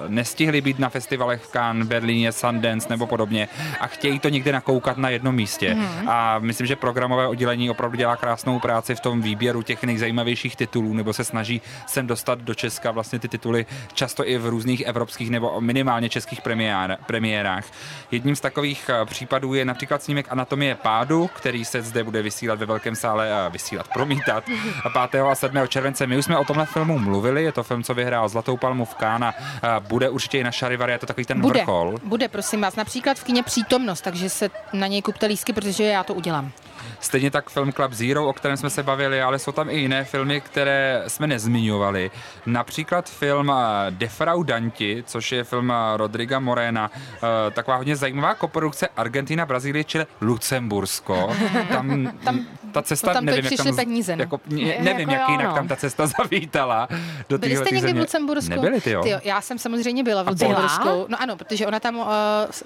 nestihli 0.08 0.62
být 0.62 0.80
na 0.80 0.90
festivalech 0.90 1.42
v 1.42 1.52
Cannes, 1.52 1.88
Berlíně, 1.88 2.32
Sundance 2.32 2.90
nebo 2.90 3.08
podobně 3.08 3.50
a 3.80 3.88
chtějí 3.88 4.20
to 4.20 4.30
někde 4.30 4.52
nakoukat 4.52 4.98
na 4.98 5.10
jednom 5.10 5.36
místě. 5.36 5.74
Hmm. 5.74 6.10
A 6.10 6.40
myslím, 6.40 6.68
že 6.68 6.76
programové 6.88 7.28
oddělení 7.28 7.70
opravdu 7.70 7.98
dělá 7.98 8.16
krásnou 8.16 8.60
práci 8.60 8.96
v 8.96 9.00
tom 9.00 9.22
výběru 9.22 9.62
těch 9.62 9.84
nejzajímavějších 9.84 10.56
titulů, 10.56 10.94
nebo 10.94 11.14
se 11.14 11.24
snaží 11.24 11.62
sem 11.88 12.08
dostat 12.08 12.40
do 12.40 12.56
Česka 12.56 12.92
vlastně 12.92 13.20
ty 13.20 13.28
tituly 13.28 13.66
často 13.94 14.28
i 14.28 14.38
v 14.38 14.46
různých 14.48 14.82
evropských 14.82 15.30
nebo 15.30 15.62
minimálně 15.62 16.10
českých 16.10 16.42
premiér, 16.42 16.98
premiérách. 17.06 17.66
Jedním 18.12 18.36
z 18.36 18.40
takových 18.40 18.90
uh, 18.90 19.06
případů 19.06 19.54
je 19.54 19.66
například 19.66 20.04
snímek 20.04 20.26
Anatomie 20.30 20.76
pádu, 20.76 21.30
který 21.34 21.66
se 21.66 21.82
zde 21.82 22.04
bude 22.04 22.22
vysílat 22.22 22.60
ve 22.60 22.66
velkém 22.66 22.96
sále 22.96 23.34
a 23.34 23.50
vysílat, 23.50 23.88
promítat 23.88 24.44
5. 25.12 25.22
a 25.32 25.36
7. 25.36 25.68
července. 25.68 26.08
My 26.08 26.18
už 26.18 26.26
jsme 26.26 26.38
o 26.38 26.46
tomhle 26.46 26.66
filmu 26.66 27.00
mluvili, 27.00 27.44
je 27.44 27.52
to 27.52 27.64
film, 27.64 27.84
co 27.84 27.94
vyhrál 27.94 28.30
Zlatou 28.30 28.58
palmu 28.58 28.86
v 28.86 28.96
Kána, 28.96 29.34
bude 29.80 30.10
určitě 30.10 30.40
i 30.40 30.44
na 30.44 30.52
Šarivary, 30.52 30.92
je 30.92 31.00
to 31.00 31.06
takový 31.06 31.26
ten 31.26 31.42
Bude, 31.42 31.60
vrchol. 31.60 31.96
bude, 32.04 32.28
prosím 32.28 32.62
vás. 32.62 32.76
Například 32.76 33.18
v 33.18 33.24
kině 33.24 33.44
přítomnost, 33.44 34.02
takže 34.02 34.30
se 34.30 34.50
na 34.74 34.88
něj 34.88 35.02
kupte 35.02 35.26
lísky, 35.26 35.54
protože 35.54 35.84
já 35.84 36.04
to 36.04 36.14
udělám. 36.14 36.52
Stejně 37.00 37.32
tak 37.32 37.50
film 37.50 37.74
Club 37.74 37.94
Zero, 37.94 38.28
o 38.28 38.34
kterém 38.34 38.58
jsme 38.58 38.70
se 38.70 38.84
bavili, 38.84 39.22
ale 39.22 39.40
jsou 39.40 39.52
tam 39.52 39.70
i 39.70 39.78
jiné 39.78 40.04
filmy, 40.04 40.42
které 40.42 41.04
jsme 41.08 41.28
nezmiňovali. 41.28 42.12
Například 42.46 43.10
film 43.10 43.52
eh, 43.52 43.86
Defraudanti, 43.90 45.04
což 45.08 45.32
je 45.32 45.44
film 45.44 45.72
eh, 45.72 45.98
Rodriga 45.98 46.40
Morena, 46.40 46.92
eh, 46.94 47.52
taková 47.52 47.78
hodně 47.78 47.96
zajímavá 47.96 48.36
koprodukce 48.36 48.88
Argentina, 48.98 49.46
Brazílie, 49.46 49.84
čili 49.84 50.06
Lucembursko. 50.22 51.30
Tam, 51.70 52.12
tam 52.24 52.46
ta 52.82 52.88
cesta, 52.88 53.08
no 53.08 53.14
tam 53.14 53.26
nevím, 53.26 53.46
jak 53.46 53.54
přišly 53.54 53.72
tam, 53.72 53.76
peníze, 53.76 54.16
no. 54.16 54.22
jako, 54.24 54.40
ne, 54.48 54.78
nevím, 54.80 55.10
Jako 55.10 55.12
jak 55.12 55.22
jo, 55.22 55.32
jinak 55.32 55.48
no. 55.48 55.54
tam 55.54 55.68
ta 55.68 55.76
cesta 55.76 56.08
zavítala. 56.18 56.88
Do 57.30 57.38
Byli 57.38 57.58
jste 57.58 57.66
někdy 57.66 57.80
v 57.80 57.82
země. 57.82 58.02
Lucembursku? 58.02 58.50
Nebyli 58.50 58.82
ty 58.82 58.92
jo. 58.92 59.04
Ty 59.04 59.10
jo. 59.10 59.20
Já 59.24 59.42
jsem 59.42 59.58
samozřejmě 59.60 60.04
byla 60.04 60.24
v? 60.24 60.28
Lucembursku. 60.28 61.06
No 61.08 61.22
ano, 61.22 61.36
protože 61.36 61.68
ona 61.68 61.80
tam, 61.80 61.98
uh, 61.98 62.06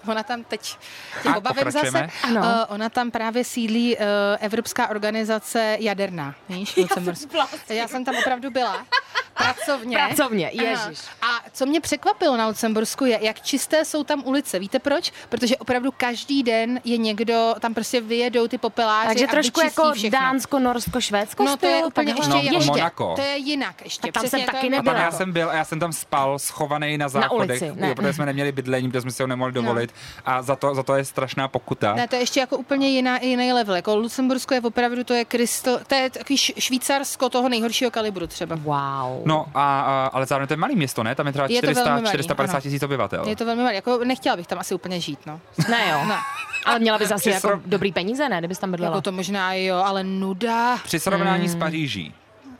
ona 0.07 0.23
tam 0.23 0.43
teď 0.43 0.77
tím 1.23 1.35
obavím 1.35 1.71
zase. 1.71 2.07
Ano. 2.23 2.41
Uh, 2.41 2.47
ona 2.67 2.89
tam 2.89 3.11
právě 3.11 3.43
sídlí 3.43 3.97
uh, 3.97 4.03
Evropská 4.39 4.87
organizace 4.87 5.77
jaderná. 5.79 6.35
Víš, 6.49 6.73
v 6.73 6.77
Lucembursku. 6.77 7.37
Já 7.69 7.87
jsem 7.87 8.05
tam 8.05 8.15
opravdu 8.17 8.51
byla. 8.51 8.85
Pracovně. 9.43 9.97
Pracovně, 10.07 10.49
Ano. 10.49 10.63
ježiš. 10.69 10.99
A 11.21 11.27
co 11.53 11.65
mě 11.65 11.81
překvapilo 11.81 12.37
na 12.37 12.47
Lucembursku 12.47 13.05
je, 13.05 13.19
jak 13.21 13.41
čisté 13.41 13.85
jsou 13.85 14.03
tam 14.03 14.21
ulice. 14.25 14.59
Víte 14.59 14.79
proč? 14.79 15.11
Protože 15.29 15.57
opravdu 15.57 15.91
každý 15.97 16.43
den 16.43 16.79
je 16.83 16.97
někdo, 16.97 17.53
tam 17.59 17.73
prostě 17.73 18.01
vyjedou 18.01 18.47
ty 18.47 18.57
popeláři 18.57 19.07
Takže 19.07 19.25
a 19.27 19.31
trošku 19.31 19.61
jako 19.61 19.91
všechno. 19.93 20.19
Dánsko, 20.19 20.59
Norsko, 20.59 21.01
Švédsko 21.01 21.43
No 21.43 21.57
to 21.57 21.65
je 21.67 21.85
úplně 21.85 22.11
ještě, 22.17 22.29
No, 22.29 22.41
ještě 22.41 22.65
Monako. 22.71 23.13
to 23.15 23.21
je 23.21 23.37
jinak 23.37 23.81
ještě. 23.83 24.01
Tak 24.01 24.11
tam 24.13 24.23
Přesně, 24.23 24.39
jsem 24.39 24.45
to 24.45 24.51
taky 24.51 24.65
je 24.65 24.69
nebyla. 24.71 24.93
A 24.93 24.95
tam 24.95 25.05
já 25.05 25.11
jsem 25.11 25.31
byl 25.33 25.49
a 25.49 25.53
já 25.55 25.65
jsem 25.65 25.79
tam 25.79 25.93
spal 25.93 26.39
schovaný 26.39 26.97
na 26.97 27.09
záchodech, 27.09 27.61
ulici, 27.61 27.79
ne. 27.81 27.95
protože 27.95 28.13
jsme 28.13 28.25
neměli 28.25 28.51
bydlení, 28.51 28.87
protože 28.89 29.01
jsme 29.01 29.11
si 29.11 29.23
ho 29.23 29.27
nemohli 29.27 29.53
dovolit 29.53 29.93
a 30.25 30.41
za 30.41 30.55
to, 30.55 30.75
za 30.75 30.83
to 30.83 30.95
je 30.95 31.05
strašná 31.05 31.47
pokuta. 31.47 31.93
Ne, 31.93 32.07
to 32.07 32.15
je 32.15 32.21
ještě 32.21 32.39
jako 32.39 32.57
úplně 32.57 32.89
jiná, 32.89 33.19
jiný 33.21 33.53
level. 33.53 33.75
Jako 33.75 33.95
Lucembursko 33.95 34.53
je 34.53 34.61
opravdu, 34.61 35.03
to 35.03 35.13
je 35.13 35.25
krystal, 35.25 35.79
to 35.87 35.95
je 35.95 36.09
takový 36.09 36.37
Švýcarsko 36.37 37.29
toho 37.29 37.49
nejhoršího 37.49 37.91
kalibru 37.91 38.27
třeba. 38.27 38.55
Wow. 38.55 39.21
No, 39.25 39.30
a, 39.39 39.81
a, 39.81 40.09
ale 40.13 40.25
zároveň 40.25 40.47
to 40.47 40.53
je 40.53 40.57
malý 40.57 40.75
město, 40.75 41.03
ne? 41.03 41.15
Tam 41.15 41.25
je 41.27 41.33
třeba 41.33 41.47
Je 41.49 41.61
to 41.61 41.65
400, 41.67 41.83
velmi 41.83 42.01
malý, 42.01 42.09
450 42.13 42.53
ano. 42.53 42.61
tisíc 42.61 42.83
obyvatel. 42.83 43.27
Je 43.27 43.35
to 43.35 43.45
velmi 43.45 43.61
malé. 43.61 43.75
Jako 43.75 43.97
nechtěla 44.03 44.35
bych 44.35 44.47
tam 44.47 44.59
asi 44.59 44.75
úplně 44.75 44.99
žít, 44.99 45.19
no. 45.25 45.39
Ne 45.69 45.89
jo. 45.91 46.05
Ne. 46.05 46.15
Ale 46.65 46.79
měla 46.79 46.97
bys 46.97 47.11
asi 47.11 47.21
Při 47.21 47.29
jako 47.29 47.47
srov- 47.47 47.61
dobrý 47.65 47.91
peníze, 47.91 48.29
ne, 48.29 48.39
kdybys 48.39 48.59
tam 48.59 48.71
bydlela. 48.71 48.95
Jako 48.95 49.01
to 49.01 49.11
možná 49.11 49.53
jo, 49.53 49.75
ale 49.77 50.03
nuda. 50.03 50.77
Při 50.83 50.99
srovnání 50.99 51.47
Hmm. 51.47 51.53
s 51.53 51.59
Paříží. 51.59 52.13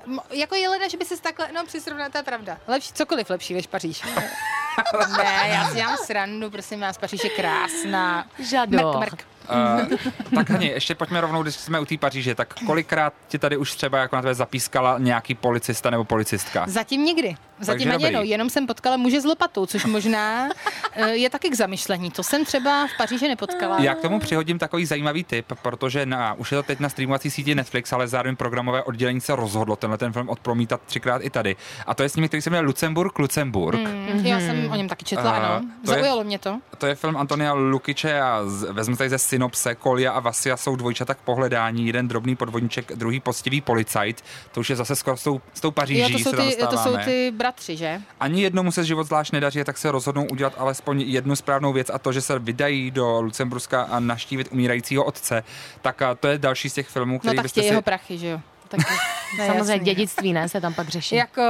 Mo- 0.08 0.22
Jako 0.32 0.56
je 0.56 0.70
leda, 0.70 0.88
že 0.88 0.98
by 0.98 1.06
se 1.06 1.22
takhle, 1.22 1.48
no 1.56 1.66
přisrovnat, 1.66 2.12
to 2.12 2.18
je 2.18 2.24
pravda. 2.24 2.58
Lepší, 2.68 2.94
cokoliv 2.94 3.30
lepší 3.30 3.54
než 3.54 3.68
Paříž. 3.68 4.02
ne, 5.18 5.50
já 5.50 5.70
si 5.70 5.76
dělám 5.76 5.98
srandu, 5.98 6.50
prosím 6.50 6.80
vás, 6.80 6.98
Paříž 6.98 7.24
je 7.24 7.30
krásná. 7.30 8.26
Žado. 8.40 8.78
Mrk, 8.78 9.12
mrk. 9.12 9.26
Uh, 9.50 9.98
tak 10.36 10.50
Hani, 10.50 10.68
ještě 10.68 10.96
pojďme 10.96 11.22
rovnou, 11.22 11.44
když 11.44 11.56
jsme 11.56 11.80
u 11.80 11.86
té 11.86 11.98
Paříže, 11.98 12.36
tak 12.36 12.54
kolikrát 12.66 13.14
ti 13.28 13.40
tady 13.40 13.58
už 13.58 13.76
třeba 13.76 13.98
jako 13.98 14.16
na 14.16 14.22
tebe 14.22 14.36
zapískala 14.36 14.98
nějaký 15.00 15.36
policista 15.36 15.90
nebo 15.90 16.04
policistka? 16.04 16.66
Zatím 16.68 17.06
nikdy. 17.06 17.36
Zatím 17.62 17.92
ani 17.92 18.04
jednou. 18.04 18.24
Jenom 18.24 18.50
jsem 18.50 18.68
potkala 18.68 18.98
muže 18.98 19.22
s 19.22 19.26
lopatou, 19.26 19.66
což 19.66 19.86
možná 19.86 20.50
eh, 20.94 21.10
je 21.10 21.30
taky 21.30 21.50
k 21.50 21.56
zamyšlení. 21.56 22.12
To 22.12 22.24
jsem 22.24 22.46
třeba 22.46 22.88
v 22.88 22.98
Paříži 22.98 23.28
nepotkala. 23.28 23.78
Já 23.82 23.96
k 23.96 24.02
tomu 24.02 24.20
přihodím 24.20 24.60
takový 24.60 24.86
zajímavý 24.86 25.24
tip, 25.24 25.46
protože 25.62 26.06
na, 26.06 26.34
už 26.34 26.52
je 26.52 26.58
to 26.58 26.64
teď 26.64 26.80
na 26.80 26.90
streamovací 26.90 27.32
síti 27.32 27.56
Netflix, 27.56 27.94
ale 27.94 28.08
zároveň 28.08 28.36
programové 28.36 28.84
oddělení 28.84 29.22
se 29.22 29.36
rozhodlo 29.36 29.76
tenhle 29.76 29.98
ten 29.98 30.14
film 30.14 30.30
odpromítat 30.30 30.82
třikrát 30.86 31.22
i 31.26 31.30
tady. 31.30 31.56
A 31.88 31.94
to 31.94 32.04
je 32.04 32.10
s 32.10 32.16
nimi, 32.16 32.28
který 32.28 32.42
se 32.42 32.50
jmenuje 32.50 32.66
Lucemburg, 32.68 33.20
Lucemburg. 33.20 33.80
Mm. 33.80 34.08
Mm, 34.14 34.26
Já 34.26 34.40
jsem 34.40 34.72
o 34.72 34.76
něm 34.76 34.88
taky 34.88 35.06
četla, 35.06 35.32
A 35.32 35.36
ano. 35.38 35.66
to 35.86 35.92
je- 35.92 35.96
Zaujalo 35.98 36.24
mě 36.24 36.40
to. 36.40 36.60
To 36.78 36.86
je 36.88 36.96
film 36.96 37.18
Antonia 37.18 37.54
Lukiče 37.54 38.22
a 38.22 38.42
z, 38.46 38.72
vezmu 38.72 38.96
tady 38.96 39.10
ze 39.10 39.18
synopse. 39.18 39.76
Kolia 39.76 40.12
a 40.12 40.20
Vasia 40.20 40.58
jsou 40.58 40.76
dvojčata 40.76 41.14
k 41.14 41.18
pohledání. 41.18 41.88
Jeden 41.88 42.08
drobný 42.08 42.36
podvodníček, 42.36 42.92
druhý 42.96 43.20
postivý 43.20 43.62
policajt. 43.62 44.24
To 44.52 44.60
už 44.60 44.70
je 44.70 44.76
zase 44.76 44.96
skoro 44.96 45.18
s 45.18 45.24
tou, 45.24 45.42
s 45.54 45.62
tou 45.62 45.72
Paříží 45.72 46.00
Jo, 46.02 46.10
to 46.10 46.18
jsou, 46.18 46.32
ty, 46.32 46.56
to 46.70 46.78
jsou 46.78 46.98
ty 47.06 47.32
bratři, 47.32 47.51
že? 47.60 48.02
Ani 48.20 48.42
jednomu 48.44 48.72
se 48.72 48.84
život 48.86 49.04
zvlášť 49.04 49.32
nedaří, 49.34 49.64
tak 49.64 49.78
se 49.78 49.92
rozhodnou 49.92 50.26
udělat 50.32 50.54
alespoň 50.58 51.02
jednu 51.02 51.36
správnou 51.36 51.74
věc 51.74 51.90
a 51.94 52.00
to, 52.00 52.12
že 52.12 52.22
se 52.22 52.40
vydají 52.40 52.92
do 52.92 53.22
Lucemburska 53.22 53.82
a 53.84 54.00
naštívit 54.00 54.48
umírajícího 54.52 55.04
otce. 55.04 55.44
Tak 55.82 56.02
a 56.02 56.16
to 56.16 56.28
je 56.28 56.38
další 56.38 56.70
z 56.70 56.74
těch 56.74 56.88
filmů, 56.88 57.14
No 57.14 57.20
který 57.20 57.36
tak 57.36 57.44
byste 57.44 57.62
si... 57.62 57.68
jeho 57.68 57.82
prachy, 57.82 58.18
že 58.18 58.28
jo? 58.28 58.40
Tak 58.68 58.80
je 59.40 59.48
Samozřejmě 59.48 59.72
jasný. 59.74 59.86
dědictví, 59.86 60.34
ne, 60.34 60.50
se 60.50 60.62
tam 60.62 60.74
pak 60.74 60.90
řeší. 60.90 61.16
Jako 61.16 61.42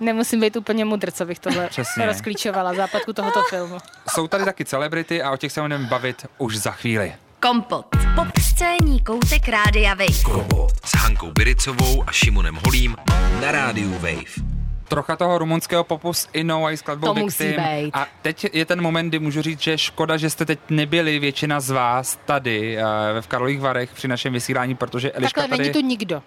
nemusím 0.00 0.40
být 0.40 0.56
úplně 0.56 0.84
mudr, 0.84 1.10
co 1.10 1.24
bych 1.26 1.38
tohle 1.38 1.66
Přesně. 1.68 2.06
rozklíčovala 2.06 2.74
západku 2.74 3.12
tohoto 3.12 3.42
filmu. 3.42 3.78
Jsou 4.14 4.28
tady 4.28 4.44
taky 4.44 4.64
celebrity 4.64 5.22
a 5.22 5.30
o 5.30 5.36
těch 5.36 5.52
se 5.52 5.60
budeme 5.60 5.86
bavit 5.86 6.26
už 6.38 6.56
za 6.56 6.70
chvíli. 6.70 7.12
Kompot. 7.42 7.86
Popscénní 8.14 9.00
koutek 9.00 9.48
Rádia 9.48 9.94
Wave. 9.94 10.22
Kompot 10.24 10.70
s 10.84 10.96
Hankou 10.96 11.30
Biricovou 11.30 12.04
a 12.06 12.12
Šimonem 12.12 12.58
Holím 12.66 12.96
na 13.40 13.52
rádiu 13.52 13.92
Wave. 13.92 14.59
Trocha 14.90 15.16
toho 15.16 15.38
rumunského 15.38 15.84
popu 15.84 16.12
s 16.12 16.28
Inou 16.32 16.66
a 16.66 16.70
i 16.70 16.76
skladbou 16.76 17.06
To 17.06 17.14
Victim. 17.14 17.54
A 17.92 18.06
teď 18.22 18.46
je 18.52 18.64
ten 18.64 18.80
moment, 18.82 19.08
kdy 19.08 19.18
můžu 19.18 19.42
říct, 19.42 19.60
že 19.60 19.78
škoda, 19.78 20.16
že 20.16 20.30
jste 20.30 20.44
teď 20.44 20.58
nebyli 20.70 21.18
většina 21.18 21.60
z 21.60 21.70
vás 21.70 22.18
tady 22.24 22.78
eh, 22.78 22.82
v 23.20 23.26
Karlových 23.26 23.60
Varech 23.60 23.94
při 23.94 24.08
našem 24.08 24.32
vysílání, 24.32 24.74
protože 24.74 25.12
Eliška 25.12 25.40
Takhle 25.40 25.56
tady... 25.56 25.68
není 25.68 25.82
tu 25.82 25.88
nikdo. 25.88 26.22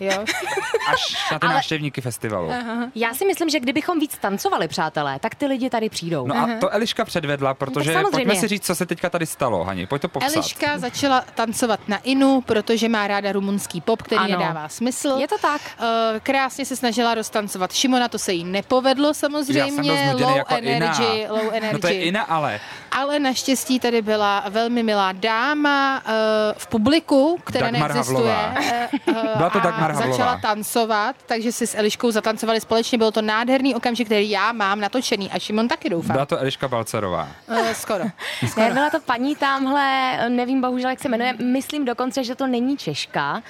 Jo. 0.00 0.24
Až 0.92 1.30
na 1.32 1.38
ty 1.38 1.46
Ale- 1.46 1.54
návštěvníky 1.54 2.00
festivalu. 2.00 2.50
Já 2.94 3.14
si 3.14 3.24
myslím, 3.26 3.48
že 3.50 3.60
kdybychom 3.60 3.98
víc 3.98 4.18
tancovali, 4.18 4.68
přátelé, 4.68 5.18
tak 5.18 5.34
ty 5.34 5.46
lidi 5.46 5.70
tady 5.70 5.88
přijdou. 5.88 6.26
No 6.26 6.36
a 6.36 6.48
to 6.60 6.70
Eliška 6.74 7.04
předvedla, 7.04 7.54
protože 7.54 7.92
samozřejmě. 7.92 8.10
pojďme 8.10 8.36
si 8.36 8.48
říct, 8.48 8.66
co 8.66 8.74
se 8.74 8.86
teďka 8.86 9.10
tady 9.10 9.26
stalo, 9.26 9.64
Hani, 9.64 9.86
pojď 9.86 10.02
to 10.02 10.08
popsat. 10.08 10.34
Eliška 10.36 10.78
začala 10.78 11.24
tancovat 11.34 11.80
na 11.88 11.96
Inu, 11.98 12.40
protože 12.40 12.88
má 12.88 13.06
ráda 13.06 13.32
rumunský 13.32 13.80
pop, 13.80 14.02
který 14.02 14.18
Ano. 14.20 14.38
nedává 14.38 14.68
smysl. 14.68 15.16
Je 15.20 15.28
to 15.28 15.38
tak. 15.38 15.60
Eh, 15.80 16.20
Krásně 16.20 16.64
se 16.64 16.76
snažila 16.76 17.14
roztancovat 17.14 17.72
Šimona, 17.72 18.08
to 18.08 18.18
se 18.18 18.32
jí 18.32 18.44
nepovedlo 18.44 19.08
Já 19.08 19.14
jsem 19.14 19.32
byl 19.32 19.44
samozřejmě. 19.44 20.12
Low 20.12 20.36
jako 20.36 20.54
energy, 20.54 21.04
Ina. 21.04 21.32
low 21.32 21.48
energy. 21.52 21.72
No 21.72 21.78
to 21.78 21.86
je 21.86 21.94
Ina, 22.04 22.22
ale 22.22 22.60
Ale 22.96 23.18
naštěstí 23.18 23.80
tady 23.80 24.02
byla 24.02 24.44
velmi 24.50 24.82
milá 24.82 25.12
dáma 25.12 26.02
uh, 26.06 26.12
v 26.56 26.66
publiku, 26.66 27.38
která 27.44 27.70
Dagmar 27.70 27.94
neexistuje. 27.94 28.36
Eh, 28.72 28.88
Byla 29.36 29.50
to 29.50 29.58
a 29.60 29.62
Dagmar 29.62 29.92
Havlová. 29.92 30.12
začala 30.16 30.38
tancovat, 30.42 31.16
takže 31.26 31.52
si 31.52 31.66
s 31.66 31.76
Eliškou 31.78 32.10
zatancovali 32.10 32.60
společně. 32.60 32.98
Byl 32.98 33.12
to 33.12 33.22
nádherný 33.22 33.74
okamžik, 33.74 34.08
který 34.08 34.30
já 34.30 34.52
mám 34.52 34.80
natočený 34.80 35.30
a 35.30 35.38
Šimon 35.38 35.68
taky 35.68 35.90
doufám. 35.90 36.12
byla 36.12 36.26
to 36.26 36.38
Eliška 36.38 36.68
Balcerová. 36.68 37.28
Uh, 37.48 37.68
skoro. 37.72 38.04
Ne, 38.56 38.70
byla 38.72 38.90
to 38.90 39.00
paní 39.00 39.36
tamhle, 39.36 40.16
nevím 40.28 40.60
bohužel, 40.60 40.90
jak 40.90 40.98
se 41.00 41.08
jmenuje, 41.08 41.32
myslím 41.32 41.84
dokonce, 41.84 42.24
že 42.24 42.34
to 42.34 42.46
není 42.46 42.76
Češka, 42.76 43.42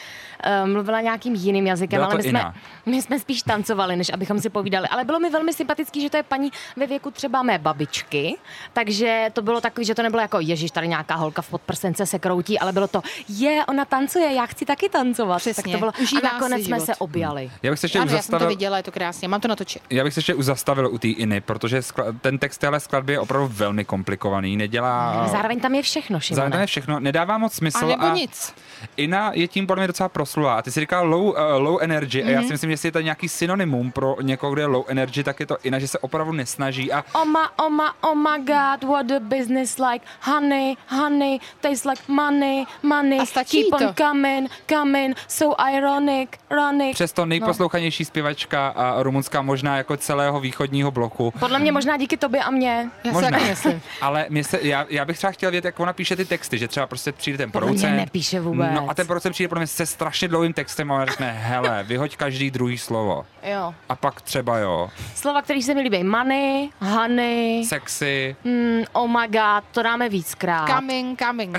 eh, 0.43 0.67
mluvila 0.67 1.01
nějakým 1.01 1.35
jiným 1.35 1.67
jazykem, 1.67 1.97
Byla 1.99 2.07
ale 2.07 2.17
my 2.17 2.23
jsme, 2.23 2.53
my 2.87 3.03
jsme 3.03 3.19
spíš 3.19 3.43
tancovali, 3.43 3.97
než 3.97 4.11
abychom 4.13 4.41
si 4.41 4.51
povídali. 4.51 4.89
Ale 4.89 5.05
bylo 5.05 5.21
mi 5.21 5.31
velmi 5.31 5.53
sympatický, 5.53 6.01
že 6.03 6.11
to 6.11 6.17
je 6.17 6.23
paní 6.23 6.51
ve 6.77 6.87
věku 6.87 7.11
třeba 7.11 7.43
mé 7.43 7.59
babičky, 7.59 8.37
takže 8.73 9.31
to 9.33 9.43
bylo 9.43 9.61
takový, 9.61 9.87
že 9.87 9.95
to 9.95 10.03
nebylo 10.03 10.23
jako 10.23 10.41
Ježíš, 10.41 10.71
tady 10.71 10.89
nějaká 10.89 11.15
holka 11.15 11.43
v 11.43 11.49
podprsence 11.51 12.07
se 12.07 12.19
kroutí, 12.19 12.59
ale 12.59 12.73
bylo 12.73 12.89
to, 12.89 13.03
je, 13.29 13.65
ona 13.67 13.85
tancuje, 13.85 14.33
já 14.33 14.47
chci 14.47 14.65
taky 14.65 14.89
tancovat. 14.89 15.39
Přesně, 15.39 15.63
Tak 15.63 15.73
to 15.73 15.79
bylo, 15.79 15.93
užívá 16.03 16.29
a 16.29 16.33
nakonec 16.33 16.65
jsme 16.65 16.81
se 16.81 16.97
objali. 16.97 17.51
Já 17.63 17.71
bych 17.71 17.79
se 17.81 17.85
ještě 17.85 17.99
Ano, 17.99 18.07
už 18.07 18.13
já 18.13 18.19
jsem 18.19 18.31
to 18.31 18.33
zastavil, 18.33 18.49
viděla, 18.49 18.77
je 18.77 18.83
to 18.83 18.93
krásně. 18.93 19.29
Mám 19.29 19.41
to 19.41 19.49
natočit. 19.49 19.83
já 19.91 20.05
bych 20.05 20.15
se 20.15 20.19
ještě 20.19 20.35
už 20.35 20.45
zastavil 20.45 20.89
u 20.93 20.99
té 20.99 21.09
Iny, 21.09 21.41
protože 21.41 21.81
skla- 21.81 22.19
ten 22.21 22.39
text 22.39 22.59
téhle 22.59 22.81
skladby 22.81 23.13
je 23.13 23.21
opravdu 23.21 23.49
velmi 23.53 23.85
komplikovaný, 23.85 24.57
nedělá... 24.57 25.29
Zároveň 25.29 25.61
tam 25.61 25.75
je 25.75 25.83
všechno, 25.83 26.19
Zároveň 26.31 26.53
tam 26.53 26.61
je 26.61 26.67
všechno, 26.67 27.01
nedává 27.01 27.39
moc 27.39 27.53
smysl. 27.53 27.85
A 27.85 27.87
nebo 27.87 28.15
nic. 28.15 28.55
Ina 28.97 29.31
je 29.35 29.49
tím 29.49 29.67
podle 29.67 29.81
mě 29.83 29.87
docela 29.87 30.09
proslulá. 30.09 30.63
Ty 30.63 30.71
jsi 30.71 30.81
říkal 30.81 31.09
low, 31.09 31.23
uh, 31.25 31.35
low 31.59 31.79
energy 31.83 32.23
a 32.25 32.29
já 32.31 32.39
Mhm. 32.39 32.47
si 32.47 32.53
myslím, 32.55 32.71
že 32.71 32.73
jestli 32.73 32.87
je 32.89 32.93
to 32.93 33.01
nějaký 33.01 33.29
synonymum 33.29 33.93
pro 33.93 34.17
někoho, 34.23 34.53
kdo 34.53 34.63
je 34.63 34.67
low 34.67 34.85
energy, 34.89 35.23
tak 35.25 35.41
je 35.41 35.47
to 35.47 35.57
Ina, 35.63 35.79
že 35.79 35.89
se 35.89 35.99
opravdu 35.99 36.33
nesnaží 36.33 36.93
a 36.93 37.05
Oh 37.13 37.25
my, 37.25 37.39
oh 37.57 37.71
my, 37.71 37.83
oh 38.01 38.15
my 38.15 38.45
god, 38.45 38.91
what 38.91 39.11
a 39.11 39.21
business 39.21 39.79
like. 39.79 40.07
Honey, 40.23 40.77
honey, 40.89 41.39
tastes 41.61 41.85
like 41.85 42.03
money, 42.09 42.65
money. 42.83 43.19
A 43.21 43.27
stačí 43.27 43.63
Keep 43.63 43.79
to. 43.81 43.89
on 43.89 43.95
coming, 43.95 44.51
coming, 44.69 45.17
so 45.29 45.65
ironic, 45.77 46.31
ironic. 46.51 46.95
přesto 46.95 47.27
nejposlouchanější 47.27 48.05
zpěvačka 48.05 48.69
a 48.69 49.03
rumunská 49.03 49.43
možná 49.43 49.77
jako 49.77 49.97
celého 49.97 50.41
východního 50.41 50.91
bloku. 50.91 51.33
Podle 51.41 51.59
mě 51.59 51.73
možná 51.73 51.97
díky 51.97 52.17
tobě 52.17 52.41
a 52.43 52.51
mě. 52.51 52.91
Já 53.05 53.11
si 53.11 53.15
Možná. 53.23 53.39
myslím. 53.39 53.83
Ale 54.01 54.27
mě 54.29 54.45
se, 54.45 54.59
já, 54.63 54.87
já, 54.89 55.05
bych 55.05 55.17
třeba 55.17 55.31
chtěl 55.31 55.51
vědět, 55.51 55.65
jak 55.65 55.81
ona 55.81 55.93
píše 55.93 56.17
ty 56.17 56.25
texty, 56.25 56.59
že 56.59 56.69
třeba 56.69 56.87
prostě 56.87 57.13
přijde 57.13 57.39
ten 57.39 57.51
Podle 57.51 57.67
mě 57.71 57.79
producent. 57.79 57.97
nepíše 57.97 58.41
vůbec. 58.41 58.71
No 58.75 58.91
a 58.91 58.95
ten 58.95 59.07
producent 59.07 59.33
přijde 59.33 59.49
podle 59.49 59.61
mě 59.61 59.67
se 59.67 59.87
strašně 59.87 60.29
dlouhým 60.29 60.53
textem 60.53 60.93
a 60.93 61.05
řekne, 61.07 61.33
hele, 61.33 61.83
vyhoď 61.83 62.17
každý 62.17 62.51
druhý 62.51 62.79
slovo. 62.79 63.27
Jo. 63.43 63.75
A 63.89 63.97
pak 63.97 64.21
třeba 64.21 64.59
jo, 64.59 64.91
Slova, 65.15 65.43
které 65.43 65.63
se 65.63 65.75
mi 65.75 65.81
líbí. 65.81 66.05
Money, 66.05 66.69
honey, 66.81 67.65
sexy, 67.65 68.37
mm, 68.45 68.83
oh 68.93 69.11
my 69.11 69.29
god, 69.29 69.65
to 69.73 69.83
dáme 69.83 70.09
víckrát. 70.09 70.69
Coming, 70.69 71.19
coming. 71.23 71.59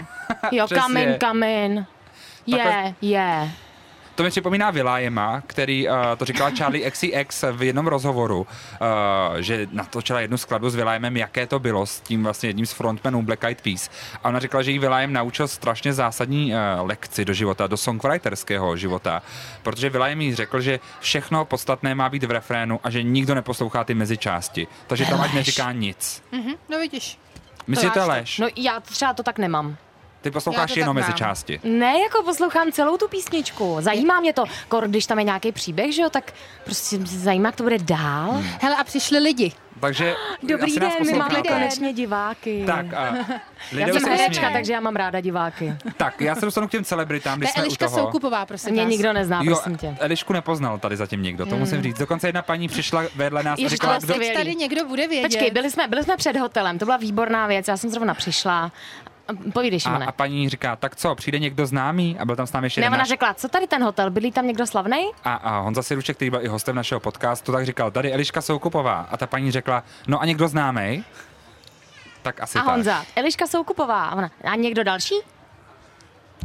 jo, 0.51 0.66
Přesně. 0.70 0.82
coming, 0.84 1.20
coming. 1.20 1.86
Je, 2.47 2.57
Takhle- 2.57 2.93
je. 3.01 3.49
To 4.16 4.24
mi 4.24 4.30
připomíná 4.30 4.72
Vilájema, 4.72 5.41
který, 5.47 5.89
uh, 5.89 5.95
to 6.18 6.26
říkala 6.26 6.49
Charlie 6.49 6.91
XCX 6.91 7.43
v 7.51 7.63
jednom 7.63 7.88
rozhovoru, 7.88 8.39
uh, 8.39 8.47
že 9.39 9.68
natočila 9.72 10.20
jednu 10.20 10.38
skladbu 10.38 10.70
s 10.70 10.76
Vilájemem, 10.76 11.18
jaké 11.18 11.47
to 11.47 11.59
bylo 11.59 11.86
s 11.86 11.99
tím 11.99 12.24
vlastně 12.24 12.49
jedním 12.49 12.66
z 12.66 12.74
frontmenů 12.74 13.22
Black 13.22 13.43
Eyed 13.43 13.61
Peas. 13.61 13.89
A 14.24 14.30
ona 14.30 14.39
říkala, 14.39 14.63
že 14.63 14.72
jí 14.72 14.80
Vilájem 14.80 15.13
naučil 15.13 15.47
strašně 15.47 15.93
zásadní 15.93 16.53
uh, 16.53 16.59
lekci 16.88 17.26
do 17.26 17.34
života, 17.34 17.68
do 17.68 17.78
songwriterského 17.78 18.78
života, 18.78 19.22
protože 19.63 19.89
Vilájem 19.89 20.22
jí 20.22 20.36
řekl, 20.36 20.61
že 20.61 20.80
všechno 20.99 21.45
podstatné 21.45 21.95
má 21.95 22.09
být 22.09 22.24
v 22.24 22.32
refrénu 22.32 22.80
a 22.84 22.89
že 22.89 23.03
nikdo 23.03 23.36
neposlouchá 23.36 23.84
ty 23.84 23.93
mezičásti. 23.93 24.68
Takže 24.88 25.05
tam 25.05 25.22
ať 25.22 25.34
neříká 25.34 25.72
nic. 25.72 26.24
Mhm, 26.32 26.53
no 26.70 26.80
vidíš. 26.80 27.18
To. 27.93 28.07
lež? 28.07 28.39
No 28.39 28.47
já 28.55 28.80
třeba 28.80 29.13
to 29.13 29.24
tak 29.24 29.38
nemám. 29.38 29.78
Ty 30.26 30.32
posloucháš 30.32 30.78
jenom 30.78 30.95
tak 30.95 31.01
mám. 31.03 31.09
mezičásti. 31.09 31.59
Ne, 31.63 31.99
jako 31.99 32.23
poslouchám 32.23 32.71
celou 32.71 32.97
tu 32.97 33.07
písničku. 33.07 33.78
Zajímá 33.80 34.19
mě 34.19 34.34
to, 34.34 34.43
kor, 34.67 34.88
když 34.88 35.05
tam 35.05 35.19
je 35.19 35.23
nějaký 35.23 35.51
příběh, 35.51 35.95
že 35.95 36.01
jo, 36.01 36.09
tak 36.09 36.34
prostě 36.63 36.97
mě 36.97 37.07
zajímá, 37.07 37.47
jak 37.47 37.55
to 37.55 37.63
bude 37.63 37.78
dál. 37.78 38.32
Hmm. 38.32 38.43
Hele, 38.61 38.76
a 38.76 38.84
přišli 38.84 39.19
lidi. 39.19 39.51
Takže 39.80 40.15
Dobrý 40.43 40.80
den, 40.80 40.89
nás 40.89 41.11
my 41.11 41.17
máme 41.17 41.41
konečně 41.47 41.93
diváky. 41.93 42.63
Tak, 42.65 42.93
a 42.93 43.15
já 43.71 43.88
jsem 43.88 43.99
se 43.99 44.09
herečka, 44.09 44.49
takže 44.49 44.73
já 44.73 44.80
mám 44.80 44.95
ráda 44.95 45.19
diváky. 45.19 45.73
Tak, 45.97 46.21
já 46.21 46.36
se 46.36 46.45
dostanu 46.45 46.67
k 46.67 46.71
těm 46.71 46.84
celebritám, 46.84 47.39
když 47.39 47.49
je 47.49 47.53
jsme 47.53 47.63
u 47.63 47.65
Eliška 47.65 47.88
toho. 47.89 47.99
Soukupová, 47.99 48.45
prosím 48.45 48.71
Mě 48.71 48.82
vás. 48.82 48.91
nikdo 48.91 49.13
nezná, 49.13 49.41
Jo, 49.43 49.55
prosím 49.55 49.78
tě. 49.78 49.97
Elišku 49.99 50.34
nepoznal 50.34 50.80
tady 50.80 50.97
zatím 50.97 51.21
někdo, 51.23 51.45
to 51.45 51.57
musím 51.57 51.84
říct. 51.84 51.97
Dokonce 51.99 52.28
jedna 52.28 52.41
paní 52.41 52.67
přišla 52.67 53.03
vedle 53.15 53.43
nás 53.43 53.59
a 53.59 53.61
Ježiš, 53.61 53.71
říkala, 53.71 53.99
to 53.99 54.05
kdo... 54.05 54.34
tady 54.34 54.55
někdo 54.55 54.86
bude 54.86 55.07
vědět. 55.07 55.28
Počkej, 55.28 55.51
byli 55.51 55.71
jsme, 55.71 55.88
byli 55.88 56.03
jsme 56.03 56.17
před 56.17 56.38
hotelem, 56.38 56.80
to 56.80 56.86
byla 56.86 56.97
výborná 56.97 57.47
věc, 57.47 57.67
já 57.67 57.78
jsem 57.78 57.89
zrovna 57.89 58.13
přišla. 58.13 58.71
Povídej, 59.53 59.80
A, 59.86 59.95
a 60.05 60.11
paní 60.11 60.49
říká, 60.49 60.76
tak 60.76 60.95
co, 60.95 61.15
přijde 61.15 61.39
někdo 61.39 61.65
známý? 61.65 62.17
A 62.19 62.26
byl 62.26 62.36
tam 62.36 62.47
s 62.47 62.51
námi 62.53 62.65
ještě 62.65 62.82
Ne, 62.82 62.88
ona 62.88 62.97
náš... 62.97 63.07
řekla, 63.07 63.34
co 63.34 63.47
tady 63.47 63.67
ten 63.67 63.84
hotel, 63.84 64.09
bydlí 64.11 64.32
tam 64.32 64.47
někdo 64.47 64.67
slavnej? 64.67 65.11
A, 65.23 65.34
a 65.34 65.59
Honza 65.59 65.84
Siruček, 65.84 66.15
který 66.15 66.30
byl 66.32 66.45
i 66.45 66.47
hostem 66.47 66.76
našeho 66.76 66.99
podcastu, 66.99 67.51
tak 67.51 67.65
říkal, 67.65 67.91
tady 67.91 68.13
Eliška 68.13 68.41
Soukupová. 68.41 69.07
A 69.11 69.17
ta 69.17 69.28
paní 69.28 69.51
řekla, 69.51 69.84
no 70.07 70.21
a 70.21 70.26
někdo 70.26 70.47
známý? 70.47 71.05
Tak 72.21 72.41
asi 72.41 72.59
A 72.59 72.61
tak. 72.61 72.73
Honza, 72.73 73.05
Eliška 73.15 73.47
Soukupová. 73.47 74.05
A, 74.05 74.15
ona, 74.15 74.32
a 74.43 74.55
někdo 74.55 74.84
další? 74.84 75.15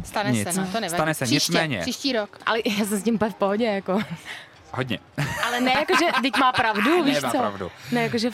Stane 0.03 0.31
Nic. 0.31 0.51
se, 0.53 0.61
no, 0.61 0.67
to 0.67 0.79
nevadí. 0.79 0.89
Stane 0.89 1.13
se, 1.13 1.25
příště, 1.25 1.51
nicméně. 1.51 1.79
Příští 1.79 2.13
rok. 2.13 2.37
Ale 2.45 2.59
já 2.65 2.85
jsem 2.85 2.99
s 2.99 3.03
tím 3.03 3.17
v 3.29 3.33
pohodě, 3.35 3.65
jako. 3.65 3.99
Hodně. 4.71 4.99
Ale 5.47 5.61
ne, 5.61 5.71
jakože, 5.79 6.05
teď 6.21 6.37
má 6.39 6.51
pravdu, 6.51 7.03
víš 7.03 7.15
Nemá 7.15 7.31
co? 7.31 7.37
pravdu. 7.37 7.71
Ne, 7.91 8.03
jakože, 8.03 8.29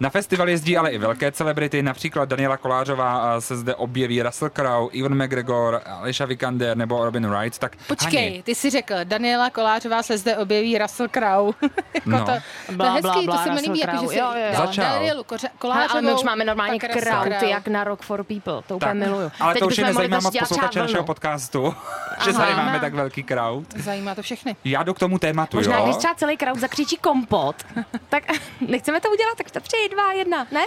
Na 0.00 0.10
festival 0.10 0.48
jezdí 0.48 0.76
ale 0.76 0.90
i 0.90 0.98
velké 0.98 1.32
celebrity, 1.32 1.82
například 1.82 2.28
Daniela 2.28 2.56
Kolářová 2.56 3.40
se 3.40 3.56
zde 3.56 3.74
objeví 3.74 4.22
Russell 4.22 4.50
Crowe, 4.50 4.88
Ivan 4.92 5.14
McGregor, 5.24 5.80
Alicia 5.86 6.26
Vikander 6.26 6.76
nebo 6.76 7.04
Robin 7.04 7.26
Wright. 7.30 7.58
Tak 7.58 7.76
Počkej, 7.86 8.24
Hani, 8.30 8.42
ty 8.42 8.54
jsi 8.54 8.70
řekl, 8.70 8.94
Daniela 9.04 9.50
Kolářová 9.50 10.02
se 10.02 10.18
zde 10.18 10.36
objeví 10.36 10.78
Russell 10.78 11.08
Crowe. 11.08 11.52
jako 11.94 12.10
No. 12.10 12.18
to, 12.18 12.32
to 12.76 12.84
je 12.84 12.90
hezký, 12.90 13.26
to 13.26 13.38
se 13.38 13.50
mi 13.52 13.60
líbí, 13.60 13.78
jako, 13.80 14.12
že 14.12 14.18
Jo, 14.18 14.26
jo, 14.34 14.46
jo. 14.50 14.56
Začal. 14.66 14.84
Danielu 14.84 15.24
Hele, 15.30 15.50
Kolářovou. 15.58 15.90
ale 15.92 16.02
my 16.02 16.12
už 16.12 16.22
máme 16.22 16.44
normálně 16.44 16.78
krauty, 16.78 17.00
Crowe. 17.30 17.50
jak 17.50 17.68
na 17.68 17.84
Rock 17.84 18.02
for 18.02 18.24
People. 18.24 18.62
To 18.66 18.76
úplně 18.76 18.88
tak, 18.88 18.94
miluju. 18.94 19.30
ale 19.40 19.52
Teď 19.54 19.60
to 19.60 19.66
už 19.66 19.78
je 19.78 19.84
nezajímá 19.84 20.20
moc 20.20 20.38
posluchače 20.38 20.78
našeho 20.78 21.04
podcastu, 21.04 21.74
že 22.24 22.30
Aha. 22.30 22.38
tady 22.44 22.54
máme 22.56 22.80
tak 22.80 22.94
velký 22.94 23.24
crowd. 23.24 23.64
Zajímá 23.76 24.14
to 24.14 24.22
všechny. 24.22 24.56
Já 24.64 24.82
jdu 24.82 24.94
k 24.94 24.98
tomu 24.98 25.18
tématu, 25.18 25.56
Možná, 25.56 25.78
jo? 25.78 25.84
když 25.84 25.96
třeba 25.96 26.14
celý 26.14 26.36
kraut 26.36 26.58
zakřičí 26.58 26.96
kompot, 26.96 27.56
tak 28.08 28.24
nechceme 28.68 29.00
to 29.00 29.10
udělat, 29.10 29.38
tak 29.38 29.50
to 29.50 29.60
tři, 29.88 29.94
dva, 29.94 30.12
jedna, 30.12 30.46
ne? 30.50 30.66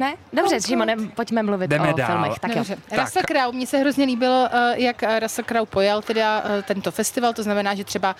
Ne? 0.00 0.14
Dobře, 0.32 0.54
Kompot. 0.54 0.66
Šimone, 0.66 0.96
pojďme 1.14 1.42
mluvit 1.42 1.68
Jdeme 1.68 1.88
o 1.94 1.96
dál. 1.96 2.06
filmech. 2.06 2.38
Tak 2.38 2.50
jo. 2.50 2.56
Dobře. 2.56 2.76
Tak. 2.90 2.98
Russell 2.98 3.22
Crowe, 3.26 3.56
mně 3.56 3.66
se 3.66 3.78
hrozně 3.78 4.04
líbilo, 4.04 4.48
eh, 4.52 4.74
jak 4.76 5.02
eh, 5.02 5.20
Russell 5.20 5.44
Crowe 5.48 5.66
pojal 5.66 6.02
teda 6.02 6.42
eh, 6.44 6.62
tento 6.62 6.90
festival, 6.90 7.32
to 7.32 7.42
znamená, 7.42 7.74
že 7.74 7.84
třeba 7.84 8.16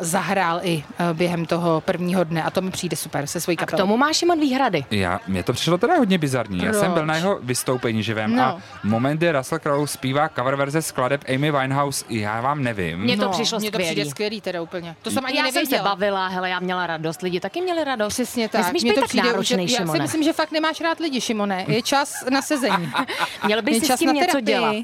zahrál 0.00 0.60
i 0.62 0.84
během 1.12 1.46
toho 1.46 1.80
prvního 1.80 2.24
dne 2.24 2.42
a 2.42 2.50
to 2.50 2.60
mi 2.60 2.70
přijde 2.70 2.96
super 2.96 3.26
se 3.26 3.40
svojí 3.40 3.58
A 3.58 3.62
k 3.62 3.70
kapelou. 3.70 3.82
tomu 3.82 3.96
má 3.96 4.12
Šimon 4.12 4.40
výhrady. 4.40 4.84
Já, 4.90 5.20
mně 5.28 5.42
to 5.42 5.52
přišlo 5.52 5.78
teda 5.78 5.94
hodně 5.96 6.18
bizarní. 6.18 6.58
Já 6.58 6.64
Proč? 6.70 6.76
jsem 6.80 6.92
byl 6.92 7.06
na 7.06 7.16
jeho 7.16 7.38
vystoupení 7.42 8.02
živém 8.02 8.36
No. 8.36 8.42
a 8.42 8.60
moment, 8.84 9.16
kdy 9.16 9.32
Russell 9.32 9.58
Crowe 9.58 9.86
zpívá 9.86 10.28
cover 10.28 10.56
verze 10.56 10.82
skladeb 10.82 11.24
Amy 11.34 11.52
Winehouse, 11.52 12.04
já 12.08 12.40
vám 12.40 12.62
nevím. 12.62 12.98
Mně 12.98 13.16
to 13.16 13.28
přišlo 13.28 13.58
Mně 13.58 13.70
to 13.70 13.74
skvělý. 13.76 13.92
přijde 13.94 14.10
skvělý 14.10 14.40
teda 14.40 14.62
úplně. 14.62 14.96
To 15.02 15.10
jsem 15.10 15.26
ani 15.26 15.38
já 15.38 15.42
jsem 15.44 15.52
se 15.52 15.58
nevěděla. 15.58 15.88
bavila, 15.88 16.28
hele, 16.28 16.50
já 16.50 16.60
měla 16.60 16.86
radost, 16.86 17.22
lidi 17.22 17.40
taky 17.40 17.60
měli 17.60 17.84
radost. 17.84 18.12
Přesně 18.12 18.48
tak. 18.48 18.60
Nesmíš 18.60 18.82
být 18.82 18.94
to 18.94 19.00
tak 19.00 19.14
Já 19.14 19.86
si 19.86 20.00
myslím, 20.00 20.22
že 20.22 20.32
fakt 20.32 20.52
nemáš 20.52 20.80
rád 20.80 21.00
lidi, 21.00 21.20
Šimone. 21.22 21.64
Je 21.68 21.82
čas 21.82 22.24
na 22.30 22.42
sezení. 22.42 22.92
Měl 23.46 23.62
bys 23.62 23.74
Je 23.74 23.80
si 23.80 23.86
čas 23.86 23.96
s 23.96 23.98
tím 23.98 24.06
na 24.06 24.12
něco 24.12 24.26
terapii. 24.26 24.44
dělat. 24.54 24.76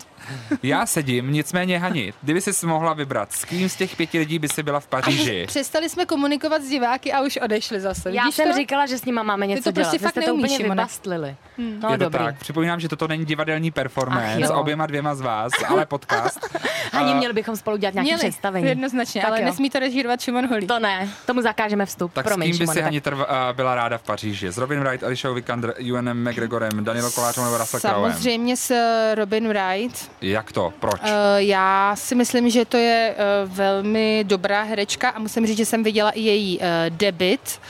Já 0.63 0.87
sedím, 0.87 1.33
nicméně 1.33 1.79
Hani, 1.79 2.13
kdyby 2.23 2.41
si 2.41 2.67
mohla 2.67 2.93
vybrat, 2.95 3.33
s 3.33 3.45
kým 3.45 3.69
z 3.69 3.77
těch 3.77 3.97
pěti 3.97 4.19
lidí 4.19 4.39
by 4.39 4.49
si 4.49 4.63
byla 4.63 4.81
v 4.81 4.87
Paříži? 4.87 5.45
Přestali 5.49 5.89
jsme 5.89 6.07
komunikovat 6.07 6.63
s 6.63 6.69
diváky 6.69 7.13
a 7.13 7.21
už 7.23 7.37
odešli 7.37 7.81
zase. 7.81 8.11
Já 8.13 8.23
Vidíš 8.23 8.35
jsem 8.37 8.51
to? 8.51 8.57
říkala, 8.57 8.87
že 8.87 8.99
s 8.99 9.05
nima 9.05 9.23
máme 9.23 9.47
něco 9.47 9.63
to 9.63 9.73
prostě 9.73 9.83
dělat. 9.83 9.93
Vy 9.93 9.99
fakt 9.99 10.11
jste 10.13 10.21
to 10.21 10.27
neumíš, 10.27 10.45
úplně 10.45 10.57
Šimone. 10.57 10.75
vybastlili. 10.83 11.37
No 11.59 11.89
je 11.93 11.99
to 11.99 12.05
dobrý. 12.05 12.25
tak. 12.25 12.39
Připomínám, 12.39 12.81
že 12.81 12.89
toto 12.89 13.09
není 13.09 13.25
divadelní 13.25 13.71
performance 13.71 14.47
s 14.47 14.51
oběma 14.51 14.87
dvěma 14.87 15.15
z 15.15 15.21
vás, 15.21 15.53
ale 15.69 15.87
podcast. 15.87 16.59
Ani 16.93 17.15
měli 17.15 17.33
bychom 17.35 17.57
spolu 17.57 17.77
dělat 17.77 17.95
nějaké 17.95 18.07
Měli, 18.07 18.19
představení. 18.19 18.67
jednoznačně, 18.67 19.21
Tak 19.21 19.31
ale 19.31 19.41
jo. 19.41 19.47
nesmí 19.47 19.71
to 19.71 19.79
režírovat 19.79 20.21
Šimon 20.21 20.47
Holý. 20.49 20.67
To 20.67 20.79
ne, 20.79 21.09
tomu 21.27 21.43
zakážeme 21.43 21.87
vstup. 21.87 22.13
Tak 22.13 22.25
Promiň, 22.27 22.49
s 22.49 22.51
kým 22.51 22.59
by 22.59 22.65
Šimone, 22.65 22.75
si 22.75 22.79
tak- 22.79 22.85
Hani 22.85 23.01
trv, 23.01 23.19
uh, 23.19 23.25
byla 23.53 23.75
ráda 23.75 23.99
v 23.99 24.03
Paříži? 24.03 24.49
S 24.53 24.59
Robin 24.59 24.81
Wright, 24.81 25.05
Alicia 25.05 25.33
Vikander, 25.33 25.75
UNM 25.93 26.18
Evanem 26.19 26.33
McGregorem, 26.33 26.85
Danielem 26.85 27.13
Koláčem 27.13 27.45
nebo 27.45 27.59
Russell 27.59 27.81
Crowem? 27.81 28.13
Samozřejmě 28.13 28.57
s 28.57 28.71
eh, 28.71 29.15
Robin 29.15 29.49
Wright. 29.49 30.11
Jak 30.23 30.53
to? 30.53 30.73
Proč? 30.81 31.01
Uh, 31.03 31.09
já 31.37 31.97
si 31.97 32.15
myslím, 32.15 32.51
že 32.51 32.65
to 32.65 32.77
je 32.77 33.15
uh, 33.45 33.53
velmi 33.53 34.25
dobrá 34.27 34.63
herečka 34.63 35.09
a 35.09 35.19
musím 35.19 35.47
říct, 35.47 35.57
že 35.57 35.67
jsem 35.67 35.83
viděla 35.83 36.11
i 36.11 36.21
její 36.21 36.59
uh, 36.59 36.65
debit. 36.89 37.61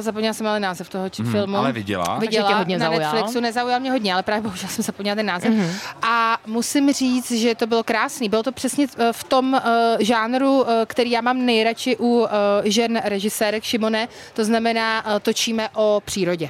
Zapomněla 0.00 0.34
jsem 0.34 0.46
ale 0.46 0.60
název 0.60 0.88
toho 0.88 1.08
či- 1.08 1.22
Mhm, 1.22 1.32
filmu. 1.32 1.56
ale 1.56 1.72
viděla? 1.72 2.18
Viděla 2.18 2.48
tě 2.48 2.54
hodně 2.54 2.78
na 2.78 2.86
zaujal? 2.86 3.12
Netflixu, 3.14 3.40
nezaujal 3.40 3.80
mě 3.80 3.90
hodně, 3.90 4.12
ale 4.12 4.22
právě 4.22 4.42
bohužel 4.42 4.68
jsem 4.72 4.84
zapomněla 4.84 5.14
ten 5.14 5.26
název. 5.26 5.50
Mhm. 5.50 5.70
A 6.02 6.38
musím 6.46 6.92
říct, 6.92 7.30
že 7.32 7.54
to 7.54 7.66
bylo 7.66 7.82
krásný. 7.82 8.28
Bylo 8.28 8.42
to 8.42 8.52
přesně 8.52 8.86
v 9.12 9.24
tom 9.24 9.52
uh, 9.52 9.60
žánru, 9.98 10.60
uh, 10.62 10.68
který 10.86 11.10
já 11.10 11.20
mám 11.20 11.46
nejradši 11.46 11.96
u 11.96 12.06
uh, 12.20 12.28
žen 12.64 13.00
režisérek 13.04 13.64
Šimone, 13.64 14.08
to 14.34 14.44
znamená 14.44 15.06
uh, 15.06 15.12
točíme 15.18 15.68
o 15.74 16.02
přírodě. 16.04 16.48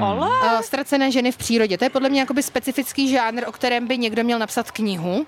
Ale 0.00 0.28
Uh, 0.28 0.60
ztracené 0.60 1.10
ženy 1.10 1.32
v 1.32 1.36
přírodě. 1.36 1.78
To 1.78 1.84
je 1.84 1.90
podle 1.90 2.08
mě 2.08 2.20
jakoby 2.20 2.42
specifický 2.42 3.08
žánr, 3.08 3.42
o 3.46 3.52
kterém 3.52 3.86
by 3.86 3.98
někdo 3.98 4.24
měl 4.24 4.38
napsat 4.38 4.70
knihu. 4.70 5.16
Uh, 5.16 5.24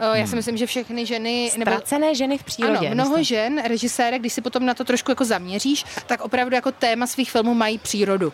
Já 0.00 0.12
Hmm. 0.12 0.26
si 0.26 0.36
myslím, 0.36 0.56
že 0.56 0.66
všechny 0.66 1.06
ženy... 1.06 1.50
ztracené 1.52 2.14
ženy 2.14 2.38
v 2.38 2.44
přírodě. 2.44 2.86
ano, 2.86 2.94
mnoho 2.94 3.10
myslím. 3.18 3.24
žen, 3.24 3.62
režisérek, 3.64 4.20
když 4.20 4.32
si 4.32 4.40
potom 4.40 4.66
na 4.66 4.74
to 4.74 4.84
trošku 4.84 5.10
jako 5.10 5.24
zaměříš, 5.24 5.84
tak 6.06 6.20
opravdu 6.20 6.54
jako 6.54 6.72
téma 6.72 7.06
svých 7.06 7.30
filmů 7.30 7.54
mají 7.54 7.78
přírodu. 7.78 8.32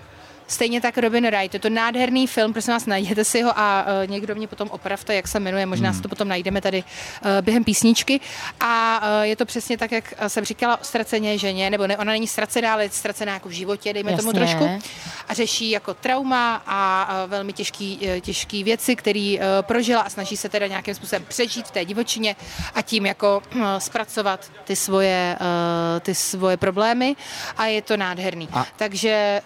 Stejně 0.48 0.80
tak 0.80 0.98
Robin 0.98 1.26
Wright, 1.26 1.54
je 1.54 1.60
to 1.60 1.68
nádherný 1.70 2.26
film, 2.26 2.52
prosím 2.52 2.72
vás, 2.72 2.86
najděte 2.86 3.24
si 3.24 3.42
ho 3.42 3.52
a 3.58 3.86
uh, 4.04 4.10
někdo 4.10 4.34
mě 4.34 4.46
potom 4.46 4.68
opravte, 4.70 5.14
jak 5.14 5.28
se 5.28 5.40
jmenuje, 5.40 5.66
možná 5.66 5.92
si 5.92 6.02
to 6.02 6.08
potom 6.08 6.28
najdeme 6.28 6.60
tady 6.60 6.84
uh, 6.84 7.28
během 7.40 7.64
písničky. 7.64 8.20
A 8.60 9.00
uh, 9.02 9.22
je 9.22 9.36
to 9.36 9.44
přesně 9.46 9.78
tak, 9.78 9.92
jak 9.92 10.14
jsem 10.28 10.44
říkala 10.44 10.80
o 10.80 10.84
ztracené 10.84 11.38
ženě, 11.38 11.70
nebo 11.70 11.86
ne, 11.86 11.96
ona 11.98 12.12
není 12.12 12.26
ztracená, 12.26 12.72
ale 12.72 12.84
je 12.84 12.90
ztracená 12.90 13.32
jako 13.34 13.48
v 13.48 13.52
životě, 13.52 13.92
dejme 13.92 14.16
tomu 14.16 14.28
Jasně. 14.34 14.40
trošku. 14.40 14.82
A 15.28 15.34
řeší 15.34 15.70
jako 15.70 15.94
trauma 15.94 16.62
a 16.66 17.08
uh, 17.24 17.30
velmi 17.30 17.52
těžký, 17.52 17.98
uh, 18.02 18.20
těžký 18.20 18.64
věci, 18.64 18.96
který 18.96 19.38
uh, 19.38 19.44
prožila 19.62 20.00
a 20.02 20.08
snaží 20.10 20.36
se 20.36 20.48
teda 20.48 20.66
nějakým 20.66 20.94
způsobem 20.94 21.24
přežít 21.28 21.66
v 21.66 21.70
té 21.70 21.84
divočině 21.84 22.36
a 22.74 22.82
tím 22.82 23.06
jako 23.06 23.42
uh, 23.54 23.62
zpracovat 23.78 24.50
ty 24.64 24.76
svoje, 24.76 25.36
uh, 25.40 26.00
ty 26.00 26.14
svoje 26.14 26.56
problémy 26.56 27.16
a 27.56 27.66
je 27.66 27.82
to 27.82 27.96
nádherný. 27.96 28.48
A- 28.52 28.66
Takže 28.76 29.40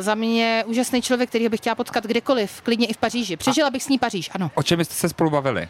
za 0.00 0.14
mě 0.14 0.64
úžasný 0.66 1.02
člověk, 1.02 1.28
který 1.28 1.48
bych 1.48 1.60
chtěla 1.60 1.74
potkat 1.74 2.04
kdekoliv, 2.04 2.60
klidně 2.60 2.86
i 2.86 2.92
v 2.92 2.96
Paříži. 2.96 3.36
Přežila 3.36 3.70
bych 3.70 3.82
s 3.82 3.88
ní 3.88 3.98
Paříž, 3.98 4.30
ano. 4.32 4.50
O 4.54 4.62
čem 4.62 4.84
jste 4.84 4.94
se 4.94 5.08
spolu 5.08 5.30
bavili? 5.30 5.68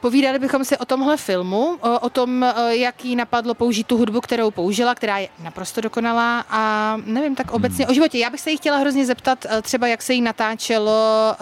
Povídali 0.00 0.38
bychom 0.38 0.64
si 0.64 0.78
o 0.78 0.84
tomhle 0.84 1.16
filmu, 1.16 1.78
o, 2.00 2.10
tom, 2.10 2.44
eh, 2.44 2.76
jak 2.76 3.04
jí 3.04 3.16
napadlo 3.16 3.54
použít 3.54 3.86
tu 3.86 3.96
hudbu, 3.98 4.20
kterou 4.20 4.50
použila, 4.50 4.94
která 4.94 5.18
je 5.18 5.28
naprosto 5.42 5.80
dokonalá 5.80 6.44
a 6.50 6.96
nevím, 7.04 7.34
tak 7.34 7.50
obecně 7.50 7.84
Hmm. 7.84 7.90
o 7.90 7.94
životě. 7.94 8.18
Já 8.18 8.30
bych 8.30 8.40
se 8.40 8.50
jí 8.50 8.56
chtěla 8.56 8.76
hrozně 8.76 9.06
zeptat 9.06 9.46
eh, 9.48 9.62
třeba, 9.62 9.86
jak 9.86 10.02
se 10.02 10.14
jí 10.14 10.22
natáčelo, 10.22 11.34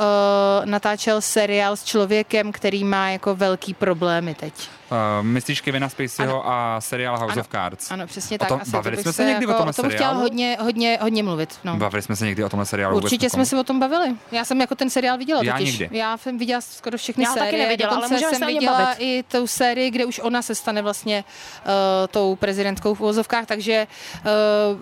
natáčel 0.65 1.21
seriál 1.21 1.77
s 1.77 1.85
člověkem, 1.85 2.53
který 2.53 2.85
má 2.85 3.09
jako 3.11 3.35
velký 3.35 3.75
problémy 3.75 4.35
teď. 4.35 4.53
Uh, 5.21 5.27
myslíš 5.27 5.61
Kevina 5.61 5.89
Spaceyho 5.89 6.49
a 6.49 6.81
seriál 6.81 7.19
House 7.19 7.33
Ano. 7.33 7.41
of 7.41 7.49
Cards? 7.49 7.91
Ano, 7.91 8.07
přesně 8.07 8.37
O 8.37 8.39
tak. 8.39 8.49
tom- 8.49 8.61
asi 8.61 8.71
bavili 8.71 8.97
to 8.97 9.03
jsme 9.03 9.13
se 9.13 9.25
někdy 9.25 9.47
o 9.47 9.51
jako, 9.51 9.59
tomhle 9.59 9.71
o 9.71 9.75
tom 9.75 9.85
chtěla 9.91 9.99
seriálu? 9.99 10.21
hodně, 10.21 10.57
hodně, 10.61 10.99
hodně 11.03 11.23
mluvit. 11.23 11.59
No. 11.65 11.77
Bavili 11.77 12.03
jsme 12.03 12.17
se 12.17 12.27
někdy 12.27 12.45
o 12.45 12.49
tomhle 12.49 12.67
seriálu 12.67 12.97
Určitě 12.97 13.27
o 13.27 13.31
jsme 13.31 13.47
se 13.47 13.59
o 13.59 13.65
tom 13.65 13.81
bavili. 13.81 14.15
Já 14.33 14.45
jsem 14.45 14.61
jako 14.61 14.75
ten 14.75 14.91
seriál 14.91 15.19
viděla 15.19 15.41
Já 15.45 15.53
totiž. 15.53 15.79
nikdy. 15.79 15.99
Já 15.99 16.17
jsem 16.17 16.39
viděla 16.39 16.61
skoro 16.61 16.99
všechny 16.99 17.25
Já 17.25 17.31
ho 17.31 17.37
taky 17.37 17.51
série. 17.51 17.63
neviděla, 17.65 17.91
ale 17.97 18.09
jsem 18.09 18.19
se 18.19 18.45
o 18.45 18.47
viděla 18.47 18.79
bavit. 18.79 18.97
i 18.99 19.25
tou 19.29 19.47
sérii, 19.47 19.91
kde 19.91 20.05
už 20.05 20.21
ona 20.23 20.43
se 20.43 20.55
stane 20.55 20.83
vlastně 20.83 21.25
uh, 21.67 21.73
tou 22.11 22.37
prezidentkou 22.37 22.95
v 22.95 23.01
uvozovkách, 23.01 23.47
takže 23.47 23.87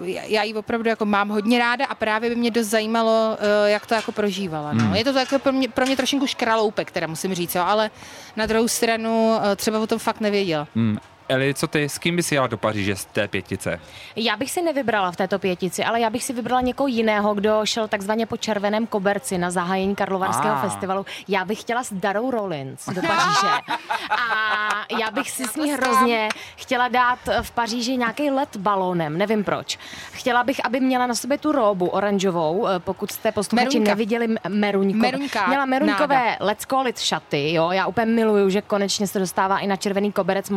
uh, 0.01 0.09
já 0.09 0.43
ji 0.43 0.55
opravdu 0.55 0.89
jako 0.89 1.05
mám 1.05 1.29
hodně 1.29 1.59
ráda 1.59 1.87
a 1.87 1.95
právě 1.95 2.31
by 2.31 2.37
mě 2.37 2.51
dost 2.51 2.67
zajímalo, 2.67 3.37
uh, 3.41 3.69
jak 3.69 3.87
to 3.87 3.95
jako 3.95 4.13
prožívala. 4.13 4.73
No. 4.73 4.85
Hmm. 4.85 4.95
Je 4.95 5.05
to 5.05 5.19
jako 5.19 5.39
pro 5.39 5.53
mě, 5.53 5.69
pro 5.69 5.87
mě 5.87 5.97
trošinku 5.97 6.27
škraloupek, 6.27 6.91
teda 6.91 7.07
musím 7.07 7.35
říct, 7.35 7.55
jo, 7.55 7.63
ale 7.67 7.91
na 8.37 8.47
druhou 8.47 8.69
stranu 8.69 9.37
uh, 9.37 9.43
třeba 9.57 9.79
o 9.81 9.87
tom 9.87 9.99
fakt 10.03 10.21
nevěděla. 10.21 10.69
Hmm. 10.75 10.97
Eli, 11.33 11.55
co 11.55 11.67
ty, 11.67 11.85
s 11.89 11.99
kým 11.99 12.17
bys 12.17 12.33
jela 12.33 12.47
do 12.47 12.57
Paříže 12.59 12.97
z 12.97 13.05
té 13.05 13.29
pětice? 13.29 13.81
Já 14.17 14.37
bych 14.37 14.51
si 14.51 14.63
nevybrala 14.63 15.13
v 15.13 15.17
této 15.17 15.39
pětici, 15.39 15.85
ale 15.85 16.01
já 16.01 16.11
bych 16.11 16.25
si 16.25 16.33
vybrala 16.33 16.61
někoho 16.61 16.87
jiného, 16.87 17.35
kdo 17.35 17.61
šel 17.65 17.89
takzvaně 17.89 18.27
po 18.27 18.37
červeném 18.37 18.87
koberci 18.87 19.39
na 19.39 19.51
zahájení 19.51 19.95
Karlovarského 19.95 20.55
Ah. 20.57 20.61
festivalu. 20.63 21.07
Já 21.29 21.45
bych 21.45 21.61
chtěla 21.61 21.85
s 21.85 21.93
Darou 21.93 22.31
Rollins 22.31 22.87
do 22.87 23.01
Paříže. 23.03 23.49
A 24.11 24.97
já 25.01 25.11
bych 25.11 25.31
si 25.31 25.45
s 25.45 25.57
ní 25.57 25.73
hrozně 25.73 26.29
chtěla 26.57 26.89
dát 26.89 27.19
v 27.43 27.51
Paříži 27.51 27.97
nějaký 27.97 28.31
let 28.31 28.57
balónem, 28.57 29.19
nevím 29.19 29.45
proč. 29.45 29.79
Chtěla 30.13 30.45
bych, 30.45 30.67
aby 30.67 30.81
měla 30.81 31.07
na 31.07 31.15
sobě 31.15 31.39
tu 31.39 31.53
róbu 31.53 31.87
oranžovou, 31.89 32.69
eh, 32.69 32.79
pokud 32.79 33.13
jste 33.13 33.33
posluchači 33.33 33.81
neviděli 33.81 34.25
m- 34.25 34.37
meruňkové. 34.49 35.03
Meruňka, 35.13 35.47
Měla 35.47 35.65
meruňkové 35.67 36.37
let's 36.41 36.67
call 36.67 36.87
it 36.89 36.99
šaty, 36.99 37.53
jo. 37.53 37.71
Já 37.71 37.87
úplně 37.87 38.07
miluju, 38.07 38.51
že 38.51 38.63
konečně 38.63 39.07
se 39.07 39.19
dostává 39.19 39.59
i 39.59 39.67
na 39.67 39.77
červený 39.77 40.13
koberec 40.13 40.51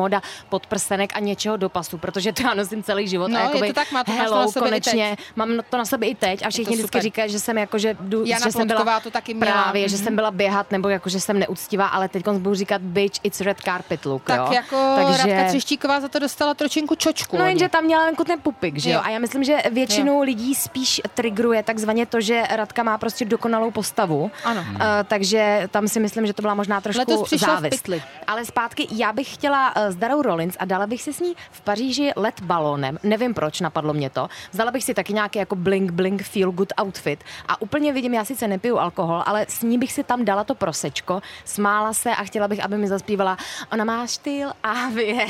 podprsenek 0.66 1.12
a 1.16 1.20
něčeho 1.20 1.58
do 1.58 1.70
pasu, 1.70 1.98
protože 1.98 2.34
to 2.34 2.44
já 2.44 2.54
nosím 2.54 2.84
celý 2.84 3.08
život. 3.08 3.28
No, 3.28 3.38
a 3.38 3.40
je 3.42 3.46
jakoby, 3.46 3.68
to 3.68 3.74
tak, 3.74 3.92
má 3.92 4.04
to- 4.04 4.12
hello, 4.12 4.40
na 4.42 4.48
sobě 4.48 4.70
konečně, 4.70 5.18
mám 5.36 5.50
to 5.70 5.78
na 5.78 5.86
sobě 5.86 6.10
i 6.10 6.16
teď 6.16 6.46
a 6.46 6.50
všichni 6.50 6.76
vždycky 6.76 7.02
říkají, 7.02 7.32
že 7.32 7.40
jsem 7.40 7.58
jako, 7.58 7.78
že, 7.78 7.98
jdu, 8.00 8.26
Jana 8.26 8.46
že 8.46 8.52
jsem 8.52 8.68
byla 8.68 9.00
to 9.00 9.12
taky 9.12 9.34
měla. 9.34 9.52
právě, 9.64 9.90
že 9.90 9.96
Mhm. 9.96 10.04
jsem 10.06 10.16
byla 10.16 10.32
běhat 10.32 10.72
nebo 10.72 10.90
jako, 10.90 11.10
že 11.10 11.20
jsem 11.20 11.40
neúctivá, 11.40 11.88
ale 11.88 12.10
teď 12.10 12.28
budu 12.28 12.56
říkat 12.56 12.82
bitch, 12.82 13.20
it's 13.24 13.42
red 13.42 13.58
carpet 13.62 14.06
look, 14.06 14.24
Tak 14.24 14.40
jo. 14.40 14.48
jako 14.54 14.94
Takže... 14.96 15.28
Radka 15.34 15.48
Třeštíková 15.48 16.00
za 16.00 16.08
to 16.08 16.20
dostala 16.20 16.54
tročinku 16.54 16.96
čočku. 16.96 17.38
No 17.38 17.46
jenže 17.46 17.70
tam 17.70 17.84
měla 17.84 18.06
jako 18.06 18.24
ten 18.24 18.40
pupik, 18.40 18.78
že 18.78 18.90
jo? 18.90 18.96
Jo. 18.96 19.02
A 19.04 19.10
já 19.10 19.20
myslím, 19.20 19.44
že 19.44 19.58
většinu 19.72 20.22
lidí 20.22 20.56
spíš 20.56 21.02
trigruje 21.14 21.64
takzvaně 21.64 22.06
to, 22.06 22.22
že 22.22 22.44
Radka 22.50 22.84
má 22.84 22.98
prostě 22.98 23.26
dokonalou 23.26 23.72
postavu. 23.72 24.32
Ano. 24.44 24.66
Uh, 24.70 24.78
takže 25.08 25.68
tam 25.72 25.88
si 25.88 26.00
myslím, 26.00 26.28
že 26.28 26.34
to 26.34 26.42
byla 26.42 26.54
možná 26.54 26.82
trošku 26.82 27.00
Letos 27.00 27.30
závist. 27.40 27.90
Ale 28.28 28.46
zpátky, 28.46 28.88
já 28.92 29.14
bych 29.14 29.34
chtěla 29.34 29.76
uh, 29.76 29.82
s 29.84 29.96
Darou 29.96 30.22
Rollins 30.46 30.56
a 30.60 30.66
dala 30.66 30.88
bych 30.88 31.02
si 31.02 31.14
s 31.14 31.20
ní 31.20 31.34
v 31.52 31.62
Paříži 31.62 32.12
let 32.16 32.42
balónem. 32.42 32.98
Nevím 33.04 33.34
proč, 33.34 33.62
napadlo 33.62 33.94
mě 33.94 34.10
to. 34.10 34.28
Vzala 34.52 34.72
bych 34.72 34.84
si 34.84 34.94
taky 34.94 35.14
nějaký 35.14 35.40
jako 35.40 35.56
blink, 35.56 35.92
blink, 35.92 36.24
feel 36.24 36.52
good 36.52 36.74
outfit. 36.82 37.24
A 37.48 37.62
úplně 37.62 37.94
vidím, 37.94 38.14
já 38.14 38.26
sice 38.26 38.48
nepiju 38.48 38.78
alkohol, 38.78 39.24
ale 39.26 39.46
s 39.50 39.62
ní 39.62 39.78
bych 39.78 39.92
si 39.94 40.04
tam 40.04 40.26
dala 40.26 40.44
to 40.44 40.56
prosečko, 40.56 41.22
smála 41.46 41.94
se 41.94 42.10
a 42.16 42.24
chtěla 42.24 42.48
bych, 42.48 42.64
aby 42.64 42.78
mi 42.78 42.88
zaspívala, 42.88 43.38
ona 43.72 43.84
má 43.84 44.08
štýl 44.08 44.50
a 44.64 44.90
vě, 44.90 45.26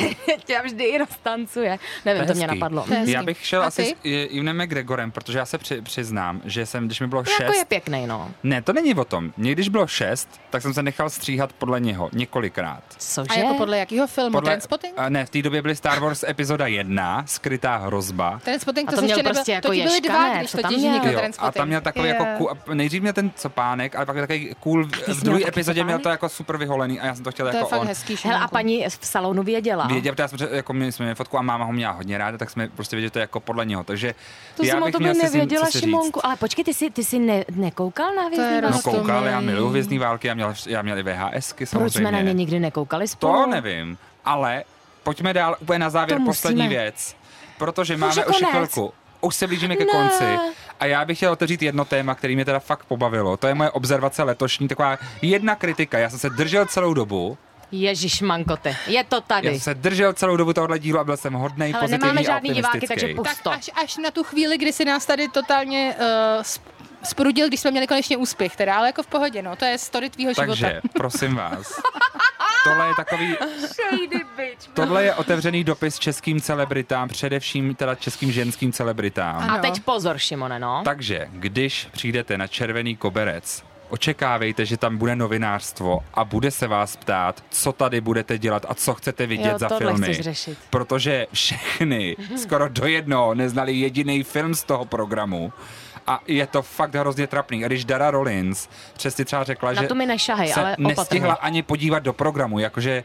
tě 0.45 0.61
vždy 0.65 0.97
roztancuje. 0.97 1.79
Nevím, 2.05 2.25
to, 2.25 2.33
mě 2.33 2.45
hezký. 2.45 2.59
napadlo. 2.59 2.83
To 2.87 2.93
je. 2.93 3.11
Já 3.11 3.23
bych 3.23 3.45
šel 3.45 3.61
A 3.61 3.65
asi 3.65 3.83
ty? 3.83 3.89
s 3.89 3.95
I- 4.03 4.23
Ivanem 4.31 4.63
McGregorem, 4.63 5.11
protože 5.11 5.37
já 5.37 5.45
se 5.45 5.57
při, 5.57 5.81
přiznám, 5.81 6.41
že 6.45 6.65
jsem, 6.65 6.85
když 6.85 6.99
mi 6.99 7.07
bylo 7.07 7.21
Jako 7.21 7.43
je 7.43 7.53
šest, 7.53 7.67
pěkný, 7.67 8.07
no. 8.07 8.31
ne, 8.43 8.61
to 8.61 8.73
není 8.73 8.95
o 8.95 9.05
tom. 9.05 9.31
Mně 9.37 9.51
když 9.51 9.69
bylo 9.69 9.87
šest, 9.87 10.29
tak 10.49 10.61
jsem 10.61 10.73
se 10.73 10.83
nechal 10.83 11.09
stříhat 11.09 11.53
podle 11.53 11.79
něho 11.79 12.09
několikrát. 12.13 12.83
Cože? 12.97 13.27
A 13.29 13.33
jako 13.39 13.53
podle 13.53 13.77
jakého 13.77 14.07
filmu? 14.07 14.31
Podle... 14.31 14.49
Transpotting? 14.51 14.93
A 15.05 15.09
ne, 15.09 15.25
v 15.25 15.29
té 15.29 15.41
době 15.41 15.61
byly 15.61 15.75
Star 15.75 15.99
Wars 15.99 16.23
epizoda 16.23 16.67
1 16.67 17.23
skrytá 17.27 17.77
hrozba. 17.77 18.39
Transpotting, 18.43 18.89
A 18.89 18.91
to, 18.91 18.95
to 18.95 19.01
to 19.01 19.05
měl 19.05 19.17
ještě 19.17 19.23
nebyl, 19.23 19.33
prostě 19.35 19.51
jako 19.51 19.61
to 19.67 19.71
byly 19.71 19.79
Ježka, 19.83 20.07
dva, 20.13 20.27
ne? 20.33 20.39
když 20.39 20.51
to 20.51 20.57
tam 20.57 20.73
měl? 20.73 21.05
Jo, 21.11 21.19
a 21.39 21.51
tam 21.51 21.67
měl 21.67 21.81
takový 21.81 22.07
Je. 22.07 22.13
jako 22.15 22.25
cool, 22.37 22.49
nejdřív 22.73 23.01
měl 23.01 23.13
ten 23.13 23.31
copánek, 23.35 23.95
ale 23.95 24.05
pak 24.05 24.15
takový 24.15 24.55
cool, 24.59 24.83
v 25.07 25.23
druhé 25.23 25.41
epizodě 25.47 25.83
měl 25.83 25.99
to 25.99 26.09
jako 26.09 26.29
super 26.29 26.57
vyholený 26.57 26.99
a 26.99 27.05
já 27.05 27.15
jsem 27.15 27.23
to 27.23 27.31
chtěl 27.31 27.45
To 27.45 27.49
je 27.51 27.57
jako 27.57 27.69
fakt 27.69 27.81
on. 27.81 27.87
hezký 27.87 28.15
Hele, 28.23 28.39
a 28.39 28.47
paní 28.47 28.85
v 28.89 29.05
salonu 29.07 29.43
věděla. 29.43 29.87
Věděl, 29.87 30.13
protože 30.13 30.23
já 30.23 30.27
jsem, 30.27 30.39
jako 30.51 30.73
my 30.73 30.91
jsme 30.91 31.05
měli 31.05 31.15
fotku 31.15 31.37
a 31.37 31.41
máma 31.41 31.65
ho 31.65 31.73
měla 31.73 31.93
hodně 31.93 32.17
ráda, 32.17 32.37
tak 32.37 32.49
jsme 32.49 32.67
prostě 32.67 32.95
věděli, 32.95 33.07
že 33.07 33.11
to 33.11 33.19
je 33.19 33.23
jako 33.23 33.39
podle 33.39 33.65
něho. 33.65 33.83
Takže 33.83 34.15
To 34.57 34.65
já 34.65 34.73
jsem 34.73 34.81
o 34.83 34.85
bych 34.85 34.91
tobě 34.93 35.03
měl 35.13 35.15
si 35.15 35.29
s 35.29 35.33
ním 35.33 35.39
nevěděla. 35.41 35.69
Šimonku. 35.71 36.25
Ale 36.25 36.35
počkej, 36.35 36.63
ty 36.65 36.73
jsi, 36.73 36.89
ty 36.89 37.03
jsi 37.03 37.19
ne, 37.19 37.45
nekoukal 37.55 38.15
na 38.15 38.23
hvězdný 38.23 38.61
No 38.61 38.69
války? 38.69 38.77
roz- 38.77 38.81
koukal, 38.99 39.25
já 39.25 39.39
miluji 39.39 39.69
hvězdný 39.69 39.97
války, 39.99 40.27
já 40.27 40.33
měl, 40.33 40.53
já 40.67 40.81
měl 40.81 40.97
i 40.97 41.03
VHSky 41.03 41.57
Proč 41.65 41.69
samozřejmě. 41.69 41.99
jsme 41.99 42.11
na 42.11 42.21
ně 42.21 42.33
nikdy 42.33 42.59
nekoukali 42.59 43.07
spolu? 43.07 43.33
To 43.33 43.45
nevím, 43.45 43.97
ale 44.25 44.63
pojďme 45.05 45.33
dál 45.33 45.55
úplně 45.59 45.79
na 45.79 45.89
závěr 45.89 46.17
To 46.19 46.25
poslední 46.25 46.61
musíme. 46.63 46.81
věc, 46.81 47.15
protože 47.57 47.93
Už 47.95 47.99
máme 47.99 48.25
už 48.25 48.35
chvilku. 48.49 48.93
Už 49.21 49.35
se 49.35 49.47
blížíme 49.47 49.75
ke 49.75 49.85
Ne. 49.85 49.91
konci 49.91 50.37
a 50.79 50.85
já 50.85 51.05
bych 51.05 51.17
chtěl 51.17 51.31
otevřít 51.31 51.61
jedno 51.61 51.85
téma, 51.85 52.15
který 52.15 52.35
mě 52.35 52.45
teda 52.45 52.59
fakt 52.59 52.85
pobavilo. 52.85 53.37
To 53.37 53.47
je 53.47 53.53
moje 53.53 53.71
observace 53.71 54.23
letošní, 54.23 54.67
taková 54.67 54.97
jedna 55.21 55.55
kritika. 55.55 55.97
Já 55.99 56.09
jsem 56.09 56.19
se 56.19 56.29
držel 56.29 56.65
celou 56.65 56.93
dobu, 56.93 57.37
Ježíš 57.71 58.21
mankote, 58.21 58.75
je 58.87 59.03
to 59.03 59.15
já 59.15 59.21
tady. 59.21 59.47
jsem 59.49 59.59
se 59.59 59.73
držel 59.73 60.13
celou 60.13 60.37
dobu 60.37 60.53
tohohle 60.53 60.79
dílu 60.79 60.99
a 60.99 61.03
byl 61.03 61.17
jsem 61.17 61.33
hodnej, 61.33 61.71
Hele, 61.71 61.81
pozitivní 61.81 62.07
nemáme 62.07 62.23
žádný 62.23 62.49
diváky, 62.49 62.87
takže 62.87 63.07
pust. 63.15 63.41
Tak 63.43 63.53
až, 63.57 63.69
až 63.83 63.97
na 63.97 64.11
tu 64.11 64.23
chvíli, 64.23 64.57
kdy 64.57 64.73
si 64.73 64.85
nás 64.85 65.05
tady 65.05 65.27
totálně 65.27 65.95
uh, 65.99 66.43
sprudil, 67.05 67.47
když 67.47 67.59
jsme 67.59 67.71
měli 67.71 67.87
konečně 67.87 68.17
úspěch, 68.17 68.55
teda, 68.55 68.75
ale 68.75 68.87
jako 68.87 69.03
v 69.03 69.07
pohodě, 69.07 69.41
no, 69.41 69.55
to 69.55 69.65
je 69.65 69.77
story 69.77 70.09
tvýho 70.09 70.33
života. 70.33 70.47
Takže, 70.47 70.81
prosím 70.93 71.35
vás, 71.35 71.81
tohle 72.63 72.87
je 72.87 72.93
takový, 72.95 73.35
tohle 74.73 75.03
je 75.03 75.15
otevřený 75.15 75.63
dopis 75.63 75.99
českým 75.99 76.41
celebritám, 76.41 77.09
především 77.09 77.75
teda 77.75 77.95
českým 77.95 78.31
ženským 78.31 78.71
celebritám. 78.71 79.35
A 79.35 79.53
Ano. 79.53 79.61
teď 79.61 79.79
pozor, 79.83 80.17
Šimone, 80.17 80.59
no. 80.59 80.81
Takže, 80.85 81.27
když 81.31 81.87
přijdete 81.91 82.37
na 82.37 82.47
červený 82.47 82.95
koberec, 82.95 83.63
očekávejte, 83.89 84.65
že 84.65 84.77
tam 84.77 84.97
bude 84.97 85.15
novinářstvo 85.15 85.99
a 86.13 86.23
bude 86.25 86.51
se 86.51 86.67
vás 86.67 86.95
ptát, 86.95 87.43
co 87.49 87.71
tady 87.71 88.01
budete 88.01 88.37
dělat 88.37 88.65
a 88.69 88.73
co 88.73 88.93
chcete 88.93 89.27
vidět 89.27 89.51
Jo, 89.51 89.57
za 89.59 89.69
filmy. 89.77 90.19
Protože 90.69 91.27
všechny 91.33 92.15
skoro 92.37 92.69
do 92.69 92.85
jednoho 92.85 93.33
neznali 93.33 93.73
jediný 93.73 94.23
film 94.23 94.55
z 94.55 94.63
toho 94.63 94.85
programu 94.85 95.53
A 96.07 96.21
je 96.27 96.47
to 96.47 96.61
fakt 96.61 96.95
hrozně 96.95 97.27
trapný. 97.27 97.65
A 97.65 97.67
když 97.67 97.85
Dara 97.85 98.11
Rollins 98.11 98.69
přesně 98.93 99.25
třeba 99.25 99.43
řekla, 99.43 99.73
Na 99.73 99.81
že 99.81 99.87
to 99.87 99.95
mi 99.95 100.05
nešahej, 100.05 100.47
se 100.47 100.59
ale 100.59 100.71
opatrně. 100.71 100.87
nestihla 100.97 101.33
ani 101.33 101.63
podívat 101.63 101.99
do 101.99 102.13
programu, 102.13 102.59
jakože 102.59 103.03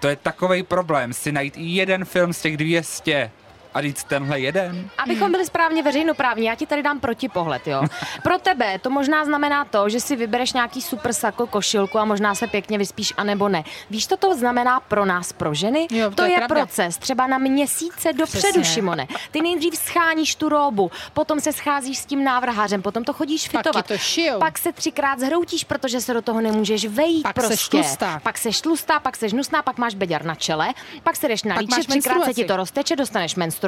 to 0.00 0.08
je 0.08 0.16
takový 0.16 0.62
problém 0.62 1.12
si 1.12 1.32
najít 1.32 1.54
jeden 1.56 2.04
film 2.04 2.32
z 2.32 2.40
těch 2.42 2.56
200 2.56 3.30
a 3.76 3.82
říct 3.82 4.04
tenhle 4.04 4.40
jeden. 4.40 4.90
Abychom 4.98 5.30
byli 5.30 5.46
správně 5.46 5.82
veřejnoprávní, 5.82 6.46
já 6.46 6.54
ti 6.54 6.66
tady 6.66 6.82
dám 6.82 7.00
protipohled, 7.00 7.66
jo. 7.66 7.82
Pro 8.22 8.38
tebe 8.38 8.78
to 8.78 8.90
možná 8.90 9.24
znamená 9.24 9.64
to, 9.64 9.88
že 9.88 10.00
si 10.00 10.16
vybereš 10.16 10.52
nějaký 10.52 10.82
super 10.82 11.12
sako, 11.12 11.46
košilku 11.46 11.98
a 11.98 12.04
možná 12.04 12.34
se 12.34 12.46
pěkně 12.46 12.78
vyspíš, 12.78 13.12
anebo 13.16 13.48
ne. 13.48 13.64
Víš, 13.90 14.06
co 14.08 14.16
to 14.16 14.34
znamená 14.36 14.80
pro 14.80 15.04
nás, 15.04 15.32
pro 15.32 15.54
ženy? 15.54 15.86
Jo, 15.90 16.10
to 16.10 16.14
to 16.16 16.22
je 16.22 16.30
je 16.30 16.36
pravda. 16.36 16.54
proces, 16.54 16.98
třeba 16.98 17.26
na 17.26 17.38
měsíce 17.38 18.12
dopředu, 18.12 18.42
Přesně. 18.60 18.64
Šimone. 18.64 19.06
Ty 19.30 19.40
nejdřív 19.42 19.76
scháníš 19.76 20.34
tu 20.34 20.48
robu, 20.48 20.90
potom 21.12 21.40
se 21.40 21.52
scházíš 21.52 21.98
s 21.98 22.04
tím 22.06 22.24
návrhářem, 22.24 22.82
potom 22.82 23.04
to 23.04 23.12
chodíš 23.12 23.48
Pak 23.48 23.60
fitovat. 23.60 23.86
ti 23.86 23.92
to 23.92 23.98
šijou. 23.98 24.38
Pak 24.38 24.58
se 24.58 24.72
třikrát 24.72 25.18
zhroutíš, 25.20 25.64
protože 25.64 26.00
se 26.00 26.14
do 26.14 26.22
toho 26.22 26.40
nemůžeš 26.40 26.84
vejít 26.86 27.22
Pak 27.22 27.34
prostě. 27.34 27.56
seš 27.56 27.68
tlustá. 27.68 28.20
Pak 28.22 28.38
seš 28.38 28.60
tlustá, 28.60 29.00
pak 29.00 29.16
seš 29.16 29.32
hnusná, 29.32 29.62
pak 29.62 29.78
máš 29.78 29.94
beďar 29.94 30.24
na 30.24 30.34
čele, 30.34 30.68
pak 31.02 31.16
se 31.16 31.28
jdeš 31.28 31.42
na 31.42 31.54
Pak 31.54 31.60
líče, 31.60 31.76
máš 31.76 31.86
třikrát 31.86 32.24
se 32.24 32.34
ti 32.34 32.44
to 32.44 32.56
rozteče, 32.56 32.96
dostaneš 32.96 33.34
menstruaci, 33.34 33.65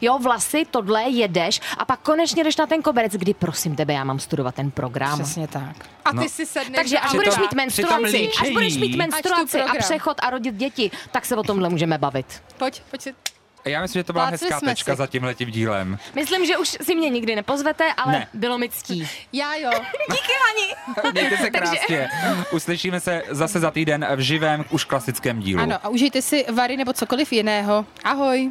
jo, 0.00 0.18
vlasy, 0.18 0.64
tohle 0.70 1.02
jedeš 1.02 1.60
a 1.78 1.84
pak 1.84 2.00
konečně 2.00 2.44
jdeš 2.44 2.56
na 2.56 2.66
ten 2.66 2.82
koberec, 2.82 3.12
kdy 3.12 3.34
prosím 3.34 3.76
tebe, 3.76 3.92
já 3.94 4.04
mám 4.04 4.18
studovat 4.18 4.54
ten 4.54 4.70
program. 4.70 5.18
Přesně 5.22 5.48
tak. 5.48 5.76
A 6.04 6.10
ty 6.10 6.16
No. 6.16 6.28
si 6.28 6.46
sedneš 6.46 6.76
Takže 6.76 6.98
až 6.98 7.10
a 7.10 7.14
budeš 7.16 7.36
mít 7.38 7.54
menstruaci, 7.54 8.30
až 8.42 8.50
budeš 8.50 8.76
mít 8.76 8.96
menstruaci 8.96 9.62
a 9.62 9.74
přechod 9.78 10.16
a 10.22 10.30
rodit 10.30 10.54
děti, 10.54 10.90
tak 11.12 11.24
se 11.26 11.36
o 11.36 11.42
tomhle 11.42 11.68
můžeme 11.68 11.98
bavit. 11.98 12.42
Pojď, 12.58 12.82
pojď 12.90 13.02
si. 13.02 13.14
A 13.64 13.68
já 13.68 13.82
myslím, 13.82 14.00
že 14.00 14.04
to 14.04 14.12
byla 14.12 14.28
Plácli 14.28 14.48
hezká 14.50 14.60
tečka 14.66 14.92
si. 14.92 14.98
za 14.98 15.06
tímhletím 15.06 15.50
dílem. 15.50 15.98
Myslím, 16.14 16.46
že 16.46 16.56
už 16.56 16.68
si 16.82 16.94
mě 16.94 17.10
nikdy 17.10 17.36
nepozvete, 17.36 17.92
ale 17.92 18.12
Ne. 18.12 18.28
bylo 18.34 18.58
mi 18.58 18.68
ctí. 18.68 19.08
Já 19.32 19.54
jo. 19.54 19.70
Díky, 20.10 20.32
Hani. 20.46 21.10
Mějte 21.12 21.36
se 21.36 21.50
krásně. 21.50 22.08
Uslyšíme 22.52 23.00
se 23.00 23.22
zase 23.30 23.60
za 23.60 23.70
týden 23.70 24.06
v 24.16 24.20
živém, 24.20 24.64
už 24.70 24.84
klasickém 24.84 25.40
dílu. 25.40 25.62
Ano, 25.62 25.78
a 25.82 25.88
užijte 25.88 26.22
si 26.22 26.46
vary 26.52 26.76
nebo 26.76 26.92
cokoliv 26.92 27.32
jiného. 27.32 27.86
Ahoj. 28.04 28.50